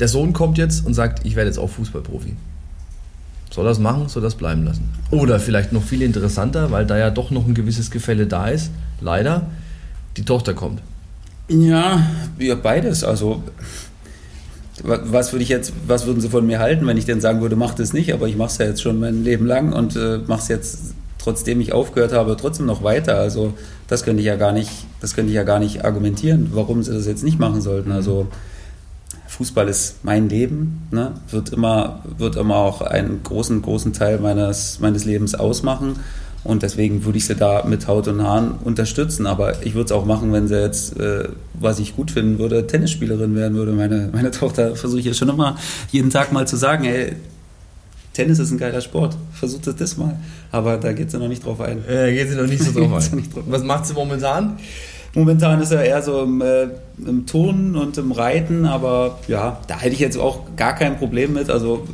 der 0.00 0.08
Sohn 0.08 0.32
kommt 0.32 0.58
jetzt 0.58 0.84
und 0.84 0.94
sagt, 0.94 1.24
ich 1.24 1.36
werde 1.36 1.48
jetzt 1.48 1.58
auch 1.58 1.70
Fußballprofi. 1.70 2.36
Soll 3.50 3.64
das 3.64 3.78
machen, 3.78 4.08
soll 4.08 4.22
das 4.22 4.34
bleiben 4.34 4.64
lassen? 4.64 4.90
Oder 5.10 5.40
vielleicht 5.40 5.72
noch 5.72 5.82
viel 5.82 6.02
interessanter, 6.02 6.70
weil 6.70 6.84
da 6.84 6.98
ja 6.98 7.10
doch 7.10 7.30
noch 7.30 7.46
ein 7.46 7.54
gewisses 7.54 7.90
Gefälle 7.90 8.26
da 8.26 8.48
ist, 8.48 8.70
leider, 9.00 9.46
die 10.16 10.24
Tochter 10.24 10.54
kommt. 10.54 10.80
Ja, 11.48 12.06
ja 12.38 12.54
beides. 12.54 13.04
Also 13.04 13.42
was 14.82 15.32
würde 15.32 15.42
ich 15.42 15.48
jetzt, 15.48 15.72
was 15.86 16.06
würden 16.06 16.20
Sie 16.20 16.28
von 16.28 16.46
mir 16.46 16.58
halten, 16.58 16.86
wenn 16.86 16.98
ich 16.98 17.06
denn 17.06 17.20
sagen 17.20 17.40
würde, 17.40 17.56
mach 17.56 17.74
das 17.74 17.92
nicht, 17.92 18.12
aber 18.12 18.28
ich 18.28 18.36
mache 18.36 18.48
es 18.48 18.58
ja 18.58 18.66
jetzt 18.66 18.82
schon 18.82 19.00
mein 19.00 19.24
Leben 19.24 19.46
lang 19.46 19.72
und 19.72 19.96
äh, 19.96 20.18
mache 20.26 20.40
es 20.40 20.48
jetzt, 20.48 20.78
trotzdem 21.18 21.60
ich 21.60 21.72
aufgehört 21.72 22.12
habe, 22.12 22.36
trotzdem 22.36 22.66
noch 22.66 22.82
weiter. 22.84 23.16
Also 23.16 23.54
das 23.88 24.04
könnte 24.04 24.20
ich 24.20 24.26
ja 24.26 24.36
gar 24.36 24.52
nicht, 24.52 24.70
das 25.00 25.14
könnte 25.14 25.30
ich 25.30 25.36
ja 25.36 25.44
gar 25.44 25.58
nicht 25.58 25.84
argumentieren, 25.84 26.50
warum 26.52 26.82
Sie 26.82 26.92
das 26.92 27.06
jetzt 27.06 27.24
nicht 27.24 27.38
machen 27.38 27.60
sollten. 27.60 27.90
Also 27.90 28.28
Fußball 29.28 29.68
ist 29.68 30.04
mein 30.04 30.28
Leben, 30.28 30.86
ne? 30.90 31.12
wird, 31.30 31.50
immer, 31.50 32.02
wird 32.16 32.36
immer 32.36 32.56
auch 32.56 32.80
einen 32.80 33.22
großen, 33.22 33.62
großen 33.62 33.92
Teil 33.92 34.18
meines, 34.18 34.78
meines 34.80 35.04
Lebens 35.04 35.34
ausmachen. 35.34 35.96
Und 36.46 36.62
deswegen 36.62 37.04
würde 37.04 37.18
ich 37.18 37.26
sie 37.26 37.34
da 37.34 37.64
mit 37.66 37.86
Haut 37.88 38.08
und 38.08 38.22
Haaren 38.22 38.52
unterstützen. 38.64 39.26
Aber 39.26 39.64
ich 39.64 39.74
würde 39.74 39.86
es 39.86 39.92
auch 39.92 40.04
machen, 40.04 40.32
wenn 40.32 40.48
sie 40.48 40.60
jetzt, 40.60 40.98
äh, 40.98 41.28
was 41.54 41.78
ich 41.78 41.96
gut 41.96 42.10
finden 42.10 42.38
würde, 42.38 42.66
Tennisspielerin 42.66 43.34
werden 43.34 43.56
würde. 43.56 43.72
Meine, 43.72 44.10
meine 44.12 44.30
Tochter 44.30 44.76
versuche 44.76 45.00
ich 45.00 45.06
ja 45.06 45.14
schon 45.14 45.28
immer 45.28 45.56
jeden 45.90 46.10
Tag 46.10 46.32
mal 46.32 46.46
zu 46.46 46.56
sagen, 46.56 46.84
ey, 46.84 47.14
Tennis 48.12 48.38
ist 48.38 48.50
ein 48.50 48.58
geiler 48.58 48.80
Sport. 48.80 49.16
Versucht 49.32 49.66
es 49.66 49.76
das 49.76 49.96
mal. 49.96 50.16
Aber 50.50 50.78
da 50.78 50.92
geht 50.92 51.10
sie 51.10 51.18
noch 51.18 51.28
nicht 51.28 51.44
drauf 51.44 51.60
ein. 51.60 51.84
Äh, 51.86 52.14
geht 52.14 52.30
sie 52.30 52.36
noch 52.36 52.46
nicht 52.46 52.62
so 52.62 52.72
drauf 52.80 53.12
ein. 53.12 53.28
drauf. 53.30 53.44
Was 53.46 53.62
macht 53.62 53.86
sie 53.86 53.92
momentan? 53.92 54.58
Momentan 55.14 55.62
ist 55.62 55.70
er 55.72 55.82
eher 55.82 56.02
so 56.02 56.22
im, 56.22 56.42
äh, 56.42 56.68
im 56.98 57.26
Turnen 57.26 57.74
und 57.74 57.96
im 57.96 58.12
Reiten, 58.12 58.66
aber 58.66 59.18
ja, 59.28 59.60
da 59.66 59.78
hätte 59.78 59.94
ich 59.94 60.00
jetzt 60.00 60.18
auch 60.18 60.40
gar 60.56 60.74
kein 60.74 60.98
Problem 60.98 61.32
mit. 61.32 61.48
Also 61.48 61.86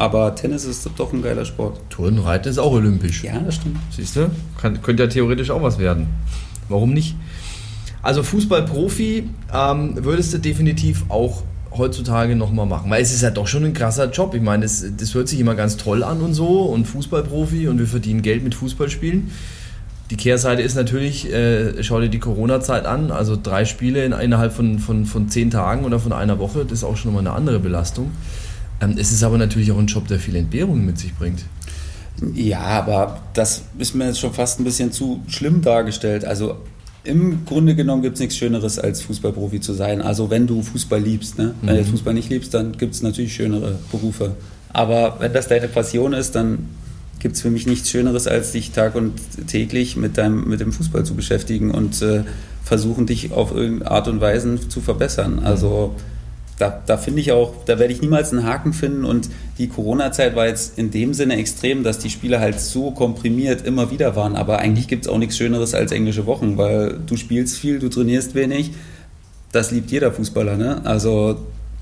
aber 0.00 0.34
Tennis 0.34 0.64
ist 0.64 0.88
doch 0.96 1.12
ein 1.12 1.20
geiler 1.20 1.44
Sport. 1.44 1.78
Turnen, 1.90 2.20
Reiten 2.20 2.48
ist 2.48 2.56
auch 2.56 2.72
olympisch. 2.72 3.22
Ja, 3.22 3.38
das 3.38 3.56
stimmt. 3.56 3.76
Siehst 3.90 4.16
du? 4.16 4.30
Kann, 4.58 4.80
könnte 4.80 5.02
ja 5.02 5.08
theoretisch 5.10 5.50
auch 5.50 5.62
was 5.62 5.78
werden. 5.78 6.06
Warum 6.70 6.94
nicht? 6.94 7.16
Also 8.00 8.22
Fußballprofi 8.22 9.28
ähm, 9.52 10.02
würdest 10.02 10.32
du 10.32 10.38
definitiv 10.38 11.04
auch 11.10 11.42
heutzutage 11.76 12.34
nochmal 12.34 12.64
machen? 12.64 12.90
Weil 12.90 13.02
es 13.02 13.12
ist 13.12 13.20
ja 13.20 13.30
doch 13.30 13.46
schon 13.46 13.62
ein 13.66 13.74
krasser 13.74 14.10
Job. 14.10 14.32
Ich 14.32 14.40
meine, 14.40 14.62
das, 14.62 14.82
das 14.96 15.12
hört 15.12 15.28
sich 15.28 15.38
immer 15.38 15.54
ganz 15.54 15.76
toll 15.76 16.02
an 16.02 16.22
und 16.22 16.32
so 16.32 16.62
und 16.62 16.86
Fußballprofi 16.86 17.68
und 17.68 17.78
wir 17.78 17.86
verdienen 17.86 18.22
Geld 18.22 18.42
mit 18.42 18.54
Fußballspielen. 18.54 19.30
Die 20.08 20.16
Kehrseite 20.16 20.62
ist 20.62 20.76
natürlich, 20.76 21.30
äh, 21.30 21.82
schau 21.82 22.00
dir 22.00 22.08
die 22.08 22.20
Corona-Zeit 22.20 22.86
an, 22.86 23.10
also 23.10 23.36
drei 23.40 23.66
Spiele 23.66 24.02
in, 24.06 24.12
innerhalb 24.12 24.54
von, 24.54 24.78
von, 24.78 25.04
von 25.04 25.28
zehn 25.28 25.50
Tagen 25.50 25.84
oder 25.84 26.00
von 26.00 26.14
einer 26.14 26.38
Woche, 26.38 26.64
das 26.64 26.78
ist 26.78 26.84
auch 26.84 26.96
schon 26.96 27.12
mal 27.12 27.18
eine 27.18 27.32
andere 27.32 27.60
Belastung. 27.60 28.12
Ähm, 28.80 28.94
es 28.96 29.12
ist 29.12 29.22
aber 29.22 29.38
natürlich 29.38 29.72
auch 29.72 29.78
ein 29.78 29.86
Job, 29.86 30.08
der 30.08 30.18
viele 30.18 30.38
Entbehrungen 30.38 30.84
mit 30.84 30.98
sich 30.98 31.14
bringt. 31.14 31.44
Ja, 32.34 32.60
aber 32.60 33.20
das 33.34 33.62
ist 33.78 33.94
mir 33.94 34.06
jetzt 34.06 34.20
schon 34.20 34.32
fast 34.32 34.60
ein 34.60 34.64
bisschen 34.64 34.92
zu 34.92 35.20
schlimm 35.28 35.62
dargestellt. 35.62 36.24
Also 36.24 36.56
im 37.02 37.46
Grunde 37.46 37.74
genommen 37.74 38.02
gibt 38.02 38.14
es 38.14 38.20
nichts 38.20 38.36
Schöneres, 38.36 38.78
als 38.78 39.00
Fußballprofi 39.02 39.60
zu 39.60 39.72
sein. 39.72 40.02
Also 40.02 40.28
wenn 40.30 40.46
du 40.46 40.62
Fußball 40.62 41.00
liebst. 41.00 41.38
Ne? 41.38 41.54
Wenn 41.62 41.76
du 41.76 41.82
mhm. 41.82 41.86
Fußball 41.86 42.12
nicht 42.12 42.28
liebst, 42.28 42.52
dann 42.52 42.76
gibt 42.76 42.94
es 42.94 43.02
natürlich 43.02 43.34
schönere 43.34 43.78
Berufe. 43.90 44.32
Aber 44.72 45.16
wenn 45.18 45.32
das 45.32 45.48
deine 45.48 45.68
Passion 45.68 46.12
ist, 46.12 46.34
dann 46.34 46.68
gibt 47.20 47.36
es 47.36 47.42
für 47.42 47.50
mich 47.50 47.66
nichts 47.66 47.90
Schöneres, 47.90 48.26
als 48.26 48.52
dich 48.52 48.70
tag 48.72 48.94
und 48.94 49.12
täglich 49.46 49.96
mit, 49.96 50.18
deinem, 50.18 50.48
mit 50.48 50.60
dem 50.60 50.72
Fußball 50.72 51.04
zu 51.04 51.14
beschäftigen 51.14 51.70
und 51.70 52.00
äh, 52.02 52.24
versuchen, 52.64 53.06
dich 53.06 53.32
auf 53.32 53.52
irgendeine 53.52 53.90
Art 53.90 54.08
und 54.08 54.20
Weise 54.20 54.58
zu 54.68 54.80
verbessern. 54.80 55.40
Also 55.40 55.94
da, 56.60 56.82
da 56.84 56.98
finde 56.98 57.20
ich 57.20 57.32
auch, 57.32 57.54
da 57.64 57.78
werde 57.78 57.92
ich 57.92 58.02
niemals 58.02 58.32
einen 58.32 58.44
Haken 58.44 58.72
finden. 58.72 59.04
Und 59.04 59.30
die 59.58 59.68
Corona-Zeit 59.68 60.36
war 60.36 60.46
jetzt 60.46 60.78
in 60.78 60.90
dem 60.90 61.14
Sinne 61.14 61.36
extrem, 61.36 61.82
dass 61.82 61.98
die 61.98 62.10
Spiele 62.10 62.38
halt 62.38 62.60
so 62.60 62.90
komprimiert 62.90 63.66
immer 63.66 63.90
wieder 63.90 64.14
waren, 64.14 64.36
aber 64.36 64.58
eigentlich 64.58 64.86
gibt 64.86 65.06
es 65.06 65.10
auch 65.10 65.18
nichts 65.18 65.36
Schöneres 65.38 65.74
als 65.74 65.90
englische 65.92 66.26
Wochen, 66.26 66.58
weil 66.58 66.98
du 67.06 67.16
spielst 67.16 67.56
viel, 67.58 67.78
du 67.78 67.88
trainierst 67.88 68.34
wenig, 68.34 68.72
das 69.52 69.70
liebt 69.70 69.90
jeder 69.90 70.12
Fußballer, 70.12 70.56
ne? 70.56 70.82
Also 70.84 71.38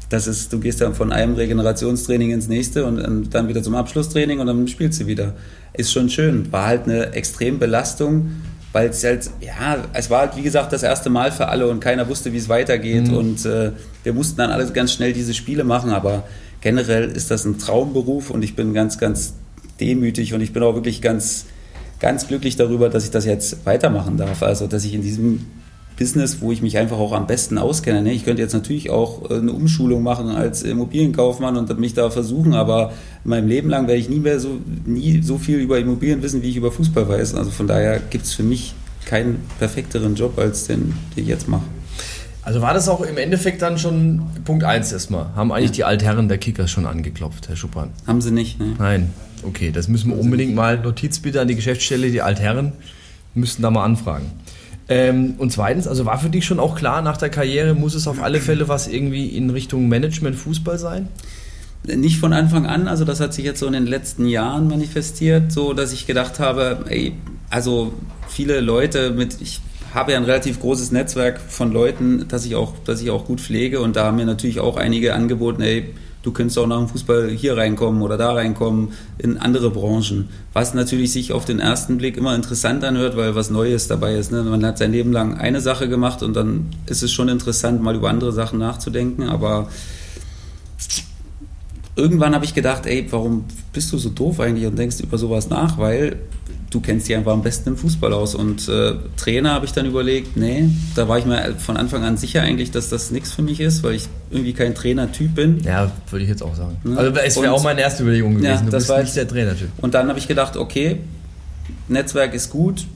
das 0.08 0.26
ist, 0.26 0.52
du 0.52 0.60
gehst 0.60 0.80
dann 0.80 0.94
von 0.94 1.12
einem 1.12 1.34
Regenerationstraining 1.34 2.30
ins 2.30 2.48
nächste 2.48 2.86
und 2.86 3.34
dann 3.34 3.48
wieder 3.48 3.62
zum 3.62 3.74
Abschlusstraining 3.74 4.40
und 4.40 4.46
dann 4.46 4.66
spielst 4.68 5.00
du 5.00 5.06
wieder. 5.06 5.34
Ist 5.74 5.92
schon 5.92 6.08
schön, 6.08 6.50
war 6.50 6.66
halt 6.66 6.84
eine 6.84 7.12
extrem 7.12 7.58
Belastung, 7.58 8.30
weil 8.72 8.90
es 8.90 9.02
halt, 9.02 9.30
ja, 9.40 9.78
es 9.92 10.10
war 10.10 10.20
halt, 10.20 10.36
wie 10.36 10.42
gesagt, 10.42 10.72
das 10.72 10.82
erste 10.82 11.10
Mal 11.10 11.32
für 11.32 11.48
alle 11.48 11.68
und 11.68 11.80
keiner 11.80 12.08
wusste, 12.08 12.32
wie 12.32 12.36
es 12.36 12.48
weitergeht. 12.48 13.08
Mhm. 13.08 13.16
Und 13.16 13.46
äh, 13.46 13.72
wir 14.02 14.12
mussten 14.12 14.36
dann 14.36 14.50
alle 14.50 14.66
ganz 14.66 14.92
schnell 14.92 15.12
diese 15.12 15.34
Spiele 15.34 15.64
machen. 15.64 15.90
Aber 15.90 16.24
generell 16.60 17.10
ist 17.10 17.30
das 17.30 17.44
ein 17.44 17.58
Traumberuf 17.58 18.30
und 18.30 18.42
ich 18.42 18.56
bin 18.56 18.74
ganz, 18.74 18.98
ganz 18.98 19.34
demütig 19.80 20.34
und 20.34 20.40
ich 20.40 20.52
bin 20.52 20.62
auch 20.62 20.74
wirklich 20.74 21.00
ganz, 21.00 21.46
ganz 22.00 22.28
glücklich 22.28 22.56
darüber, 22.56 22.90
dass 22.90 23.04
ich 23.04 23.10
das 23.10 23.24
jetzt 23.24 23.64
weitermachen 23.64 24.16
darf. 24.16 24.42
Also, 24.42 24.66
dass 24.66 24.84
ich 24.84 24.94
in 24.94 25.02
diesem 25.02 25.46
Business, 25.98 26.40
wo 26.40 26.52
ich 26.52 26.62
mich 26.62 26.78
einfach 26.78 26.98
auch 26.98 27.12
am 27.12 27.26
besten 27.26 27.58
auskenne. 27.58 28.02
Ne? 28.02 28.12
Ich 28.12 28.24
könnte 28.24 28.40
jetzt 28.40 28.52
natürlich 28.52 28.90
auch 28.90 29.30
äh, 29.30 29.34
eine 29.34 29.52
Umschulung 29.52 30.02
machen 30.02 30.28
als 30.28 30.62
Immobilienkaufmann 30.62 31.56
und 31.56 31.78
mich 31.78 31.94
da 31.94 32.10
versuchen, 32.10 32.54
aber 32.54 32.92
in 33.24 33.30
meinem 33.30 33.48
Leben 33.48 33.68
lang 33.68 33.88
werde 33.88 34.00
ich 34.00 34.08
nie 34.08 34.20
mehr 34.20 34.38
so, 34.38 34.58
nie 34.86 35.22
so 35.22 35.38
viel 35.38 35.58
über 35.58 35.78
Immobilien 35.78 36.22
wissen, 36.22 36.42
wie 36.42 36.50
ich 36.50 36.56
über 36.56 36.70
Fußball 36.70 37.08
weiß. 37.08 37.34
Also 37.34 37.50
von 37.50 37.66
daher 37.66 37.98
gibt 37.98 38.24
es 38.24 38.32
für 38.32 38.44
mich 38.44 38.74
keinen 39.04 39.40
perfekteren 39.58 40.14
Job 40.14 40.38
als 40.38 40.66
den, 40.66 40.94
den 41.16 41.24
ich 41.24 41.28
jetzt 41.28 41.48
mache. 41.48 41.64
Also 42.42 42.62
war 42.62 42.72
das 42.72 42.88
auch 42.88 43.02
im 43.02 43.18
Endeffekt 43.18 43.60
dann 43.60 43.78
schon 43.78 44.22
Punkt 44.44 44.64
1 44.64 44.92
erstmal? 44.92 45.34
Haben 45.34 45.52
eigentlich 45.52 45.70
ja. 45.70 45.74
die 45.74 45.84
Altherren 45.84 46.28
der 46.28 46.38
Kickers 46.38 46.70
schon 46.70 46.86
angeklopft, 46.86 47.48
Herr 47.48 47.56
Schuppan? 47.56 47.90
Haben 48.06 48.22
sie 48.22 48.30
nicht, 48.30 48.58
ne? 48.58 48.74
Nein. 48.78 49.12
Okay, 49.42 49.70
das 49.70 49.88
müssen 49.88 50.10
wir 50.10 50.18
unbedingt 50.18 50.54
mal, 50.54 50.78
Notiz 50.78 51.18
bitte 51.18 51.40
an 51.40 51.48
die 51.48 51.54
Geschäftsstelle, 51.54 52.10
die 52.10 52.22
Altherren 52.22 52.72
müssten 53.34 53.62
da 53.62 53.70
mal 53.70 53.84
anfragen. 53.84 54.26
Ähm, 54.88 55.34
und 55.38 55.52
zweitens, 55.52 55.86
also 55.86 56.06
war 56.06 56.18
für 56.18 56.30
dich 56.30 56.46
schon 56.46 56.58
auch 56.58 56.74
klar, 56.74 57.02
nach 57.02 57.18
der 57.18 57.28
Karriere 57.28 57.74
muss 57.74 57.94
es 57.94 58.08
auf 58.08 58.22
alle 58.22 58.40
Fälle 58.40 58.68
was 58.68 58.88
irgendwie 58.88 59.28
in 59.28 59.50
Richtung 59.50 59.88
Management 59.88 60.36
Fußball 60.36 60.78
sein? 60.78 61.08
Nicht 61.84 62.18
von 62.18 62.32
Anfang 62.32 62.66
an, 62.66 62.88
also 62.88 63.04
das 63.04 63.20
hat 63.20 63.34
sich 63.34 63.44
jetzt 63.44 63.60
so 63.60 63.66
in 63.66 63.72
den 63.72 63.86
letzten 63.86 64.26
Jahren 64.26 64.66
manifestiert, 64.66 65.52
so 65.52 65.74
dass 65.74 65.92
ich 65.92 66.06
gedacht 66.06 66.40
habe, 66.40 66.86
ey, 66.88 67.12
also 67.50 67.92
viele 68.28 68.60
Leute 68.60 69.10
mit, 69.10 69.40
ich 69.40 69.60
habe 69.94 70.12
ja 70.12 70.18
ein 70.18 70.24
relativ 70.24 70.60
großes 70.60 70.90
Netzwerk 70.90 71.40
von 71.40 71.72
Leuten, 71.72 72.26
das 72.28 72.44
ich 72.44 72.56
auch, 72.56 72.74
das 72.84 73.00
ich 73.00 73.10
auch 73.10 73.26
gut 73.26 73.40
pflege 73.40 73.80
und 73.80 73.96
da 73.96 74.06
haben 74.06 74.16
mir 74.16 74.26
natürlich 74.26 74.60
auch 74.60 74.76
einige 74.76 75.14
angeboten, 75.14 75.62
ey, 75.62 75.94
du 76.28 76.34
könntest 76.34 76.58
auch 76.58 76.66
nach 76.66 76.78
dem 76.78 76.88
Fußball 76.88 77.30
hier 77.30 77.56
reinkommen 77.56 78.02
oder 78.02 78.18
da 78.18 78.32
reinkommen, 78.32 78.92
in 79.16 79.38
andere 79.38 79.70
Branchen. 79.70 80.28
Was 80.52 80.74
natürlich 80.74 81.12
sich 81.12 81.32
auf 81.32 81.46
den 81.46 81.58
ersten 81.58 81.96
Blick 81.96 82.16
immer 82.18 82.34
interessant 82.34 82.84
anhört, 82.84 83.16
weil 83.16 83.34
was 83.34 83.50
Neues 83.50 83.88
dabei 83.88 84.14
ist. 84.14 84.30
Ne? 84.30 84.42
Man 84.42 84.64
hat 84.64 84.76
sein 84.76 84.92
Leben 84.92 85.10
lang 85.10 85.38
eine 85.38 85.60
Sache 85.60 85.88
gemacht 85.88 86.22
und 86.22 86.36
dann 86.36 86.66
ist 86.86 87.02
es 87.02 87.12
schon 87.12 87.28
interessant, 87.28 87.82
mal 87.82 87.96
über 87.96 88.10
andere 88.10 88.32
Sachen 88.32 88.58
nachzudenken, 88.58 89.22
aber 89.24 89.68
irgendwann 91.98 92.34
habe 92.34 92.44
ich 92.44 92.54
gedacht, 92.54 92.86
ey, 92.86 93.06
warum 93.10 93.44
bist 93.72 93.92
du 93.92 93.98
so 93.98 94.08
doof 94.08 94.40
eigentlich 94.40 94.66
und 94.66 94.78
denkst 94.78 95.00
über 95.00 95.18
sowas 95.18 95.50
nach? 95.50 95.78
Weil 95.78 96.16
du 96.70 96.80
kennst 96.80 97.08
dich 97.08 97.16
einfach 97.16 97.32
am 97.32 97.42
besten 97.42 97.70
im 97.70 97.76
Fußball 97.76 98.12
aus. 98.12 98.34
Und 98.34 98.68
äh, 98.68 98.94
Trainer 99.16 99.52
habe 99.52 99.66
ich 99.66 99.72
dann 99.72 99.86
überlegt, 99.86 100.36
nee, 100.36 100.68
da 100.94 101.08
war 101.08 101.18
ich 101.18 101.24
mir 101.24 101.54
von 101.58 101.76
Anfang 101.76 102.04
an 102.04 102.16
sicher 102.16 102.42
eigentlich, 102.42 102.70
dass 102.70 102.88
das 102.88 103.10
nichts 103.10 103.32
für 103.32 103.42
mich 103.42 103.60
ist, 103.60 103.82
weil 103.82 103.94
ich 103.94 104.08
irgendwie 104.30 104.52
kein 104.52 104.74
Trainertyp 104.74 105.34
bin. 105.34 105.60
Ja, 105.60 105.90
würde 106.10 106.22
ich 106.22 106.30
jetzt 106.30 106.42
auch 106.42 106.54
sagen. 106.54 106.76
Ja. 106.84 106.96
Also 106.96 107.12
es 107.18 107.40
wäre 107.40 107.52
auch 107.52 107.64
meine 107.64 107.80
erste 107.80 108.02
Überlegung 108.02 108.34
gewesen. 108.34 108.46
Ja, 108.46 108.56
du 108.56 108.70
das 108.70 108.84
bist 108.84 108.88
war 108.90 109.02
nicht 109.02 109.16
der 109.16 109.28
Trainertyp. 109.28 109.70
Und 109.78 109.94
dann 109.94 110.08
habe 110.08 110.18
ich 110.18 110.28
gedacht, 110.28 110.56
okay, 110.56 111.00
Netzwerk 111.88 112.34
ist 112.34 112.50
gut. 112.50 112.86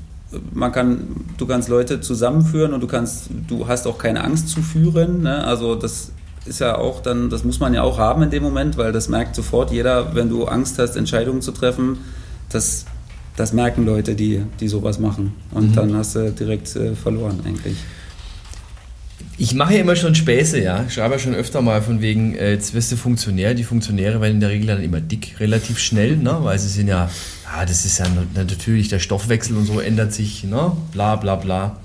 Man 0.53 0.73
kann, 0.73 1.09
du 1.37 1.47
kannst 1.47 1.69
Leute 1.69 2.01
zusammenführen 2.01 2.73
und 2.73 2.81
du 2.81 2.87
kannst, 2.87 3.29
du 3.49 3.69
hast 3.69 3.87
auch 3.87 3.99
keine 3.99 4.25
Angst 4.25 4.49
zu 4.49 4.63
führen. 4.63 5.23
Ne? 5.23 5.45
Also 5.45 5.75
das 5.75 6.11
ist 6.45 6.61
ja 6.61 6.77
auch 6.77 7.01
dann, 7.01 7.31
das 7.31 7.45
muss 7.45 7.61
man 7.61 7.75
ja 7.75 7.83
auch 7.83 7.99
haben 7.99 8.23
in 8.23 8.31
dem 8.31 8.43
Moment, 8.43 8.77
weil 8.77 8.93
das 8.93 9.09
merkt 9.09 9.35
sofort 9.35 9.71
jeder, 9.71 10.15
wenn 10.15 10.29
du 10.29 10.45
Angst 10.45 10.79
hast, 10.79 10.97
Entscheidungen 10.97 11.43
zu 11.43 11.53
treffen. 11.53 11.99
Das 12.49 12.87
das 13.37 13.53
merken 13.53 13.85
Leute, 13.87 14.15
die, 14.15 14.43
die 14.61 14.69
sowas 14.69 14.99
machen. 14.99 15.35
Und 15.53 15.71
mhm. 15.71 15.75
dann 15.75 15.97
hast 15.97 16.17
du 16.17 16.31
direkt 16.33 16.75
äh, 16.77 16.95
verloren 16.95 17.41
eigentlich. 17.45 17.77
Ich 19.39 19.55
mache 19.55 19.75
ja 19.75 19.81
immer 19.81 19.97
schon 19.97 20.15
Späße, 20.15 20.61
ja. 20.61 20.85
Ich 20.87 20.95
schreibe 20.95 21.15
ja 21.15 21.19
schon 21.19 21.35
öfter 21.35 21.63
mal 21.63 21.81
von 21.81 22.01
wegen, 22.01 22.35
äh, 22.35 22.53
jetzt 22.53 22.75
wirst 22.75 22.93
du 22.93 22.97
Funktionär. 22.97 23.55
Die 23.55 23.65
Funktionäre 23.65 24.21
werden 24.21 24.35
in 24.35 24.41
der 24.41 24.51
Regel 24.51 24.67
dann 24.67 24.83
immer 24.83 25.01
dick, 25.01 25.41
relativ 25.41 25.79
schnell, 25.79 26.17
ne? 26.19 26.39
weil 26.43 26.59
sie 26.59 26.69
sind 26.69 26.89
ja, 26.89 27.11
ja, 27.57 27.65
das 27.65 27.85
ist 27.87 27.99
ja 27.99 28.07
natürlich 28.35 28.89
der 28.89 28.99
Stoffwechsel 28.99 29.57
und 29.57 29.65
so 29.65 29.81
ändert 29.81 30.13
sich, 30.13 30.45
ne? 30.45 30.77
bla 30.93 31.17
bla 31.17 31.37
bla. 31.37 31.79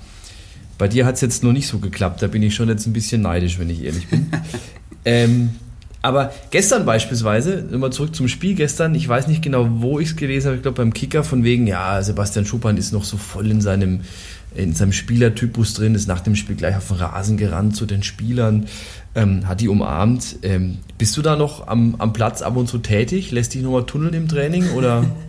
Bei 0.78 0.86
dir 0.86 1.04
hat 1.04 1.16
es 1.16 1.20
jetzt 1.20 1.42
noch 1.42 1.52
nicht 1.52 1.66
so 1.66 1.78
geklappt, 1.78 2.22
da 2.22 2.28
bin 2.28 2.42
ich 2.42 2.54
schon 2.54 2.68
jetzt 2.68 2.86
ein 2.86 2.92
bisschen 2.92 3.22
neidisch, 3.22 3.58
wenn 3.58 3.68
ich 3.68 3.82
ehrlich 3.82 4.06
bin. 4.06 4.30
ähm, 5.04 5.50
aber 6.00 6.32
gestern 6.50 6.86
beispielsweise, 6.86 7.54
immer 7.72 7.90
zurück 7.90 8.14
zum 8.14 8.28
Spiel 8.28 8.54
gestern, 8.54 8.94
ich 8.94 9.08
weiß 9.08 9.26
nicht 9.26 9.42
genau, 9.42 9.68
wo 9.80 9.98
ich 9.98 10.10
es 10.10 10.16
gelesen 10.16 10.46
habe, 10.46 10.56
ich 10.56 10.62
glaube 10.62 10.76
beim 10.76 10.94
Kicker, 10.94 11.24
von 11.24 11.42
wegen, 11.42 11.66
ja, 11.66 12.00
Sebastian 12.00 12.46
Schuppan 12.46 12.76
ist 12.76 12.92
noch 12.92 13.02
so 13.02 13.16
voll 13.16 13.50
in 13.50 13.60
seinem, 13.60 14.02
in 14.54 14.72
seinem 14.74 14.92
Spielertypus 14.92 15.74
drin, 15.74 15.96
ist 15.96 16.06
nach 16.06 16.20
dem 16.20 16.36
Spiel 16.36 16.54
gleich 16.54 16.76
auf 16.76 16.86
den 16.86 16.98
Rasen 16.98 17.36
gerannt 17.36 17.74
zu 17.74 17.84
den 17.84 18.04
Spielern, 18.04 18.66
ähm, 19.16 19.48
hat 19.48 19.60
die 19.60 19.68
umarmt. 19.68 20.36
Ähm, 20.42 20.78
bist 20.96 21.16
du 21.16 21.22
da 21.22 21.34
noch 21.34 21.66
am, 21.66 21.96
am 21.98 22.12
Platz 22.12 22.42
ab 22.42 22.56
und 22.56 22.68
zu 22.68 22.78
tätig? 22.78 23.32
Lässt 23.32 23.54
dich 23.54 23.62
nochmal 23.62 23.84
tunneln 23.84 24.14
im 24.14 24.28
Training 24.28 24.70
oder? 24.70 25.04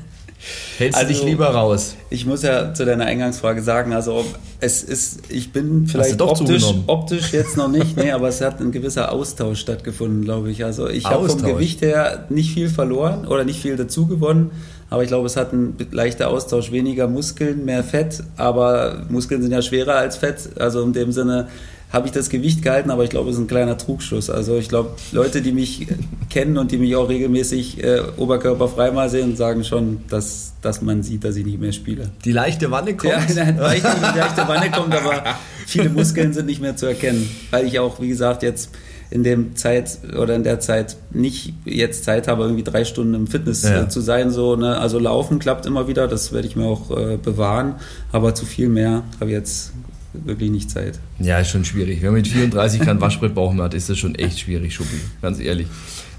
Hältst 0.78 0.98
also, 0.98 1.08
du 1.08 1.14
dich 1.14 1.22
also, 1.22 1.30
lieber 1.30 1.48
raus? 1.48 1.96
Ich 2.10 2.26
muss 2.26 2.44
ja 2.44 2.74
zu 2.74 2.86
deiner 2.86 3.06
Eingangsfrage 3.06 3.62
sagen, 3.62 3.92
also 3.92 4.24
es 4.62 4.84
ist, 4.84 5.20
ich 5.30 5.52
bin 5.52 5.86
vielleicht 5.86 6.22
optisch, 6.22 6.64
optisch 6.88 7.34
jetzt 7.34 7.58
noch 7.58 7.68
nicht, 7.68 7.98
nee, 7.98 8.12
aber 8.12 8.30
es 8.30 8.40
hat 8.40 8.62
ein 8.62 8.72
gewisser 8.72 9.12
Austausch 9.12 9.60
stattgefunden, 9.60 10.24
glaube 10.24 10.50
ich. 10.50 10.64
Also 10.64 10.88
ich 10.88 11.06
habe 11.06 11.28
vom 11.28 11.42
Gewicht 11.42 11.82
her 11.82 12.26
nicht 12.30 12.54
viel 12.54 12.70
verloren 12.70 13.28
oder 13.28 13.44
nicht 13.44 13.62
viel 13.62 13.76
dazu 13.76 14.08
gewonnen, 14.08 14.52
aber 14.90 15.04
ich 15.04 15.10
glaube, 15.10 15.26
es 15.26 15.36
hat 15.36 15.52
ein 15.52 15.76
leichter 15.92 16.30
Austausch, 16.30 16.72
weniger 16.72 17.08
Muskeln, 17.08 17.66
mehr 17.66 17.84
Fett, 17.84 18.24
aber 18.38 19.04
Muskeln 19.10 19.42
sind 19.42 19.52
ja 19.52 19.62
schwerer 19.62 19.96
als 19.96 20.16
Fett, 20.16 20.50
also 20.58 20.82
in 20.84 20.94
dem 20.94 21.12
Sinne 21.12 21.50
habe 21.92 22.08
ich 22.08 22.14
das 22.14 22.30
Gewicht 22.30 22.62
gehalten, 22.62 22.92
aber 22.92 23.04
ich 23.04 23.10
glaube, 23.10 23.30
es 23.30 23.36
ist 23.36 23.42
ein 23.42 23.48
kleiner 23.48 23.78
Trugschluss. 23.78 24.30
Also 24.30 24.58
ich 24.58 24.70
glaube, 24.70 24.92
Leute, 25.12 25.42
die 25.42 25.52
mich 25.52 25.88
kennen 26.30 26.58
und 26.58 26.72
die 26.72 26.78
mich 26.78 26.96
auch 26.96 27.10
regelmäßig 27.10 27.84
äh, 27.84 28.02
oberkörperfrei 28.18 28.92
mal 28.92 29.10
sehen, 29.10 29.36
sagen 29.36 29.64
schon, 29.64 30.02
dass, 30.10 30.54
dass 30.62 30.82
man 30.82 31.02
sieht, 31.02 31.24
dass 31.24 31.36
ich 31.36 31.46
nicht 31.46 31.60
mehr 31.60 31.72
spiele. 31.72 32.12
Die 32.26 32.32
leichte 32.32 32.70
Wanne 32.70 32.96
kommt? 32.96 33.14
Ja, 33.14 33.20
nein, 33.36 33.82
die 33.82 34.20
leichte 34.20 34.48
Wanne 34.48 34.70
kommt, 34.70 34.94
aber 34.94 35.24
viele 35.66 35.90
Muskeln 35.90 36.34
sind 36.34 36.46
nicht 36.46 36.62
mehr 36.62 36.76
zu 36.76 36.86
erkennen, 36.86 37.28
weil 37.50 37.66
ich 37.66 37.80
auch, 37.80 38.00
wie 38.00 38.08
gesagt, 38.08 38.44
jetzt 38.44 38.70
in 39.12 39.24
dem 39.24 39.56
Zeit 39.56 39.98
oder 40.16 40.36
in 40.36 40.44
der 40.44 40.60
Zeit 40.60 40.98
nicht 41.10 41.54
jetzt 41.66 42.04
Zeit 42.04 42.28
habe, 42.28 42.44
irgendwie 42.44 42.64
drei 42.64 42.86
Stunden 42.86 43.16
im 43.16 43.26
Fitness 43.26 43.64
ja. 43.64 43.84
äh, 43.84 43.90
zu 43.90 44.02
sein. 44.02 44.30
So, 44.30 44.56
ne? 44.56 44.78
Also 44.78 45.00
laufen 45.00 45.40
klappt 45.40 45.66
immer 45.66 45.88
wieder, 45.88 46.08
das 46.08 46.32
werde 46.32 46.48
ich 46.48 46.56
mir 46.56 46.66
auch 46.66 46.96
äh, 46.96 47.18
bewahren, 47.18 47.76
aber 48.12 48.36
zu 48.36 48.46
viel 48.46 48.70
mehr 48.70 49.04
habe 49.20 49.32
ich 49.32 49.36
jetzt 49.36 49.72
wirklich 50.14 50.50
nicht 50.50 50.70
Zeit. 50.70 51.00
Ja, 51.20 51.40
ist 51.40 51.50
schon 51.50 51.66
schwierig. 51.66 52.02
Wenn 52.02 52.10
man 52.10 52.22
mit 52.22 52.28
34 52.28 52.82
keinen 52.82 53.02
Waschbrettbauch 53.02 53.54
mehr 53.54 53.66
hat, 53.66 53.74
ist 53.74 53.90
das 53.90 53.98
schon 53.98 54.16
echt 54.16 54.40
schwierig, 54.40 54.74
Schuppi, 54.74 55.00
ganz 55.22 55.40
ehrlich. 55.40 55.68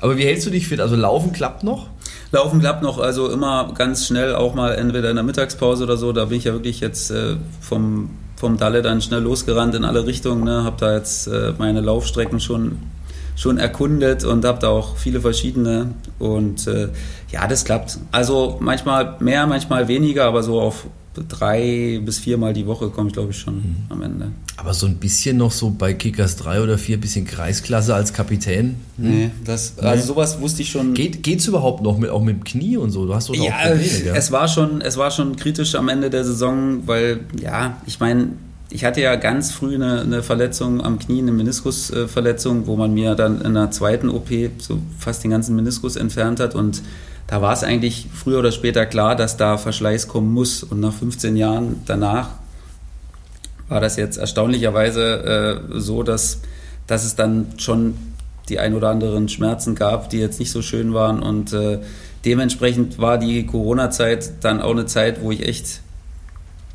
Aber 0.00 0.16
wie 0.16 0.24
hältst 0.24 0.46
du 0.46 0.50
dich 0.50 0.68
fit? 0.68 0.80
Also 0.80 0.96
Laufen 0.96 1.32
klappt 1.32 1.64
noch? 1.64 1.88
Laufen 2.32 2.60
klappt 2.60 2.82
noch, 2.82 2.98
also 2.98 3.28
immer 3.30 3.72
ganz 3.76 4.06
schnell, 4.06 4.34
auch 4.34 4.54
mal 4.54 4.74
entweder 4.74 5.10
in 5.10 5.16
der 5.16 5.24
Mittagspause 5.24 5.84
oder 5.84 5.96
so. 5.96 6.12
Da 6.12 6.26
bin 6.26 6.38
ich 6.38 6.44
ja 6.44 6.52
wirklich 6.52 6.80
jetzt 6.80 7.10
äh, 7.10 7.36
vom, 7.60 8.10
vom 8.36 8.56
Dalle 8.56 8.82
dann 8.82 9.02
schnell 9.02 9.20
losgerannt 9.20 9.74
in 9.74 9.84
alle 9.84 10.06
Richtungen. 10.06 10.44
Ne? 10.44 10.62
Habe 10.62 10.76
da 10.78 10.94
jetzt 10.94 11.26
äh, 11.26 11.52
meine 11.58 11.80
Laufstrecken 11.80 12.38
schon, 12.38 12.78
schon 13.34 13.58
erkundet 13.58 14.24
und 14.24 14.44
habe 14.44 14.60
da 14.60 14.68
auch 14.68 14.96
viele 14.96 15.20
verschiedene. 15.20 15.94
Und 16.20 16.68
äh, 16.68 16.88
ja, 17.32 17.48
das 17.48 17.64
klappt. 17.64 17.98
Also 18.12 18.58
manchmal 18.60 19.16
mehr, 19.18 19.48
manchmal 19.48 19.88
weniger, 19.88 20.24
aber 20.26 20.44
so 20.44 20.60
auf 20.60 20.86
drei 21.28 22.00
bis 22.04 22.18
viermal 22.18 22.52
die 22.52 22.66
Woche 22.66 22.88
komme 22.90 23.08
ich, 23.08 23.14
glaube 23.14 23.32
ich, 23.32 23.38
schon 23.38 23.56
mhm. 23.56 23.76
am 23.88 24.02
Ende. 24.02 24.32
Aber 24.56 24.74
so 24.74 24.86
ein 24.86 24.96
bisschen 24.96 25.36
noch 25.36 25.50
so 25.50 25.70
bei 25.70 25.92
Kickers 25.92 26.36
drei 26.36 26.60
oder 26.62 26.78
vier, 26.78 27.00
bisschen 27.00 27.24
Kreisklasse 27.24 27.94
als 27.94 28.12
Kapitän? 28.12 28.76
Hm? 28.96 29.10
Nee, 29.10 29.30
das, 29.44 29.78
also 29.78 30.06
sowas 30.06 30.40
wusste 30.40 30.62
ich 30.62 30.70
schon. 30.70 30.94
Geht, 30.94 31.22
geht's 31.22 31.46
überhaupt 31.46 31.82
noch 31.82 31.98
mit, 31.98 32.10
auch 32.10 32.22
mit 32.22 32.36
dem 32.36 32.44
Knie 32.44 32.76
und 32.76 32.90
so? 32.90 33.06
Du 33.06 33.14
hast 33.14 33.28
doch 33.28 33.34
ja, 33.34 33.52
auch 33.52 33.70
Probleme, 33.70 34.04
ja? 34.06 34.14
Es 34.14 34.30
war 34.30 34.46
schon, 34.48 34.80
es 34.80 34.96
war 34.96 35.10
schon 35.10 35.36
kritisch 35.36 35.74
am 35.74 35.88
Ende 35.88 36.10
der 36.10 36.24
Saison, 36.24 36.86
weil, 36.86 37.20
ja, 37.40 37.78
ich 37.86 37.98
meine, 37.98 38.28
ich 38.70 38.84
hatte 38.84 39.00
ja 39.00 39.16
ganz 39.16 39.50
früh 39.50 39.74
eine, 39.74 40.02
eine, 40.02 40.22
Verletzung 40.22 40.80
am 40.80 40.98
Knie, 40.98 41.20
eine 41.20 41.32
Meniskusverletzung, 41.32 42.66
wo 42.66 42.76
man 42.76 42.94
mir 42.94 43.16
dann 43.16 43.40
in 43.40 43.54
der 43.54 43.70
zweiten 43.72 44.08
OP 44.08 44.28
so 44.58 44.78
fast 44.98 45.24
den 45.24 45.32
ganzen 45.32 45.56
Meniskus 45.56 45.96
entfernt 45.96 46.38
hat 46.38 46.54
und 46.54 46.82
da 47.30 47.40
war 47.40 47.52
es 47.52 47.62
eigentlich 47.62 48.08
früher 48.12 48.40
oder 48.40 48.50
später 48.50 48.86
klar, 48.86 49.14
dass 49.14 49.36
da 49.36 49.56
Verschleiß 49.56 50.08
kommen 50.08 50.34
muss. 50.34 50.64
Und 50.64 50.80
nach 50.80 50.92
15 50.92 51.36
Jahren 51.36 51.80
danach 51.86 52.30
war 53.68 53.80
das 53.80 53.94
jetzt 53.94 54.16
erstaunlicherweise 54.16 55.62
äh, 55.72 55.78
so, 55.80 56.02
dass, 56.02 56.40
dass 56.88 57.04
es 57.04 57.14
dann 57.14 57.52
schon 57.56 57.94
die 58.48 58.58
ein 58.58 58.74
oder 58.74 58.88
anderen 58.88 59.28
Schmerzen 59.28 59.76
gab, 59.76 60.10
die 60.10 60.18
jetzt 60.18 60.40
nicht 60.40 60.50
so 60.50 60.60
schön 60.60 60.92
waren. 60.92 61.22
Und 61.22 61.52
äh, 61.52 61.78
dementsprechend 62.24 62.98
war 62.98 63.16
die 63.16 63.46
Corona-Zeit 63.46 64.32
dann 64.42 64.60
auch 64.60 64.72
eine 64.72 64.86
Zeit, 64.86 65.22
wo 65.22 65.30
ich 65.30 65.46
echt 65.46 65.82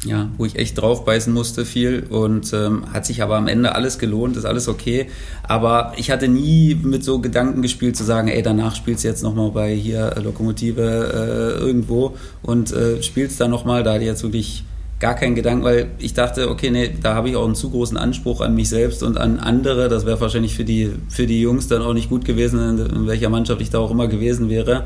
ja, 0.06 0.30
wo 0.38 0.45
ich 0.45 0.56
echt 0.56 0.80
draufbeißen 0.80 1.34
musste 1.34 1.66
viel 1.66 2.03
und 2.10 2.53
ähm, 2.53 2.93
hat 2.93 3.06
sich 3.06 3.22
aber 3.22 3.36
am 3.36 3.47
Ende 3.47 3.76
alles 3.76 3.99
gelohnt, 3.99 4.38
ist 4.38 4.45
alles 4.45 4.68
okay. 4.68 5.08
Aber 5.43 5.93
ich 5.97 6.12
hatte 6.12 6.28
nie 6.28 6.76
mit 6.76 7.03
so 7.03 7.20
Gedanken 7.20 7.62
gespielt 7.62 7.97
zu 7.97 8.03
sagen, 8.03 8.28
ey, 8.28 8.41
danach 8.41 8.76
spielst 8.76 9.03
du 9.03 9.08
jetzt 9.08 9.24
nochmal 9.24 9.51
bei 9.51 9.74
hier 9.74 10.16
Lokomotive 10.22 11.58
äh, 11.60 11.60
irgendwo 11.60 12.16
und 12.43 12.72
äh, 12.72 13.01
spielst 13.01 13.41
da 13.41 13.47
nochmal, 13.47 13.84
da 13.84 13.97
ich 13.97 14.03
jetzt 14.03 14.24
wirklich 14.24 14.64
gar 15.00 15.16
keinen 15.16 15.36
Gedanken, 15.36 15.64
weil 15.66 15.88
ich 16.00 16.14
dachte, 16.14 16.50
okay, 16.50 16.72
nee, 16.72 16.93
da 17.02 17.16
habe 17.16 17.30
ich 17.30 17.36
auch 17.36 17.46
einen 17.46 17.56
zu 17.56 17.70
großen 17.70 17.98
Anspruch 17.98 18.39
an 18.39 18.56
mich 18.56 18.70
selbst 18.70 19.04
und 19.04 19.18
an 19.18 19.39
andere. 19.39 19.89
Das 19.89 20.06
wäre 20.06 20.20
wahrscheinlich 20.22 20.56
für 20.56 20.64
die, 20.64 20.91
für 21.10 21.28
die 21.28 21.41
Jungs 21.41 21.68
dann 21.68 21.82
auch 21.82 21.93
nicht 21.93 22.10
gut 22.10 22.24
gewesen, 22.24 22.80
in, 22.80 23.08
welcher 23.08 23.30
Mannschaft 23.30 23.60
ich 23.62 23.70
da 23.70 23.80
auch 23.80 23.91
immer 23.91 24.08
gewesen 24.08 24.50
wäre. 24.50 24.84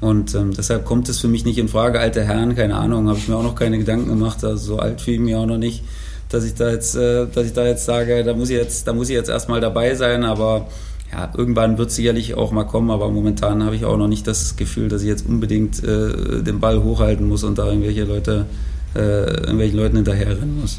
Und 0.00 0.34
ähm, 0.34 0.52
deshalb 0.56 0.84
kommt 0.84 1.08
es 1.08 1.20
für 1.20 1.28
mich 1.28 1.44
nicht 1.44 1.58
in 1.58 1.68
Frage. 1.68 2.00
Alte 2.00 2.24
Herren, 2.24 2.56
keine 2.56 2.74
Ahnung, 2.74 3.08
habe 3.08 3.18
ich 3.18 3.28
mir 3.28 3.36
auch 3.36 3.44
noch 3.44 3.54
keine 3.54 3.78
Gedanken 3.78 4.08
gemacht. 4.08 4.42
Also 4.44 4.74
so 4.74 4.78
alt 4.80 5.00
fühle 5.00 5.16
ich 5.16 5.22
mich 5.22 5.36
auch 5.36 5.46
noch 5.46 5.58
nicht, 5.58 5.84
dass 6.28 6.44
ich 6.44 6.54
da 6.54 6.70
jetzt, 6.70 6.96
äh, 6.96 7.26
dass 7.32 7.46
ich 7.46 7.52
da 7.52 7.64
jetzt 7.64 7.84
sage, 7.84 8.24
da 8.24 8.34
muss 8.34 8.50
ich 8.50 8.56
jetzt, 8.56 8.88
da 8.88 8.92
muss 8.92 9.10
ich 9.10 9.14
jetzt 9.14 9.30
erstmal 9.30 9.60
dabei 9.60 9.94
sein, 9.94 10.24
aber 10.24 10.66
ja, 11.12 11.30
irgendwann 11.36 11.78
wird 11.78 11.90
es 11.90 11.96
sicherlich 11.96 12.34
auch 12.34 12.50
mal 12.50 12.64
kommen, 12.64 12.90
aber 12.90 13.10
momentan 13.10 13.62
habe 13.62 13.76
ich 13.76 13.84
auch 13.84 13.98
noch 13.98 14.08
nicht 14.08 14.26
das 14.26 14.56
Gefühl, 14.56 14.88
dass 14.88 15.02
ich 15.02 15.08
jetzt 15.08 15.26
unbedingt 15.26 15.84
äh, 15.84 16.42
den 16.42 16.58
Ball 16.58 16.82
hochhalten 16.82 17.28
muss 17.28 17.44
und 17.44 17.58
da 17.58 17.68
irgendwelche 17.68 18.04
Leute 18.04 18.46
äh, 18.94 18.98
irgendwelchen 18.98 19.78
Leuten 19.78 19.96
hinterherrennen 19.96 20.60
muss. 20.60 20.78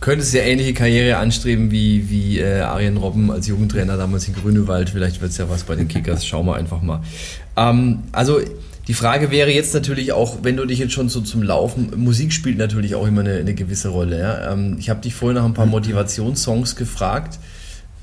Könntest 0.00 0.34
ja 0.34 0.42
ähnliche 0.42 0.74
Karriere 0.74 1.16
anstreben 1.16 1.70
wie, 1.70 2.10
wie 2.10 2.38
äh, 2.38 2.60
Arjen 2.60 2.98
Robben 2.98 3.30
als 3.30 3.46
Jugendtrainer 3.46 3.96
damals 3.96 4.28
in 4.28 4.34
Grünewald. 4.34 4.90
Vielleicht 4.90 5.22
wird 5.22 5.30
es 5.30 5.38
ja 5.38 5.48
was 5.48 5.64
bei 5.64 5.76
den 5.76 5.88
Kickers. 5.88 6.26
Schauen 6.26 6.46
wir 6.46 6.56
einfach 6.56 6.82
mal. 6.82 7.00
Ähm, 7.56 8.00
also 8.12 8.40
die 8.86 8.94
Frage 8.94 9.30
wäre 9.30 9.50
jetzt 9.50 9.72
natürlich 9.72 10.12
auch, 10.12 10.38
wenn 10.42 10.56
du 10.56 10.66
dich 10.66 10.78
jetzt 10.78 10.92
schon 10.92 11.08
so 11.08 11.22
zum 11.22 11.42
Laufen, 11.42 11.90
Musik 11.96 12.34
spielt 12.34 12.58
natürlich 12.58 12.94
auch 12.94 13.06
immer 13.06 13.22
eine, 13.22 13.36
eine 13.36 13.54
gewisse 13.54 13.88
Rolle. 13.88 14.18
Ja? 14.18 14.52
Ähm, 14.52 14.76
ich 14.78 14.90
habe 14.90 15.00
dich 15.00 15.14
vorhin 15.14 15.36
nach 15.36 15.44
ein 15.44 15.54
paar 15.54 15.66
Motivationssongs 15.66 16.76
gefragt. 16.76 17.38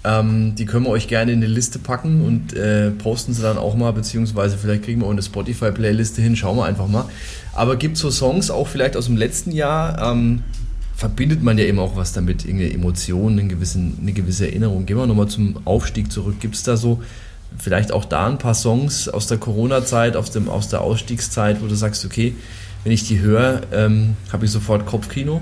Ähm, 0.04 0.56
die 0.56 0.66
können 0.66 0.86
wir 0.86 0.90
euch 0.90 1.08
gerne 1.08 1.32
in 1.32 1.42
die 1.42 1.48
Liste 1.48 1.78
packen 1.78 2.22
und 2.22 2.54
äh, 2.54 2.90
posten 2.90 3.34
sie 3.34 3.44
dann 3.44 3.58
auch 3.58 3.76
mal, 3.76 3.92
beziehungsweise 3.94 4.58
vielleicht 4.58 4.84
kriegen 4.84 5.02
wir 5.02 5.08
auch 5.08 5.12
eine 5.12 5.22
Spotify-Playliste 5.22 6.22
hin, 6.22 6.36
schauen 6.36 6.58
wir 6.58 6.66
einfach 6.66 6.88
mal. 6.88 7.06
Aber 7.54 7.76
gibt 7.76 7.98
es 7.98 8.02
so 8.02 8.10
Songs, 8.10 8.50
auch 8.50 8.68
vielleicht 8.68 8.98
aus 8.98 9.06
dem 9.06 9.18
letzten 9.18 9.52
Jahr, 9.52 10.12
ähm, 10.12 10.42
verbindet 10.96 11.44
man 11.44 11.58
ja 11.58 11.66
eben 11.66 11.80
auch 11.80 11.96
was 11.96 12.14
damit, 12.14 12.46
irgendeine 12.46 12.74
Emotion, 12.74 13.34
eine 13.34 13.48
gewisse, 13.48 13.80
eine 13.80 14.12
gewisse 14.14 14.48
Erinnerung. 14.48 14.86
Gehen 14.86 14.98
wir 14.98 15.08
nochmal 15.08 15.28
zum 15.28 15.56
Aufstieg 15.66 16.12
zurück. 16.12 16.40
Gibt 16.40 16.56
es 16.56 16.64
da 16.64 16.78
so 16.78 17.02
vielleicht 17.58 17.92
auch 17.92 18.06
da 18.06 18.28
ein 18.28 18.38
paar 18.38 18.54
Songs 18.54 19.08
aus 19.10 19.28
der 19.28 19.38
Corona-Zeit, 19.38 20.16
aus, 20.16 20.36
aus 20.48 20.70
der 20.70 20.82
Ausstiegszeit, 20.82 21.62
wo 21.62 21.68
du 21.68 21.76
sagst, 21.76 22.06
okay, 22.06 22.36
wenn 22.84 22.92
ich 22.92 23.08
die 23.08 23.20
höre, 23.20 23.62
ähm, 23.72 24.16
habe 24.32 24.46
ich 24.46 24.52
sofort 24.52 24.86
Kopfkino? 24.86 25.42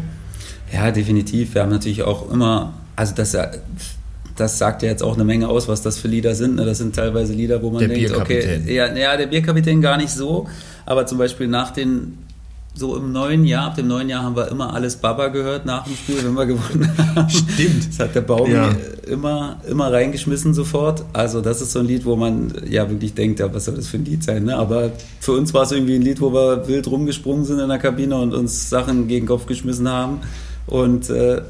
Ja, 0.74 0.92
definitiv. 0.92 1.54
Wir 1.54 1.62
haben 1.62 1.72
natürlich 1.72 2.04
auch 2.04 2.30
immer, 2.32 2.74
also 2.96 3.16
das 3.16 3.36
das 4.40 4.58
sagt 4.58 4.84
ja 4.84 4.90
jetzt 4.90 5.04
auch 5.04 5.16
eine 5.16 5.24
Menge 5.24 5.50
aus, 5.50 5.68
was 5.68 5.82
das 5.82 5.98
für 5.98 6.08
Lieder 6.08 6.36
sind. 6.36 6.56
Ne? 6.56 6.66
Das 6.66 6.78
sind 6.78 6.96
teilweise 6.96 7.34
Lieder, 7.34 7.62
wo 7.62 7.70
man 7.70 7.80
der 7.80 7.90
denkt, 7.90 8.16
okay, 8.16 8.62
ja, 8.68 8.94
ja, 8.96 9.18
der 9.18 9.28
Bierkapitän 9.28 9.82
gar 9.82 9.98
nicht 9.98 10.12
so, 10.12 10.48
aber 10.86 11.06
zum 11.06 11.18
Beispiel 11.18 11.48
nach 11.48 11.72
den 11.72 12.18
so 12.76 12.96
im 12.96 13.12
neuen 13.12 13.46
Jahr, 13.46 13.68
ab 13.68 13.76
dem 13.76 13.88
neuen 13.88 14.08
Jahr 14.10 14.24
haben 14.24 14.36
wir 14.36 14.48
immer 14.48 14.74
alles 14.74 14.96
Baba 14.96 15.28
gehört 15.28 15.66
nach 15.66 15.84
dem 15.84 15.96
Spiel, 15.96 16.24
wenn 16.24 16.34
wir 16.34 16.46
gewonnen 16.46 16.90
haben. 16.98 17.30
Stimmt. 17.30 17.90
Das 17.90 18.00
hat 18.00 18.16
der 18.16 18.22
Baumi 18.22 18.54
ja. 18.54 18.72
immer, 19.08 19.60
immer 19.70 19.92
reingeschmissen 19.92 20.54
sofort. 20.54 21.04
Also 21.12 21.42
das 21.42 21.62
ist 21.62 21.74
so 21.74 21.80
ein 21.80 21.86
Lied, 21.86 22.06
wo 22.06 22.16
man 22.16 22.54
ja 22.70 22.90
wirklich 22.90 23.14
denkt, 23.14 23.40
ja, 23.40 23.54
was 23.54 23.66
soll 23.66 23.76
das 23.76 23.88
für 23.88 23.98
ein 23.98 24.06
Lied 24.06 24.24
sein? 24.24 24.46
Ne? 24.46 24.56
Aber 24.56 24.92
für 25.20 25.34
uns 25.34 25.54
war 25.54 25.64
es 25.64 25.72
irgendwie 25.72 25.96
ein 25.96 26.02
Lied, 26.02 26.22
wo 26.22 26.32
wir 26.32 26.68
wild 26.68 26.88
rumgesprungen 26.88 27.44
sind 27.44 27.60
in 27.60 27.68
der 27.68 27.80
Kabine 27.80 28.16
und 28.18 28.34
uns 28.34 28.70
Sachen 28.70 29.08
gegen 29.08 29.26
den 29.26 29.30
Kopf 29.30 29.46
geschmissen 29.46 29.90
haben. 29.90 30.22
Und 30.66 31.10
äh, 31.10 31.42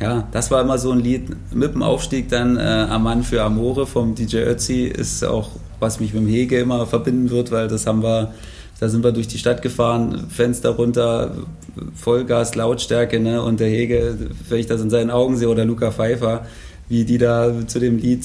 ja, 0.00 0.26
das 0.32 0.50
war 0.50 0.60
immer 0.60 0.78
so 0.78 0.90
ein 0.90 0.98
Lied. 0.98 1.28
Mit 1.54 1.74
dem 1.74 1.82
Aufstieg 1.82 2.28
dann 2.28 2.56
äh, 2.56 2.60
Amann 2.60 3.22
für 3.22 3.42
Amore 3.42 3.86
vom 3.86 4.14
DJ 4.14 4.38
Ötzi 4.38 4.84
ist 4.84 5.24
auch, 5.24 5.50
was 5.78 6.00
mich 6.00 6.12
mit 6.12 6.22
dem 6.22 6.28
Hege 6.28 6.58
immer 6.58 6.86
verbinden 6.86 7.30
wird, 7.30 7.52
weil 7.52 7.68
das 7.68 7.86
haben 7.86 8.02
wir, 8.02 8.34
da 8.80 8.88
sind 8.88 9.04
wir 9.04 9.12
durch 9.12 9.28
die 9.28 9.38
Stadt 9.38 9.62
gefahren, 9.62 10.26
Fenster 10.28 10.70
runter, 10.70 11.36
Vollgas, 11.94 12.54
Lautstärke, 12.56 13.20
ne? 13.20 13.42
Und 13.42 13.60
der 13.60 13.68
Hege, 13.68 14.16
wenn 14.48 14.58
ich 14.58 14.66
das 14.66 14.80
in 14.80 14.90
seinen 14.90 15.10
Augen 15.10 15.36
sehe, 15.36 15.48
oder 15.48 15.64
Luca 15.64 15.92
Pfeiffer, 15.92 16.44
wie 16.88 17.04
die 17.04 17.18
da 17.18 17.52
zu 17.66 17.78
dem 17.78 17.98
Lied, 17.98 18.24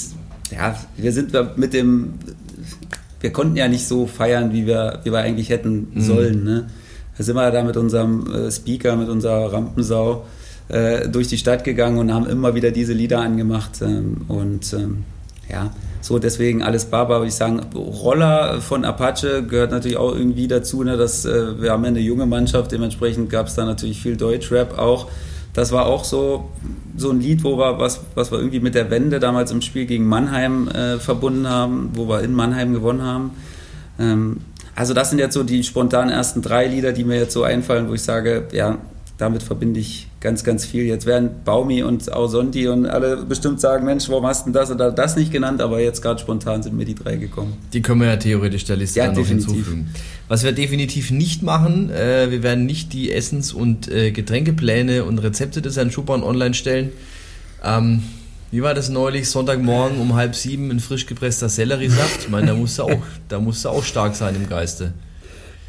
ja, 0.52 0.76
wir 0.98 1.12
sind 1.12 1.32
mit 1.56 1.74
dem, 1.74 2.16
wir 3.20 3.32
konnten 3.32 3.56
ja 3.56 3.68
nicht 3.68 3.88
so 3.88 4.08
feiern, 4.08 4.54
wie 4.54 4.66
wir, 4.66 5.02
wie 5.04 5.12
wir 5.12 5.20
eigentlich 5.20 5.50
hätten 5.50 5.92
mhm. 5.94 6.02
sollen, 6.02 6.44
ne? 6.44 6.68
Da 7.16 7.24
sind 7.24 7.36
wir 7.36 7.52
da 7.52 7.64
mit 7.64 7.78
unserem 7.78 8.34
äh, 8.34 8.50
Speaker, 8.50 8.96
mit 8.96 9.10
unserer 9.10 9.52
Rampensau, 9.52 10.26
äh, 10.70 11.10
durch 11.10 11.28
die 11.28 11.38
Stadt 11.38 11.64
gegangen 11.64 11.98
und 11.98 12.14
haben 12.14 12.28
immer 12.28 12.56
wieder 12.56 12.72
diese 12.72 12.94
Lieder 12.94 13.20
angemacht. 13.20 13.82
Ähm, 13.82 14.22
und 14.28 14.74
ähm, 14.74 15.04
ja, 15.52 15.72
so 16.02 16.20
deswegen 16.20 16.64
alles 16.64 16.86
Baba, 16.86 17.16
würde 17.16 17.28
ich 17.28 17.36
sagen. 17.36 17.60
Roller 17.76 18.62
von 18.62 18.86
Apache 18.86 19.44
gehört 19.44 19.72
natürlich 19.72 19.98
auch 19.98 20.16
irgendwie 20.16 20.48
dazu. 20.48 20.84
Ne, 20.84 20.96
dass, 20.96 21.26
äh, 21.26 21.62
wir 21.62 21.72
haben 21.72 21.84
ja 21.84 21.90
eine 21.90 22.00
junge 22.00 22.26
Mannschaft, 22.26 22.72
dementsprechend 22.72 23.30
gab 23.30 23.48
es 23.48 23.56
da 23.56 23.66
natürlich 23.66 24.02
viel 24.02 24.16
Deutschrap 24.16 24.78
auch. 24.78 25.08
Das 25.54 25.72
war 25.72 25.88
auch 25.88 26.06
so, 26.06 26.50
so 26.96 27.10
ein 27.10 27.20
Lied, 27.20 27.44
wo 27.44 27.58
wir, 27.58 27.80
was, 27.80 28.02
was 28.14 28.32
wir 28.32 28.38
irgendwie 28.38 28.60
mit 28.60 28.76
der 28.76 28.92
Wende 28.92 29.20
damals 29.20 29.52
im 29.52 29.62
Spiel 29.62 29.88
gegen 29.88 30.08
Mannheim 30.08 30.68
äh, 30.68 31.00
verbunden 31.00 31.48
haben, 31.50 31.90
wo 31.94 32.08
wir 32.08 32.22
in 32.22 32.34
Mannheim 32.34 32.74
gewonnen 32.74 33.02
haben. 33.02 33.32
Ähm, 34.00 34.38
also 34.76 34.94
das 34.94 35.10
sind 35.10 35.20
jetzt 35.20 35.34
so 35.34 35.44
die 35.44 35.64
spontanen 35.64 36.12
ersten 36.12 36.42
drei 36.42 36.68
Lieder, 36.68 36.94
die 36.94 37.04
mir 37.04 37.18
jetzt 37.18 37.34
so 37.34 37.44
einfallen, 37.44 37.90
wo 37.90 37.94
ich 37.96 38.04
sage, 38.04 38.48
ja, 38.52 38.78
damit 39.18 39.44
verbinde 39.44 39.80
ich 39.80 40.09
ganz, 40.22 40.44
ganz 40.44 40.66
viel. 40.66 40.84
Jetzt 40.84 41.06
werden 41.06 41.30
Baumi 41.46 41.84
und 41.84 42.12
Ausondi 42.12 42.68
und 42.68 42.86
alle 42.86 43.18
bestimmt 43.18 43.62
sagen, 43.62 43.86
Mensch, 43.86 44.10
warum 44.10 44.26
hast 44.26 44.48
du 44.48 44.52
das 44.52 44.70
oder 44.72 44.92
das 44.92 45.16
nicht 45.16 45.32
genannt? 45.32 45.62
Aber 45.62 45.80
jetzt 45.80 46.02
gerade 46.02 46.20
spontan 46.20 46.62
sind 46.64 46.76
mir 46.76 46.86
die 46.86 46.96
drei 46.96 47.16
gekommen. 47.16 47.54
Die 47.74 47.82
können 47.82 48.02
wir 48.02 48.08
ja 48.08 48.18
theoretisch 48.18 48.66
der 48.66 48.78
Liste 48.78 49.00
ja, 49.00 49.08
noch 49.08 49.16
definitiv. 49.16 49.54
hinzufügen. 49.54 49.90
Was 50.28 50.44
wir 50.44 50.52
definitiv 50.52 51.12
nicht 51.12 51.42
machen, 51.42 51.90
äh, 51.90 52.32
wir 52.32 52.44
werden 52.44 52.66
nicht 52.66 52.94
die 52.94 53.12
Essens- 53.12 53.54
und 53.54 53.90
äh, 53.90 54.12
Getränkepläne 54.12 55.06
und 55.06 55.20
Rezepte 55.20 55.62
des 55.62 55.78
Herrn 55.78 55.92
Schuppan 55.92 56.24
online 56.24 56.54
stellen. 56.54 56.92
Ähm, 57.64 58.04
Wie 58.52 58.62
war 58.62 58.74
das 58.74 58.90
neulich, 58.90 59.30
Sonntagmorgen 59.30 60.00
um 60.00 60.16
halb 60.16 60.36
sieben 60.36 60.72
in 60.72 60.80
frisch 60.80 61.06
gepresster 61.06 61.50
Selleriesaft? 61.50 62.24
Ich 62.24 62.30
meine, 62.30 62.48
da 62.48 62.54
musst 62.54 62.80
du 62.80 62.84
auch, 62.84 63.02
da 63.28 63.40
musst 63.40 63.64
du 63.64 63.70
auch 63.70 63.84
stark 63.84 64.16
sein 64.16 64.36
im 64.36 64.50
Geiste. 64.50 64.94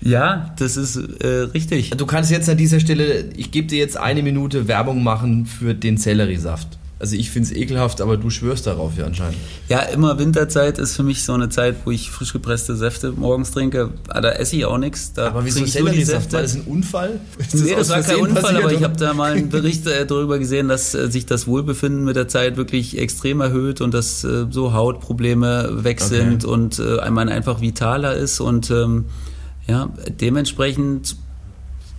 Ja, 0.01 0.55
das 0.59 0.76
ist 0.76 0.96
äh, 0.96 1.26
richtig. 1.55 1.90
Du 1.90 2.07
kannst 2.07 2.30
jetzt 2.30 2.48
an 2.48 2.57
dieser 2.57 2.80
Stelle, 2.80 3.30
ich 3.36 3.51
gebe 3.51 3.66
dir 3.66 3.78
jetzt 3.78 3.96
eine 3.96 4.22
Minute 4.22 4.66
Werbung 4.68 5.03
machen 5.03 5.46
für 5.46 5.74
den 5.74 5.96
Selleriesaft. 5.96 6.78
Also 7.01 7.16
ich 7.16 7.30
finde 7.30 7.48
es 7.48 7.57
ekelhaft, 7.57 8.03
aber 8.03 8.18
du 8.18 8.28
schwörst 8.28 8.66
darauf 8.66 8.98
ja 8.98 9.07
anscheinend. 9.07 9.38
Ja, 9.70 9.80
immer 9.80 10.18
Winterzeit 10.18 10.78
ist 10.78 10.96
für 10.96 11.03
mich 11.03 11.24
so 11.24 11.32
eine 11.32 11.48
Zeit, 11.48 11.76
wo 11.86 11.90
ich 11.90 12.11
frisch 12.11 12.34
gepresste 12.34 12.76
Säfte 12.76 13.12
morgens 13.12 13.53
trinke. 13.53 13.94
Ah, 14.09 14.20
da 14.20 14.32
esse 14.32 14.57
ich 14.57 14.66
auch 14.66 14.76
nichts. 14.76 15.12
Aber 15.16 15.42
wieso 15.42 15.64
Selleriesaft? 15.64 16.30
War 16.34 16.42
das 16.42 16.57
ein 16.57 16.61
Unfall? 16.62 17.18
Ist 17.38 17.55
nee, 17.55 17.70
das, 17.70 17.88
das 17.88 17.96
war 17.96 18.03
kein 18.03 18.16
Unfall, 18.16 18.55
aber 18.55 18.72
ich 18.74 18.82
habe 18.82 18.98
da 18.98 19.14
mal 19.14 19.32
einen 19.32 19.48
Bericht 19.48 19.86
äh, 19.86 20.05
darüber 20.05 20.38
gesehen, 20.38 20.68
dass 20.68 20.94
äh, 20.94 21.11
sich 21.11 21.24
das 21.24 21.46
Wohlbefinden 21.46 22.05
mit 22.05 22.16
der 22.16 22.28
Zeit 22.28 22.59
wirklich 22.59 22.98
extrem 22.98 23.40
erhöht 23.40 23.80
und 23.80 23.94
dass 23.94 24.22
äh, 24.24 24.44
so 24.51 24.74
Hautprobleme 24.74 25.82
weg 25.82 26.03
okay. 26.03 26.16
sind 26.16 26.44
und 26.44 26.80
äh, 26.80 27.11
man 27.11 27.30
einfach 27.30 27.62
vitaler 27.62 28.14
ist 28.14 28.40
und 28.40 28.70
ähm, 28.70 29.07
ja, 29.71 29.89
dementsprechend 30.21 31.16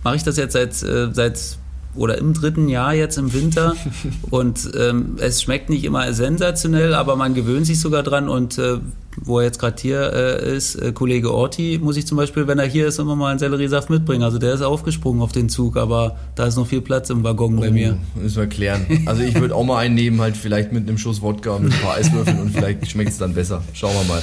mache 0.04 0.16
ich 0.16 0.22
das 0.22 0.36
jetzt 0.36 0.52
seit, 0.52 0.82
äh, 0.82 1.08
seit 1.12 1.56
oder 1.94 2.18
im 2.18 2.32
dritten 2.32 2.68
Jahr 2.68 2.94
jetzt 2.94 3.18
im 3.18 3.32
Winter 3.32 3.74
und 4.30 4.70
ähm, 4.78 5.16
es 5.18 5.42
schmeckt 5.42 5.70
nicht 5.70 5.84
immer 5.84 6.12
sensationell, 6.12 6.94
aber 6.94 7.16
man 7.16 7.34
gewöhnt 7.34 7.66
sich 7.66 7.80
sogar 7.80 8.02
dran 8.02 8.28
und 8.28 8.58
äh, 8.58 8.78
wo 9.16 9.38
er 9.38 9.44
jetzt 9.44 9.58
gerade 9.58 9.76
hier 9.80 10.12
äh, 10.12 10.56
ist, 10.56 10.74
äh, 10.74 10.92
Kollege 10.92 11.32
Orti, 11.32 11.78
muss 11.82 11.96
ich 11.96 12.06
zum 12.06 12.16
Beispiel, 12.16 12.46
wenn 12.46 12.58
er 12.58 12.66
hier 12.66 12.86
ist, 12.86 12.98
immer 12.98 13.14
mal 13.14 13.30
einen 13.30 13.38
Selleriesaft 13.38 13.90
mitbringen. 13.90 14.22
Also 14.22 14.38
der 14.38 14.54
ist 14.54 14.62
aufgesprungen 14.62 15.20
auf 15.20 15.32
den 15.32 15.50
Zug, 15.50 15.76
aber 15.76 16.16
da 16.34 16.46
ist 16.46 16.56
noch 16.56 16.66
viel 16.66 16.80
Platz 16.80 17.10
im 17.10 17.22
Waggon 17.22 17.58
oh, 17.58 17.60
bei 17.60 17.70
mir. 17.70 17.98
Müssen 18.14 18.38
wir 18.38 18.46
klären. 18.46 18.86
Also 19.04 19.22
ich 19.22 19.38
würde 19.38 19.54
auch 19.54 19.64
mal 19.64 19.78
einen 19.78 19.94
nehmen, 19.94 20.20
halt 20.22 20.36
vielleicht 20.36 20.72
mit 20.72 20.88
einem 20.88 20.96
Schuss 20.96 21.20
Wodka 21.20 21.56
und 21.56 21.64
mit 21.64 21.74
ein 21.74 21.80
paar 21.80 21.96
Eiswürfeln 21.96 22.40
und 22.40 22.50
vielleicht 22.52 22.90
schmeckt 22.90 23.10
es 23.10 23.18
dann 23.18 23.34
besser. 23.34 23.62
Schauen 23.74 23.92
wir 23.94 24.14
mal. 24.14 24.22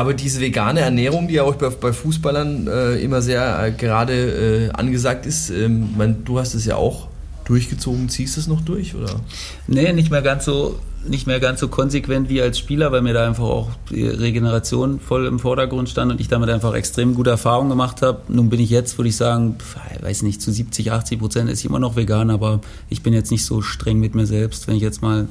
Aber 0.00 0.14
diese 0.14 0.40
vegane 0.40 0.80
Ernährung, 0.80 1.28
die 1.28 1.34
ja 1.34 1.42
auch 1.42 1.56
bei, 1.56 1.92
Fußballern 1.92 2.66
äh, 2.68 2.94
immer 3.02 3.20
sehr 3.20 3.62
äh, 3.62 3.70
gerade 3.70 4.14
äh, 4.14 4.70
angesagt 4.70 5.26
ist, 5.26 5.50
ähm, 5.50 5.90
mein, 5.94 6.24
du 6.24 6.38
hast 6.38 6.54
es 6.54 6.64
ja 6.64 6.76
auch 6.76 7.08
durchgezogen, 7.44 8.08
ziehst 8.08 8.36
du 8.36 8.40
es 8.40 8.46
noch 8.46 8.62
durch, 8.62 8.94
oder? 8.94 9.20
Nee, 9.66 9.92
nicht 9.92 10.10
mehr 10.10 10.22
ganz 10.22 10.46
so 10.46 10.78
nicht 11.06 11.26
mehr 11.26 11.38
ganz 11.38 11.60
so 11.60 11.68
konsequent 11.68 12.30
wie 12.30 12.40
als 12.40 12.58
Spieler, 12.58 12.92
weil 12.92 13.02
mir 13.02 13.12
da 13.12 13.26
einfach 13.26 13.44
auch 13.44 13.68
die 13.90 14.06
Regeneration 14.06 15.00
voll 15.00 15.26
im 15.26 15.38
Vordergrund 15.38 15.90
stand 15.90 16.10
und 16.10 16.18
ich 16.18 16.28
damit 16.28 16.48
einfach 16.48 16.72
extrem 16.72 17.14
gute 17.14 17.28
Erfahrungen 17.28 17.68
gemacht 17.68 18.00
habe. 18.00 18.22
Nun 18.28 18.48
bin 18.48 18.58
ich 18.58 18.70
jetzt, 18.70 18.96
würde 18.96 19.10
ich 19.10 19.16
sagen, 19.16 19.56
weiß 20.00 20.22
nicht, 20.22 20.40
zu 20.40 20.50
70, 20.50 20.92
80 20.92 21.18
Prozent 21.18 21.50
ist 21.50 21.60
ich 21.60 21.66
immer 21.66 21.78
noch 21.78 21.94
vegan, 21.94 22.30
aber 22.30 22.62
ich 22.88 23.02
bin 23.02 23.12
jetzt 23.12 23.30
nicht 23.30 23.44
so 23.44 23.60
streng 23.60 24.00
mit 24.00 24.14
mir 24.14 24.26
selbst. 24.26 24.66
Wenn 24.66 24.76
ich 24.76 24.82
jetzt 24.82 25.02
mal 25.02 25.28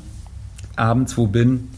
abends 0.75 1.17
wo 1.17 1.25
bin, 1.25 1.69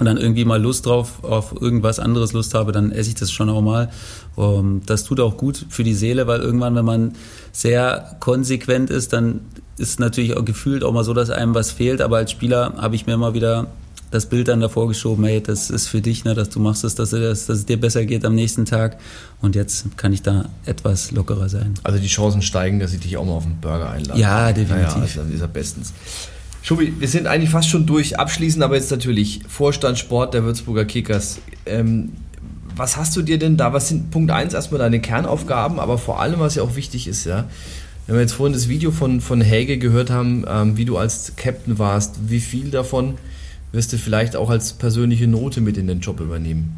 und 0.00 0.06
dann 0.06 0.16
irgendwie 0.16 0.46
mal 0.46 0.60
Lust 0.60 0.86
drauf, 0.86 1.22
auf 1.22 1.52
irgendwas 1.60 2.00
anderes 2.00 2.32
Lust 2.32 2.54
habe, 2.54 2.72
dann 2.72 2.90
esse 2.90 3.10
ich 3.10 3.14
das 3.16 3.30
schon 3.30 3.50
auch 3.50 3.60
mal. 3.60 3.90
Ähm, 4.38 4.80
das 4.86 5.04
tut 5.04 5.20
auch 5.20 5.36
gut 5.36 5.66
für 5.68 5.84
die 5.84 5.94
Seele, 5.94 6.26
weil 6.26 6.40
irgendwann, 6.40 6.74
wenn 6.74 6.86
man 6.86 7.12
sehr 7.52 8.16
konsequent 8.18 8.88
ist, 8.88 9.12
dann 9.12 9.40
ist 9.76 10.00
natürlich 10.00 10.36
auch 10.36 10.44
gefühlt 10.44 10.84
auch 10.84 10.92
mal 10.92 11.04
so, 11.04 11.12
dass 11.12 11.28
einem 11.28 11.54
was 11.54 11.70
fehlt. 11.70 12.00
Aber 12.00 12.16
als 12.16 12.30
Spieler 12.30 12.72
habe 12.78 12.96
ich 12.96 13.06
mir 13.06 13.12
immer 13.12 13.34
wieder 13.34 13.66
das 14.10 14.26
Bild 14.26 14.48
dann 14.48 14.60
davor 14.60 14.88
geschoben, 14.88 15.24
hey, 15.24 15.42
das 15.42 15.68
ist 15.68 15.86
für 15.86 16.00
dich, 16.00 16.24
ne, 16.24 16.34
dass 16.34 16.48
du 16.48 16.60
machst 16.60 16.82
es, 16.82 16.94
dass, 16.94 17.10
dass, 17.10 17.46
dass 17.46 17.58
es 17.58 17.66
dir 17.66 17.78
besser 17.78 18.06
geht 18.06 18.24
am 18.24 18.34
nächsten 18.34 18.64
Tag. 18.64 18.98
Und 19.42 19.54
jetzt 19.54 19.98
kann 19.98 20.14
ich 20.14 20.22
da 20.22 20.46
etwas 20.64 21.10
lockerer 21.10 21.50
sein. 21.50 21.74
Also 21.84 21.98
die 21.98 22.08
Chancen 22.08 22.40
steigen, 22.40 22.80
dass 22.80 22.94
ich 22.94 23.00
dich 23.00 23.18
auch 23.18 23.24
mal 23.26 23.34
auf 23.34 23.44
einen 23.44 23.60
Burger 23.60 23.90
einlade. 23.90 24.18
Ja, 24.18 24.52
definitiv. 24.52 24.96
Naja, 24.96 25.02
also 25.02 25.20
ist 25.34 25.40
er 25.42 25.48
bestens. 25.48 25.92
Schubi, 26.62 26.92
wir 26.98 27.08
sind 27.08 27.26
eigentlich 27.26 27.50
fast 27.50 27.68
schon 27.68 27.86
durch. 27.86 28.18
Abschließend 28.18 28.62
aber 28.62 28.76
jetzt 28.76 28.90
natürlich 28.90 29.40
Vorstand 29.48 29.98
Sport 29.98 30.34
der 30.34 30.44
Würzburger 30.44 30.84
Kickers. 30.84 31.38
Ähm, 31.66 32.12
was 32.76 32.96
hast 32.96 33.16
du 33.16 33.22
dir 33.22 33.38
denn 33.38 33.56
da? 33.56 33.72
Was 33.72 33.88
sind 33.88 34.10
Punkt 34.10 34.30
1 34.30 34.54
erstmal 34.54 34.78
deine 34.78 35.00
Kernaufgaben, 35.00 35.80
aber 35.80 35.98
vor 35.98 36.20
allem, 36.20 36.40
was 36.40 36.54
ja 36.54 36.62
auch 36.62 36.76
wichtig 36.76 37.08
ist, 37.08 37.24
ja. 37.24 37.48
Wenn 38.06 38.16
wir 38.16 38.22
jetzt 38.22 38.32
vorhin 38.32 38.52
das 38.52 38.68
Video 38.68 38.90
von, 38.90 39.20
von 39.20 39.40
Helge 39.40 39.78
gehört 39.78 40.10
haben, 40.10 40.44
ähm, 40.48 40.76
wie 40.76 40.84
du 40.84 40.96
als 40.96 41.34
Captain 41.36 41.78
warst, 41.78 42.16
wie 42.28 42.40
viel 42.40 42.70
davon 42.70 43.14
wirst 43.72 43.92
du 43.92 43.98
vielleicht 43.98 44.34
auch 44.34 44.50
als 44.50 44.72
persönliche 44.72 45.28
Note 45.28 45.60
mit 45.60 45.76
in 45.76 45.86
den 45.86 46.00
Job 46.00 46.20
übernehmen? 46.20 46.76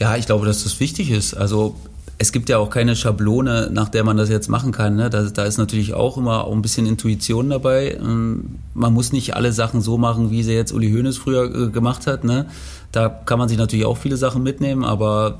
Ja, 0.00 0.16
ich 0.16 0.26
glaube, 0.26 0.46
dass 0.46 0.62
das 0.62 0.78
wichtig 0.80 1.10
ist. 1.10 1.34
Also 1.34 1.76
es 2.18 2.32
gibt 2.32 2.48
ja 2.48 2.58
auch 2.58 2.70
keine 2.70 2.94
Schablone, 2.94 3.70
nach 3.72 3.88
der 3.88 4.04
man 4.04 4.16
das 4.16 4.28
jetzt 4.28 4.48
machen 4.48 4.72
kann. 4.72 4.96
Ne? 4.96 5.10
Da, 5.10 5.22
da 5.22 5.44
ist 5.44 5.58
natürlich 5.58 5.94
auch 5.94 6.16
immer 6.16 6.46
ein 6.48 6.62
bisschen 6.62 6.86
Intuition 6.86 7.50
dabei. 7.50 7.98
Ähm, 8.00 8.56
man 8.74 8.92
muss 8.92 9.12
nicht 9.12 9.34
alle 9.34 9.52
Sachen 9.52 9.80
so 9.80 9.98
machen, 9.98 10.30
wie 10.30 10.42
sie 10.42 10.52
jetzt 10.52 10.72
Uli 10.72 10.92
Hoeneß 10.92 11.18
früher 11.18 11.44
äh, 11.44 11.70
gemacht 11.70 12.06
hat. 12.06 12.24
Ne? 12.24 12.46
Da 12.92 13.08
kann 13.08 13.38
man 13.38 13.48
sich 13.48 13.58
natürlich 13.58 13.84
auch 13.84 13.98
viele 13.98 14.16
Sachen 14.16 14.42
mitnehmen, 14.42 14.84
aber 14.84 15.38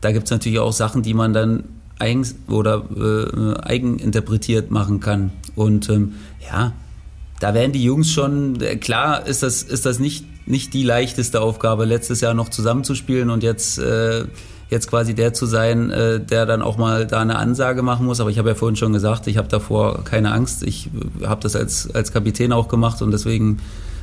da 0.00 0.12
gibt 0.12 0.24
es 0.24 0.30
natürlich 0.30 0.58
auch 0.58 0.72
Sachen, 0.72 1.02
die 1.02 1.14
man 1.14 1.32
dann 1.32 1.64
eigens 1.98 2.36
oder 2.48 2.84
äh, 2.96 3.60
eigeninterpretiert 3.60 4.70
machen 4.70 5.00
kann. 5.00 5.30
Und 5.54 5.88
ähm, 5.90 6.14
ja, 6.50 6.72
da 7.40 7.54
werden 7.54 7.72
die 7.72 7.84
Jungs 7.84 8.10
schon, 8.10 8.60
äh, 8.60 8.76
klar 8.76 9.26
ist 9.26 9.42
das, 9.42 9.62
ist 9.62 9.84
das 9.84 9.98
nicht, 9.98 10.48
nicht 10.48 10.74
die 10.74 10.82
leichteste 10.82 11.40
Aufgabe, 11.40 11.84
letztes 11.84 12.20
Jahr 12.20 12.34
noch 12.34 12.48
zusammenzuspielen 12.48 13.30
und 13.30 13.42
jetzt 13.42 13.78
äh, 13.78 14.24
jetzt 14.74 14.88
quasi 14.88 15.14
der 15.14 15.32
zu 15.32 15.46
sein, 15.46 15.90
äh, 15.90 16.20
der 16.20 16.44
dann 16.44 16.60
auch 16.60 16.76
mal 16.76 17.06
da 17.06 17.20
eine 17.20 17.36
Ansage 17.36 17.82
machen 17.82 18.04
muss. 18.04 18.20
Aber 18.20 18.28
ich 18.28 18.38
habe 18.38 18.50
ja 18.50 18.54
vorhin 18.54 18.76
schon 18.76 18.92
gesagt, 18.92 19.26
ich 19.26 19.38
habe 19.38 19.48
davor 19.48 20.04
keine 20.04 20.32
Angst. 20.32 20.62
Ich 20.62 20.90
äh, 21.22 21.26
habe 21.26 21.40
das 21.40 21.56
als, 21.56 21.94
als 21.94 22.12
Kapitän 22.12 22.52
auch 22.52 22.68
gemacht 22.68 23.00
und 23.00 23.10
deswegen 23.10 23.60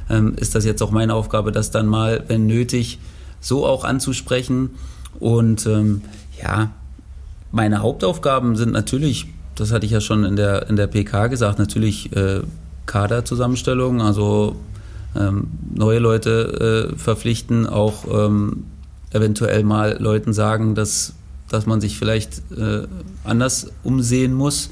ähm, 0.10 0.34
ist 0.38 0.56
das 0.56 0.66
jetzt 0.66 0.82
auch 0.82 0.92
meine 0.92 1.14
Aufgabe, 1.14 1.52
das 1.52 1.70
dann 1.70 1.86
mal, 1.86 2.24
wenn 2.28 2.48
nötig, 2.48 3.00
so 3.40 3.66
auch 3.66 3.84
anzusprechen. 3.84 4.72
Und 5.20 5.66
ähm, 5.68 6.02
ja, 6.42 6.72
meine 7.52 7.82
Hauptaufgaben 7.82 8.56
sind 8.56 8.72
natürlich, 8.72 9.28
das 9.56 9.72
hatte 9.72 9.86
ich 9.86 9.92
ja 9.92 10.02
schon 10.02 10.24
in 10.24 10.36
der, 10.36 10.70
in 10.70 10.78
der 10.78 10.88
PK 10.88 11.28
gesagt, 11.28 11.60
natürlich 11.60 12.16
äh, 12.16 12.42
Kaderzusammenstellung, 12.86 14.02
also 14.02 14.56
ähm, 15.16 15.48
neue 15.74 16.00
Leute 16.00 16.90
äh, 16.94 16.98
verpflichten, 16.98 17.68
auch 17.68 18.06
ähm, 18.10 18.64
eventuell 19.12 19.64
mal 19.64 19.98
Leuten 20.00 20.34
sagen, 20.34 20.76
dass, 20.76 21.14
dass 21.50 21.66
man 21.66 21.82
sich 21.82 21.98
vielleicht 21.98 22.42
äh, 22.58 22.88
anders 23.24 23.72
umsehen 23.84 24.34
muss. 24.34 24.70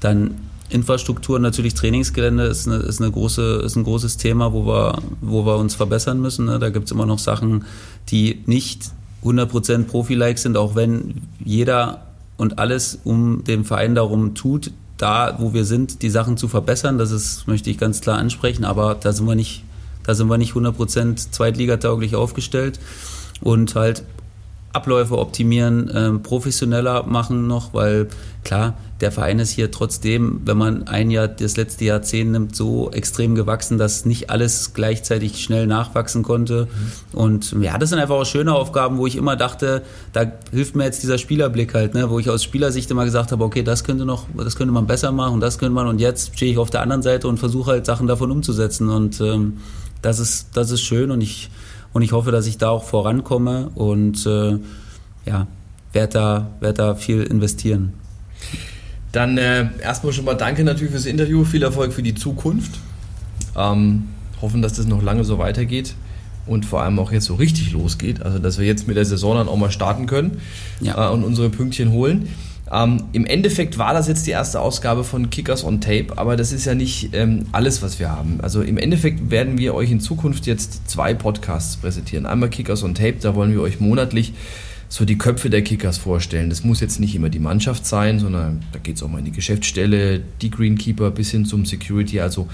Dann 0.00 0.36
Infrastruktur, 0.70 1.38
natürlich 1.38 1.74
Trainingsgelände 1.74 2.44
ist, 2.44 2.66
eine, 2.66 2.76
ist, 2.76 3.00
eine 3.00 3.10
große, 3.10 3.62
ist 3.64 3.76
ein 3.76 3.84
großes 3.84 4.18
Thema, 4.18 4.52
wo 4.52 4.66
wir, 4.66 4.98
wo 5.20 5.46
wir 5.46 5.56
uns 5.56 5.74
verbessern 5.74 6.20
müssen. 6.20 6.44
Ne? 6.44 6.58
Da 6.58 6.68
gibt 6.68 6.86
es 6.86 6.92
immer 6.92 7.06
noch 7.06 7.18
Sachen, 7.18 7.64
die 8.10 8.42
nicht 8.46 8.90
100% 9.24 9.84
Profi-like 9.84 10.38
sind, 10.38 10.56
auch 10.56 10.74
wenn 10.74 11.22
jeder 11.42 12.02
und 12.36 12.58
alles 12.58 12.98
um 13.04 13.42
den 13.44 13.64
Verein 13.64 13.94
darum 13.94 14.34
tut, 14.34 14.70
da, 14.98 15.36
wo 15.38 15.54
wir 15.54 15.64
sind, 15.64 16.02
die 16.02 16.10
Sachen 16.10 16.36
zu 16.36 16.48
verbessern. 16.48 16.98
Das 16.98 17.10
ist, 17.10 17.48
möchte 17.48 17.70
ich 17.70 17.78
ganz 17.78 18.00
klar 18.00 18.18
ansprechen, 18.18 18.64
aber 18.64 18.94
da 18.94 19.12
sind 19.12 19.26
wir 19.26 19.34
nicht, 19.34 19.64
da 20.02 20.14
sind 20.14 20.28
wir 20.28 20.38
nicht 20.38 20.52
100% 20.52 21.30
zweitligatauglich 21.30 22.14
aufgestellt 22.14 22.78
und 23.40 23.74
halt 23.74 24.04
Abläufe 24.72 25.18
optimieren, 25.18 25.88
äh, 25.88 26.12
professioneller 26.18 27.04
machen 27.04 27.46
noch, 27.46 27.72
weil 27.72 28.08
klar, 28.44 28.74
der 29.00 29.12
Verein 29.12 29.38
ist 29.38 29.50
hier 29.50 29.70
trotzdem, 29.70 30.42
wenn 30.44 30.56
man 30.56 30.88
ein 30.88 31.10
Jahr, 31.10 31.28
das 31.28 31.56
letzte 31.56 31.84
Jahrzehnt 31.84 32.32
nimmt, 32.32 32.54
so 32.54 32.90
extrem 32.90 33.34
gewachsen, 33.34 33.78
dass 33.78 34.04
nicht 34.04 34.28
alles 34.30 34.74
gleichzeitig 34.74 35.42
schnell 35.42 35.66
nachwachsen 35.66 36.22
konnte. 36.22 36.66
Mhm. 37.12 37.18
Und 37.18 37.56
ja, 37.60 37.78
das 37.78 37.90
sind 37.90 37.98
einfach 37.98 38.16
auch 38.16 38.26
schöne 38.26 38.54
Aufgaben, 38.54 38.98
wo 38.98 39.06
ich 39.06 39.16
immer 39.16 39.36
dachte, 39.36 39.82
da 40.12 40.30
hilft 40.50 40.76
mir 40.76 40.84
jetzt 40.84 41.02
dieser 41.02 41.18
Spielerblick 41.18 41.74
halt, 41.74 41.94
ne, 41.94 42.10
wo 42.10 42.18
ich 42.18 42.28
aus 42.28 42.44
Spielersicht 42.44 42.90
immer 42.90 43.04
gesagt 43.04 43.32
habe, 43.32 43.44
okay, 43.44 43.62
das 43.62 43.84
könnte 43.84 44.04
noch, 44.04 44.26
das 44.36 44.56
könnte 44.56 44.72
man 44.72 44.86
besser 44.86 45.12
machen, 45.12 45.40
das 45.40 45.58
könnte 45.58 45.74
man 45.74 45.86
und 45.86 46.00
jetzt 46.00 46.34
stehe 46.34 46.52
ich 46.52 46.58
auf 46.58 46.70
der 46.70 46.82
anderen 46.82 47.02
Seite 47.02 47.28
und 47.28 47.38
versuche 47.38 47.70
halt 47.72 47.86
Sachen 47.86 48.06
davon 48.06 48.30
umzusetzen 48.30 48.90
und 48.90 49.20
ähm, 49.20 49.58
das 50.02 50.18
ist, 50.18 50.48
das 50.54 50.70
ist 50.70 50.82
schön 50.82 51.10
und 51.10 51.20
ich 51.20 51.50
und 51.92 52.02
ich 52.02 52.12
hoffe, 52.12 52.30
dass 52.30 52.46
ich 52.46 52.58
da 52.58 52.70
auch 52.70 52.84
vorankomme 52.84 53.70
und 53.74 54.24
äh, 54.26 54.58
ja, 55.26 55.46
werde 55.92 56.12
da, 56.12 56.50
werd 56.60 56.78
da 56.78 56.94
viel 56.94 57.22
investieren. 57.22 57.92
Dann 59.12 59.38
äh, 59.38 59.68
erstmal 59.82 60.12
schon 60.12 60.24
mal 60.24 60.34
danke 60.34 60.64
natürlich 60.64 60.92
fürs 60.92 61.06
Interview, 61.06 61.44
viel 61.44 61.62
Erfolg 61.62 61.92
für 61.92 62.02
die 62.02 62.14
Zukunft. 62.14 62.78
Ähm, 63.56 64.04
hoffen, 64.40 64.62
dass 64.62 64.74
das 64.74 64.86
noch 64.86 65.02
lange 65.02 65.24
so 65.24 65.38
weitergeht 65.38 65.94
und 66.46 66.64
vor 66.64 66.82
allem 66.82 66.98
auch 66.98 67.12
jetzt 67.12 67.26
so 67.26 67.34
richtig 67.34 67.72
losgeht. 67.72 68.22
Also, 68.22 68.38
dass 68.38 68.58
wir 68.58 68.66
jetzt 68.66 68.86
mit 68.86 68.96
der 68.96 69.04
Saison 69.04 69.36
dann 69.36 69.48
auch 69.48 69.56
mal 69.56 69.70
starten 69.70 70.06
können 70.06 70.40
ja. 70.80 71.08
äh, 71.08 71.12
und 71.12 71.24
unsere 71.24 71.50
Pünktchen 71.50 71.90
holen. 71.92 72.28
Ähm, 72.70 73.04
Im 73.12 73.24
Endeffekt 73.24 73.78
war 73.78 73.94
das 73.94 74.08
jetzt 74.08 74.26
die 74.26 74.30
erste 74.30 74.60
Ausgabe 74.60 75.04
von 75.04 75.30
Kickers 75.30 75.64
on 75.64 75.80
Tape, 75.80 76.06
aber 76.16 76.36
das 76.36 76.52
ist 76.52 76.66
ja 76.66 76.74
nicht 76.74 77.14
ähm, 77.14 77.46
alles, 77.52 77.82
was 77.82 77.98
wir 77.98 78.10
haben. 78.10 78.40
Also 78.42 78.62
im 78.62 78.76
Endeffekt 78.76 79.30
werden 79.30 79.58
wir 79.58 79.74
euch 79.74 79.90
in 79.90 80.00
Zukunft 80.00 80.46
jetzt 80.46 80.88
zwei 80.88 81.14
Podcasts 81.14 81.76
präsentieren. 81.76 82.26
Einmal 82.26 82.50
Kickers 82.50 82.82
on 82.82 82.94
Tape, 82.94 83.16
da 83.20 83.34
wollen 83.34 83.52
wir 83.52 83.62
euch 83.62 83.80
monatlich 83.80 84.34
so 84.88 85.04
die 85.04 85.18
Köpfe 85.18 85.50
der 85.50 85.62
Kickers 85.62 85.98
vorstellen. 85.98 86.50
Das 86.50 86.64
muss 86.64 86.80
jetzt 86.80 87.00
nicht 87.00 87.14
immer 87.14 87.28
die 87.28 87.38
Mannschaft 87.38 87.86
sein, 87.86 88.18
sondern 88.18 88.64
da 88.72 88.78
geht 88.78 88.96
es 88.96 89.02
auch 89.02 89.08
mal 89.08 89.18
in 89.18 89.26
die 89.26 89.32
Geschäftsstelle, 89.32 90.20
die 90.40 90.50
Greenkeeper 90.50 91.10
bis 91.10 91.30
hin 91.30 91.44
zum 91.44 91.64
Security. 91.64 92.20
Also 92.20 92.48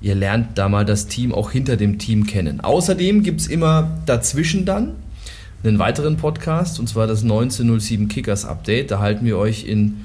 ihr 0.00 0.14
lernt 0.14 0.58
da 0.58 0.68
mal 0.68 0.84
das 0.84 1.06
Team 1.06 1.32
auch 1.32 1.50
hinter 1.50 1.76
dem 1.76 1.98
Team 1.98 2.26
kennen. 2.26 2.60
Außerdem 2.60 3.22
gibt 3.22 3.40
es 3.40 3.46
immer 3.46 4.00
dazwischen 4.06 4.64
dann 4.64 4.94
einen 5.64 5.78
weiteren 5.78 6.16
Podcast, 6.16 6.78
und 6.78 6.88
zwar 6.88 7.06
das 7.06 7.22
1907 7.22 8.08
Kickers 8.08 8.44
Update. 8.44 8.90
Da 8.90 9.00
halten 9.00 9.24
wir 9.24 9.38
euch 9.38 9.64
in 9.64 10.04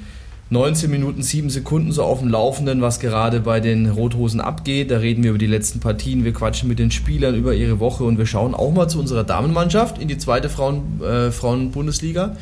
19 0.49 0.91
Minuten 0.91 1.21
7 1.21 1.49
Sekunden 1.49 1.93
so 1.93 2.03
auf 2.03 2.19
dem 2.19 2.27
Laufenden, 2.27 2.81
was 2.81 2.99
gerade 2.99 3.39
bei 3.39 3.61
den 3.61 3.89
Rothosen 3.89 4.41
abgeht. 4.41 4.91
Da 4.91 4.97
reden 4.97 5.23
wir 5.23 5.29
über 5.29 5.39
die 5.39 5.47
letzten 5.47 5.79
Partien, 5.79 6.25
wir 6.25 6.33
quatschen 6.33 6.67
mit 6.67 6.77
den 6.77 6.91
Spielern 6.91 7.35
über 7.35 7.53
ihre 7.53 7.79
Woche 7.79 8.03
und 8.03 8.17
wir 8.17 8.25
schauen 8.25 8.53
auch 8.53 8.71
mal 8.71 8.89
zu 8.89 8.99
unserer 8.99 9.23
Damenmannschaft 9.23 9.97
in 9.97 10.09
die 10.09 10.17
zweite 10.17 10.49
Frauen, 10.49 11.01
äh, 11.01 11.31
Frauenbundesliga 11.31 12.35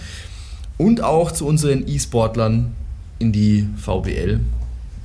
und 0.79 1.03
auch 1.03 1.31
zu 1.31 1.45
unseren 1.45 1.87
E-Sportlern 1.87 2.71
in 3.19 3.31
die 3.31 3.67
VBL. 3.77 4.39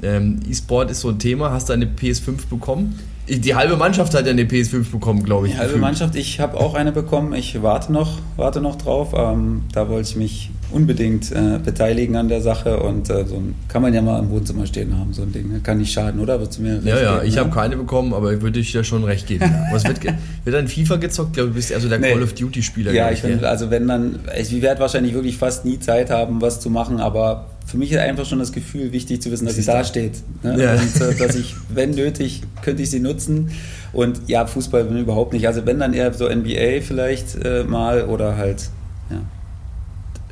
Ähm, 0.03 0.41
E-Sport 0.49 0.91
ist 0.91 1.01
so 1.01 1.11
ein 1.11 1.19
Thema. 1.19 1.51
Hast 1.51 1.69
du 1.69 1.75
eine 1.75 1.87
PS5 1.87 2.49
bekommen? 2.49 2.99
Die 3.27 3.55
halbe 3.55 3.77
Mannschaft 3.77 4.15
hat 4.15 4.27
ja 4.27 4.33
eine 4.33 4.45
PS5 4.45 4.91
bekommen, 4.91 5.23
glaube 5.23 5.47
ich. 5.47 5.53
Die 5.53 5.59
halbe 5.59 5.73
gefühlt. 5.73 5.83
Mannschaft, 5.83 6.15
ich 6.15 6.41
habe 6.41 6.59
auch 6.59 6.75
eine 6.75 6.93
bekommen. 6.93 7.33
Ich 7.33 7.63
warte 7.63 7.91
noch, 7.91 8.19
warte 8.37 8.61
noch 8.61 8.77
drauf. 8.77 9.15
Ähm, 9.17 9.63
da 9.73 9.89
wollte 9.89 10.11
ich 10.11 10.17
mich 10.17 10.51
unbedingt 10.71 11.31
äh, 11.33 11.59
beteiligen 11.65 12.17
an 12.17 12.29
der 12.29 12.41
Sache 12.43 12.81
und 12.81 13.09
äh, 13.09 13.25
so 13.27 13.37
ein, 13.37 13.55
kann 13.69 13.81
man 13.81 13.95
ja 13.95 14.03
mal 14.03 14.19
im 14.19 14.31
Wohnzimmer 14.31 14.67
stehen 14.67 14.99
haben, 14.99 15.13
so 15.15 15.23
ein 15.23 15.33
Ding. 15.33 15.63
Kann 15.63 15.79
nicht 15.79 15.93
schaden, 15.93 16.21
oder? 16.21 16.39
Würdest 16.39 16.59
du 16.59 16.63
mir 16.63 16.81
Ja, 16.85 17.01
ja, 17.01 17.15
geben, 17.15 17.29
ich 17.29 17.35
ne? 17.35 17.41
habe 17.41 17.51
keine 17.51 17.77
bekommen, 17.77 18.13
aber 18.13 18.43
würde 18.43 18.61
ich 18.61 18.73
dir 18.73 18.85
schon 18.85 19.05
recht 19.05 19.27
geben. 19.27 19.51
Was 19.73 19.85
wird, 19.85 20.03
wird 20.05 20.57
dann 20.57 20.69
FIFA 20.69 20.97
gezockt? 20.97 21.31
Ich 21.31 21.35
glaube, 21.35 21.49
du 21.51 21.55
bist 21.55 21.71
eher 21.71 21.81
so 21.81 21.89
der 21.89 22.01
nee. 22.01 22.13
Call 22.13 22.23
of 22.23 22.35
Duty 22.35 22.63
Spieler. 22.63 22.93
Ja, 22.93 23.11
ich 23.11 23.21
finde, 23.21 23.49
also 23.49 23.71
wenn 23.71 23.87
dann, 23.89 24.19
ich 24.39 24.61
werde 24.61 24.81
wahrscheinlich 24.81 25.15
wirklich 25.15 25.39
fast 25.39 25.65
nie 25.65 25.79
Zeit 25.79 26.11
haben, 26.11 26.43
was 26.43 26.61
zu 26.61 26.69
machen, 26.71 27.01
aber 27.01 27.47
für 27.67 27.79
mich 27.79 27.93
ist 27.93 27.99
einfach 27.99 28.27
schon 28.27 28.39
das 28.39 28.53
Gefühl 28.53 28.93
wichtig 28.93 29.23
zu 29.23 29.31
wissen, 29.31 29.47
dass 29.47 29.57
sie 29.57 29.65
da 29.65 29.85
steht. 29.85 30.23
Ne? 30.43 30.63
Ja. 30.63 30.75
Und 30.75 31.01
äh, 31.01 31.15
dass 31.17 31.35
ich, 31.35 31.55
wenn 31.69 31.91
nötig, 31.91 32.43
könnte 32.63 32.83
ich 32.83 32.91
sie 32.91 33.01
nutzen. 33.01 33.53
Und 33.93 34.21
ja, 34.27 34.47
Fußball 34.47 34.85
bin 34.85 34.97
ich 34.97 35.03
überhaupt 35.03 35.33
nicht. 35.33 35.47
Also 35.47 35.65
wenn 35.67 35.79
dann 35.79 35.95
eher 35.95 36.13
so 36.13 36.29
NBA 36.29 36.83
vielleicht 36.83 37.43
äh, 37.45 37.65
mal 37.65 38.05
oder 38.05 38.37
halt, 38.37 38.71
ja. 39.11 39.21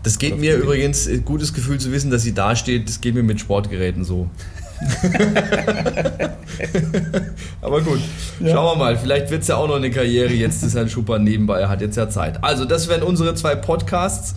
Das 0.03 0.19
geht 0.19 0.39
mir 0.39 0.57
übrigens, 0.57 1.07
äh, 1.07 1.19
gutes 1.19 1.55
Gefühl 1.55 1.79
zu 1.79 1.93
wissen, 1.93 2.11
dass 2.11 2.23
sie 2.23 2.35
da 2.35 2.57
steht, 2.57 2.89
das 2.89 3.01
geht 3.01 3.15
mir 3.15 3.23
mit 3.23 3.41
Sportgeräten 3.41 4.05
so. 4.05 4.29
Aber 7.61 7.81
gut, 7.83 8.01
ja. 8.41 8.53
schauen 8.53 8.77
wir 8.79 8.85
mal. 8.85 8.97
Vielleicht 8.97 9.31
wird 9.31 9.43
es 9.43 9.49
ja 9.49 9.57
auch 9.57 9.69
noch 9.69 9.77
eine 9.77 9.91
Karriere 9.91 10.33
jetzt, 10.33 10.65
dass 10.65 10.75
Herrn 10.75 10.89
Schupper 10.89 11.21
nebenbei 11.21 11.61
er 11.61 11.69
hat 11.69 11.81
jetzt 11.81 11.97
ja 11.97 12.09
Zeit. 12.11 12.43
Also, 12.43 12.65
das 12.65 12.89
wären 12.89 13.03
unsere 13.03 13.37
zwei 13.37 13.55
Podcasts. 13.55 14.35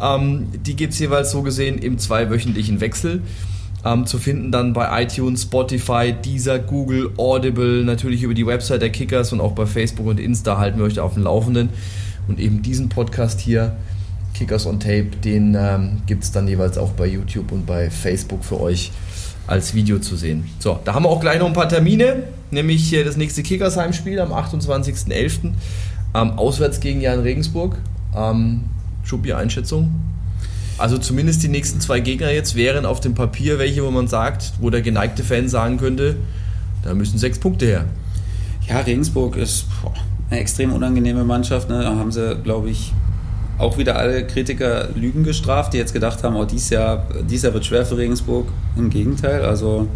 Ähm, 0.00 0.48
die 0.66 0.76
gibt 0.76 0.92
es 0.92 0.98
jeweils 0.98 1.30
so 1.30 1.42
gesehen 1.42 1.78
im 1.78 1.98
zweiwöchentlichen 1.98 2.80
Wechsel. 2.80 3.22
Ähm, 3.84 4.06
zu 4.06 4.18
finden 4.18 4.50
dann 4.50 4.72
bei 4.72 5.02
iTunes, 5.02 5.42
Spotify, 5.42 6.12
Deezer, 6.12 6.58
Google, 6.58 7.10
Audible, 7.16 7.84
natürlich 7.84 8.22
über 8.24 8.34
die 8.34 8.46
Website 8.46 8.82
der 8.82 8.90
Kickers 8.90 9.32
und 9.32 9.40
auch 9.40 9.52
bei 9.52 9.66
Facebook 9.66 10.06
und 10.06 10.18
Insta 10.18 10.58
halten 10.58 10.78
wir 10.78 10.84
euch 10.84 10.94
da 10.94 11.02
auf 11.02 11.14
dem 11.14 11.22
Laufenden. 11.22 11.68
Und 12.26 12.40
eben 12.40 12.60
diesen 12.60 12.88
Podcast 12.88 13.40
hier, 13.40 13.76
Kickers 14.34 14.66
on 14.66 14.80
Tape, 14.80 15.06
den 15.24 15.56
ähm, 15.58 16.02
gibt 16.06 16.24
es 16.24 16.32
dann 16.32 16.46
jeweils 16.46 16.76
auch 16.76 16.90
bei 16.90 17.06
YouTube 17.06 17.52
und 17.52 17.66
bei 17.66 17.88
Facebook 17.88 18.44
für 18.44 18.60
euch 18.60 18.90
als 19.46 19.74
Video 19.74 19.98
zu 19.98 20.16
sehen. 20.16 20.44
So, 20.58 20.78
da 20.84 20.94
haben 20.94 21.04
wir 21.04 21.08
auch 21.08 21.20
gleich 21.20 21.38
noch 21.38 21.46
ein 21.46 21.54
paar 21.54 21.68
Termine, 21.68 22.24
nämlich 22.50 22.90
das 23.04 23.16
nächste 23.16 23.42
Kickers-Heimspiel 23.42 24.20
am 24.20 24.32
28.11. 24.32 25.52
Ähm, 26.14 26.30
auswärts 26.32 26.80
gegen 26.80 27.00
Jan 27.00 27.20
Regensburg. 27.20 27.76
Ähm, 28.14 28.64
Schuppi, 29.08 29.32
Einschätzung? 29.32 29.90
Also 30.76 30.98
zumindest 30.98 31.42
die 31.42 31.48
nächsten 31.48 31.80
zwei 31.80 31.98
Gegner 32.00 32.30
jetzt 32.30 32.54
wären 32.54 32.84
auf 32.84 33.00
dem 33.00 33.14
Papier 33.14 33.58
welche, 33.58 33.82
wo 33.84 33.90
man 33.90 34.06
sagt, 34.06 34.52
wo 34.60 34.70
der 34.70 34.82
geneigte 34.82 35.24
Fan 35.24 35.48
sagen 35.48 35.78
könnte, 35.78 36.16
da 36.84 36.94
müssen 36.94 37.18
sechs 37.18 37.38
Punkte 37.38 37.66
her. 37.66 37.84
Ja, 38.68 38.80
Regensburg 38.80 39.36
ist 39.36 39.66
boah, 39.82 39.94
eine 40.30 40.40
extrem 40.40 40.72
unangenehme 40.72 41.24
Mannschaft. 41.24 41.68
Ne? 41.68 41.82
Da 41.82 41.96
haben 41.96 42.12
sie, 42.12 42.36
glaube 42.44 42.70
ich, 42.70 42.92
auch 43.56 43.78
wieder 43.78 43.96
alle 43.96 44.26
Kritiker 44.26 44.90
Lügen 44.94 45.24
gestraft, 45.24 45.72
die 45.72 45.78
jetzt 45.78 45.92
gedacht 45.92 46.22
haben, 46.22 46.36
oh, 46.36 46.44
dieses 46.44 46.70
Jahr, 46.70 47.06
dieses 47.28 47.44
Jahr 47.44 47.54
wird 47.54 47.64
schwer 47.64 47.84
für 47.84 47.96
Regensburg. 47.96 48.46
Im 48.76 48.90
Gegenteil, 48.90 49.42
also 49.42 49.88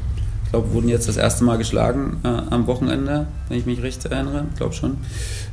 glaube, 0.52 0.72
wurden 0.72 0.88
jetzt 0.88 1.08
das 1.08 1.16
erste 1.16 1.44
Mal 1.44 1.58
geschlagen 1.58 2.20
äh, 2.22 2.28
am 2.28 2.66
Wochenende, 2.66 3.26
wenn 3.48 3.58
ich 3.58 3.66
mich 3.66 3.82
recht 3.82 4.04
erinnere, 4.04 4.44
glaube 4.56 4.74
schon. 4.74 4.98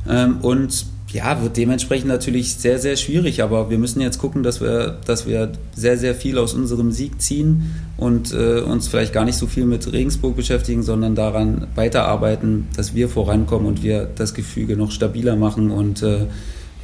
Ähm, 0.08 0.36
und 0.42 0.86
ja, 1.08 1.42
wird 1.42 1.56
dementsprechend 1.56 2.08
natürlich 2.08 2.54
sehr, 2.54 2.78
sehr 2.78 2.96
schwierig, 2.96 3.42
aber 3.42 3.68
wir 3.68 3.78
müssen 3.78 4.00
jetzt 4.00 4.18
gucken, 4.18 4.44
dass 4.44 4.60
wir, 4.60 4.98
dass 5.06 5.26
wir 5.26 5.50
sehr, 5.74 5.98
sehr 5.98 6.14
viel 6.14 6.38
aus 6.38 6.54
unserem 6.54 6.92
Sieg 6.92 7.20
ziehen 7.20 7.74
und 7.96 8.32
äh, 8.32 8.60
uns 8.60 8.86
vielleicht 8.86 9.12
gar 9.12 9.24
nicht 9.24 9.36
so 9.36 9.48
viel 9.48 9.64
mit 9.64 9.92
Regensburg 9.92 10.36
beschäftigen, 10.36 10.84
sondern 10.84 11.16
daran 11.16 11.66
weiterarbeiten, 11.74 12.68
dass 12.76 12.94
wir 12.94 13.08
vorankommen 13.08 13.66
und 13.66 13.82
wir 13.82 14.08
das 14.14 14.34
Gefüge 14.34 14.76
noch 14.76 14.92
stabiler 14.92 15.34
machen 15.34 15.72
und 15.72 16.02
äh, 16.02 16.26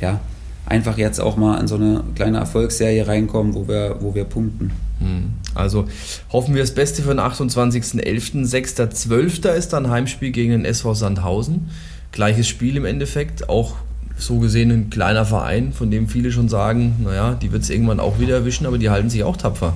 ja, 0.01 0.21
einfach 0.65 0.99
jetzt 0.99 1.21
auch 1.21 1.37
mal 1.37 1.61
in 1.61 1.69
so 1.69 1.77
eine 1.77 2.03
kleine 2.17 2.39
Erfolgsserie 2.39 3.07
reinkommen, 3.07 3.55
wo 3.55 3.69
wir, 3.69 3.99
wo 4.01 4.15
wir 4.15 4.25
punkten. 4.25 4.73
Hm. 4.99 5.35
Also 5.57 5.87
hoffen 6.31 6.55
wir 6.55 6.63
das 6.63 6.73
Beste 6.73 7.03
für 7.03 7.11
den 7.11 7.21
28.11. 7.21 8.49
6.12. 8.49 9.49
ist 9.51 9.73
dann 9.73 9.91
Heimspiel 9.91 10.31
gegen 10.31 10.53
den 10.53 10.65
SV 10.65 10.95
Sandhausen. 10.95 11.71
Gleiches 12.13 12.49
Spiel 12.49 12.77
im 12.77 12.85
Endeffekt, 12.85 13.49
auch 13.49 13.75
so 14.19 14.39
gesehen 14.39 14.71
ein 14.71 14.91
kleiner 14.91 15.25
Verein, 15.25 15.73
von 15.73 15.91
dem 15.91 16.09
viele 16.09 16.33
schon 16.33 16.49
sagen, 16.49 16.97
naja, 17.05 17.35
die 17.35 17.53
wird 17.53 17.63
es 17.63 17.71
irgendwann 17.71 18.01
auch 18.01 18.19
wieder 18.19 18.37
erwischen, 18.37 18.67
aber 18.67 18.79
die 18.79 18.91
halten 18.91 19.11
sich 19.11 19.25
auch 19.25 19.37
tapfer. 19.37 19.75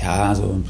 Ja, 0.00 0.28
also 0.28 0.60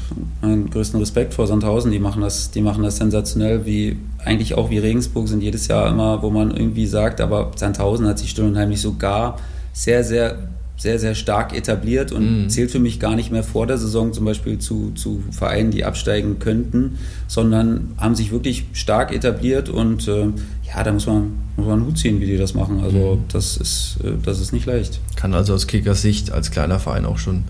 meinen 0.41 0.69
größten 0.69 0.99
Respekt 0.99 1.33
vor 1.33 1.45
Sandhausen, 1.45 1.91
die 1.91 1.99
machen 1.99 2.21
das, 2.21 2.51
die 2.51 2.61
machen 2.61 2.83
das 2.83 2.97
sensationell, 2.97 3.65
wie 3.65 3.97
eigentlich 4.23 4.55
auch 4.55 4.69
wie 4.69 4.79
Regensburg 4.79 5.27
sind 5.27 5.41
jedes 5.41 5.67
Jahr 5.67 5.87
immer, 5.89 6.21
wo 6.21 6.29
man 6.31 6.51
irgendwie 6.51 6.87
sagt, 6.87 7.21
aber 7.21 7.51
Sandhausen 7.55 8.07
hat 8.07 8.17
sich 8.17 8.31
still 8.31 8.45
und 8.45 8.57
heimlich 8.57 8.81
sogar 8.81 9.37
sehr, 9.71 10.03
sehr, 10.03 10.37
sehr, 10.79 10.97
sehr 10.97 11.13
stark 11.13 11.53
etabliert 11.53 12.13
und 12.13 12.43
mhm. 12.43 12.49
zählt 12.49 12.71
für 12.71 12.79
mich 12.79 13.01
gar 13.01 13.15
nicht 13.15 13.31
mehr 13.31 13.43
vor 13.43 13.67
der 13.67 13.77
Saison 13.77 14.13
zum 14.13 14.23
Beispiel 14.23 14.59
zu, 14.59 14.91
zu 14.95 15.21
Vereinen, 15.29 15.71
die 15.71 15.83
absteigen 15.83 16.39
könnten, 16.39 16.97
sondern 17.27 17.91
haben 17.97 18.15
sich 18.15 18.31
wirklich 18.31 18.65
stark 18.71 19.13
etabliert 19.13 19.67
und 19.67 20.07
äh, 20.07 20.27
ja, 20.65 20.81
da 20.83 20.93
muss 20.93 21.05
man, 21.05 21.33
muss 21.57 21.67
man 21.67 21.79
einen 21.79 21.87
Hut 21.87 21.97
ziehen, 21.97 22.21
wie 22.21 22.27
die 22.27 22.37
das 22.37 22.53
machen. 22.53 22.79
Also 22.81 23.15
mhm. 23.15 23.23
das, 23.31 23.57
ist, 23.57 23.97
äh, 24.05 24.13
das 24.23 24.39
ist 24.39 24.53
nicht 24.53 24.65
leicht. 24.65 25.01
Kann 25.17 25.33
also 25.33 25.53
aus 25.53 25.67
Kickers 25.67 26.01
Sicht 26.01 26.31
als 26.31 26.49
kleiner 26.49 26.79
Verein 26.79 27.05
auch 27.05 27.17
schon 27.17 27.43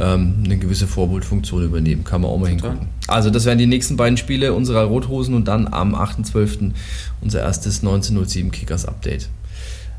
ähm, 0.00 0.42
eine 0.44 0.58
gewisse 0.58 0.88
Vorbildfunktion 0.88 1.64
übernehmen. 1.64 2.02
Kann 2.02 2.22
man 2.22 2.30
auch 2.32 2.38
mal 2.38 2.48
hingucken. 2.48 2.88
Also 3.06 3.30
das 3.30 3.44
wären 3.44 3.58
die 3.58 3.66
nächsten 3.68 3.96
beiden 3.96 4.16
Spiele 4.16 4.52
unserer 4.52 4.82
Rothosen 4.82 5.34
und 5.34 5.46
dann 5.46 5.68
am 5.72 5.94
8.12. 5.94 6.72
unser 7.20 7.40
erstes 7.40 7.80
1907 7.80 8.50
Kickers 8.50 8.84
Update. 8.84 9.28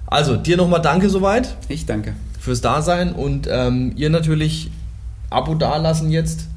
Also 0.08 0.36
dir 0.36 0.58
nochmal 0.58 0.82
danke 0.82 1.10
soweit. 1.10 1.56
Ich 1.70 1.86
danke. 1.86 2.16
Fürs 2.40 2.62
Dasein 2.62 3.12
und 3.14 3.48
ähm, 3.52 3.94
ihr 3.96 4.10
natürlich 4.10 4.72
Abo 5.30 5.56
dalassen 5.56 6.10
jetzt 6.10 6.48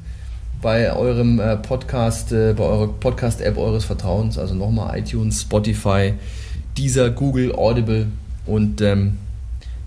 bei 0.61 0.93
eurem 0.93 1.39
äh, 1.39 1.57
Podcast, 1.57 2.31
äh, 2.31 2.53
bei 2.57 2.63
eurer 2.63 2.87
Podcast-App 2.87 3.57
eures 3.57 3.85
Vertrauens, 3.85 4.39
also 4.39 4.55
nochmal 4.55 4.97
iTunes, 4.97 5.41
Spotify, 5.41 6.13
dieser 6.77 7.09
Google, 7.11 7.53
Audible 7.53 8.07
und 8.45 8.81
ähm, 8.81 9.17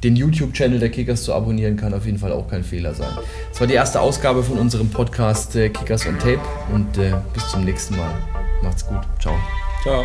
den 0.04 0.14
YouTube-Channel 0.14 0.78
der 0.78 0.90
Kickers 0.90 1.24
zu 1.24 1.34
abonnieren, 1.34 1.76
kann 1.76 1.94
auf 1.94 2.04
jeden 2.04 2.18
Fall 2.18 2.30
auch 2.30 2.48
kein 2.48 2.62
Fehler 2.62 2.94
sein. 2.94 3.10
Das 3.50 3.60
war 3.60 3.66
die 3.66 3.74
erste 3.74 4.00
Ausgabe 4.00 4.42
von 4.42 4.58
unserem 4.58 4.90
Podcast 4.90 5.56
äh, 5.56 5.70
Kickers 5.70 6.06
on 6.06 6.18
Tape 6.18 6.40
und 6.72 6.98
äh, 6.98 7.14
bis 7.32 7.48
zum 7.48 7.64
nächsten 7.64 7.96
Mal. 7.96 8.14
Macht's 8.62 8.86
gut. 8.86 9.00
Ciao. 9.18 9.34
Ciao. 9.82 10.04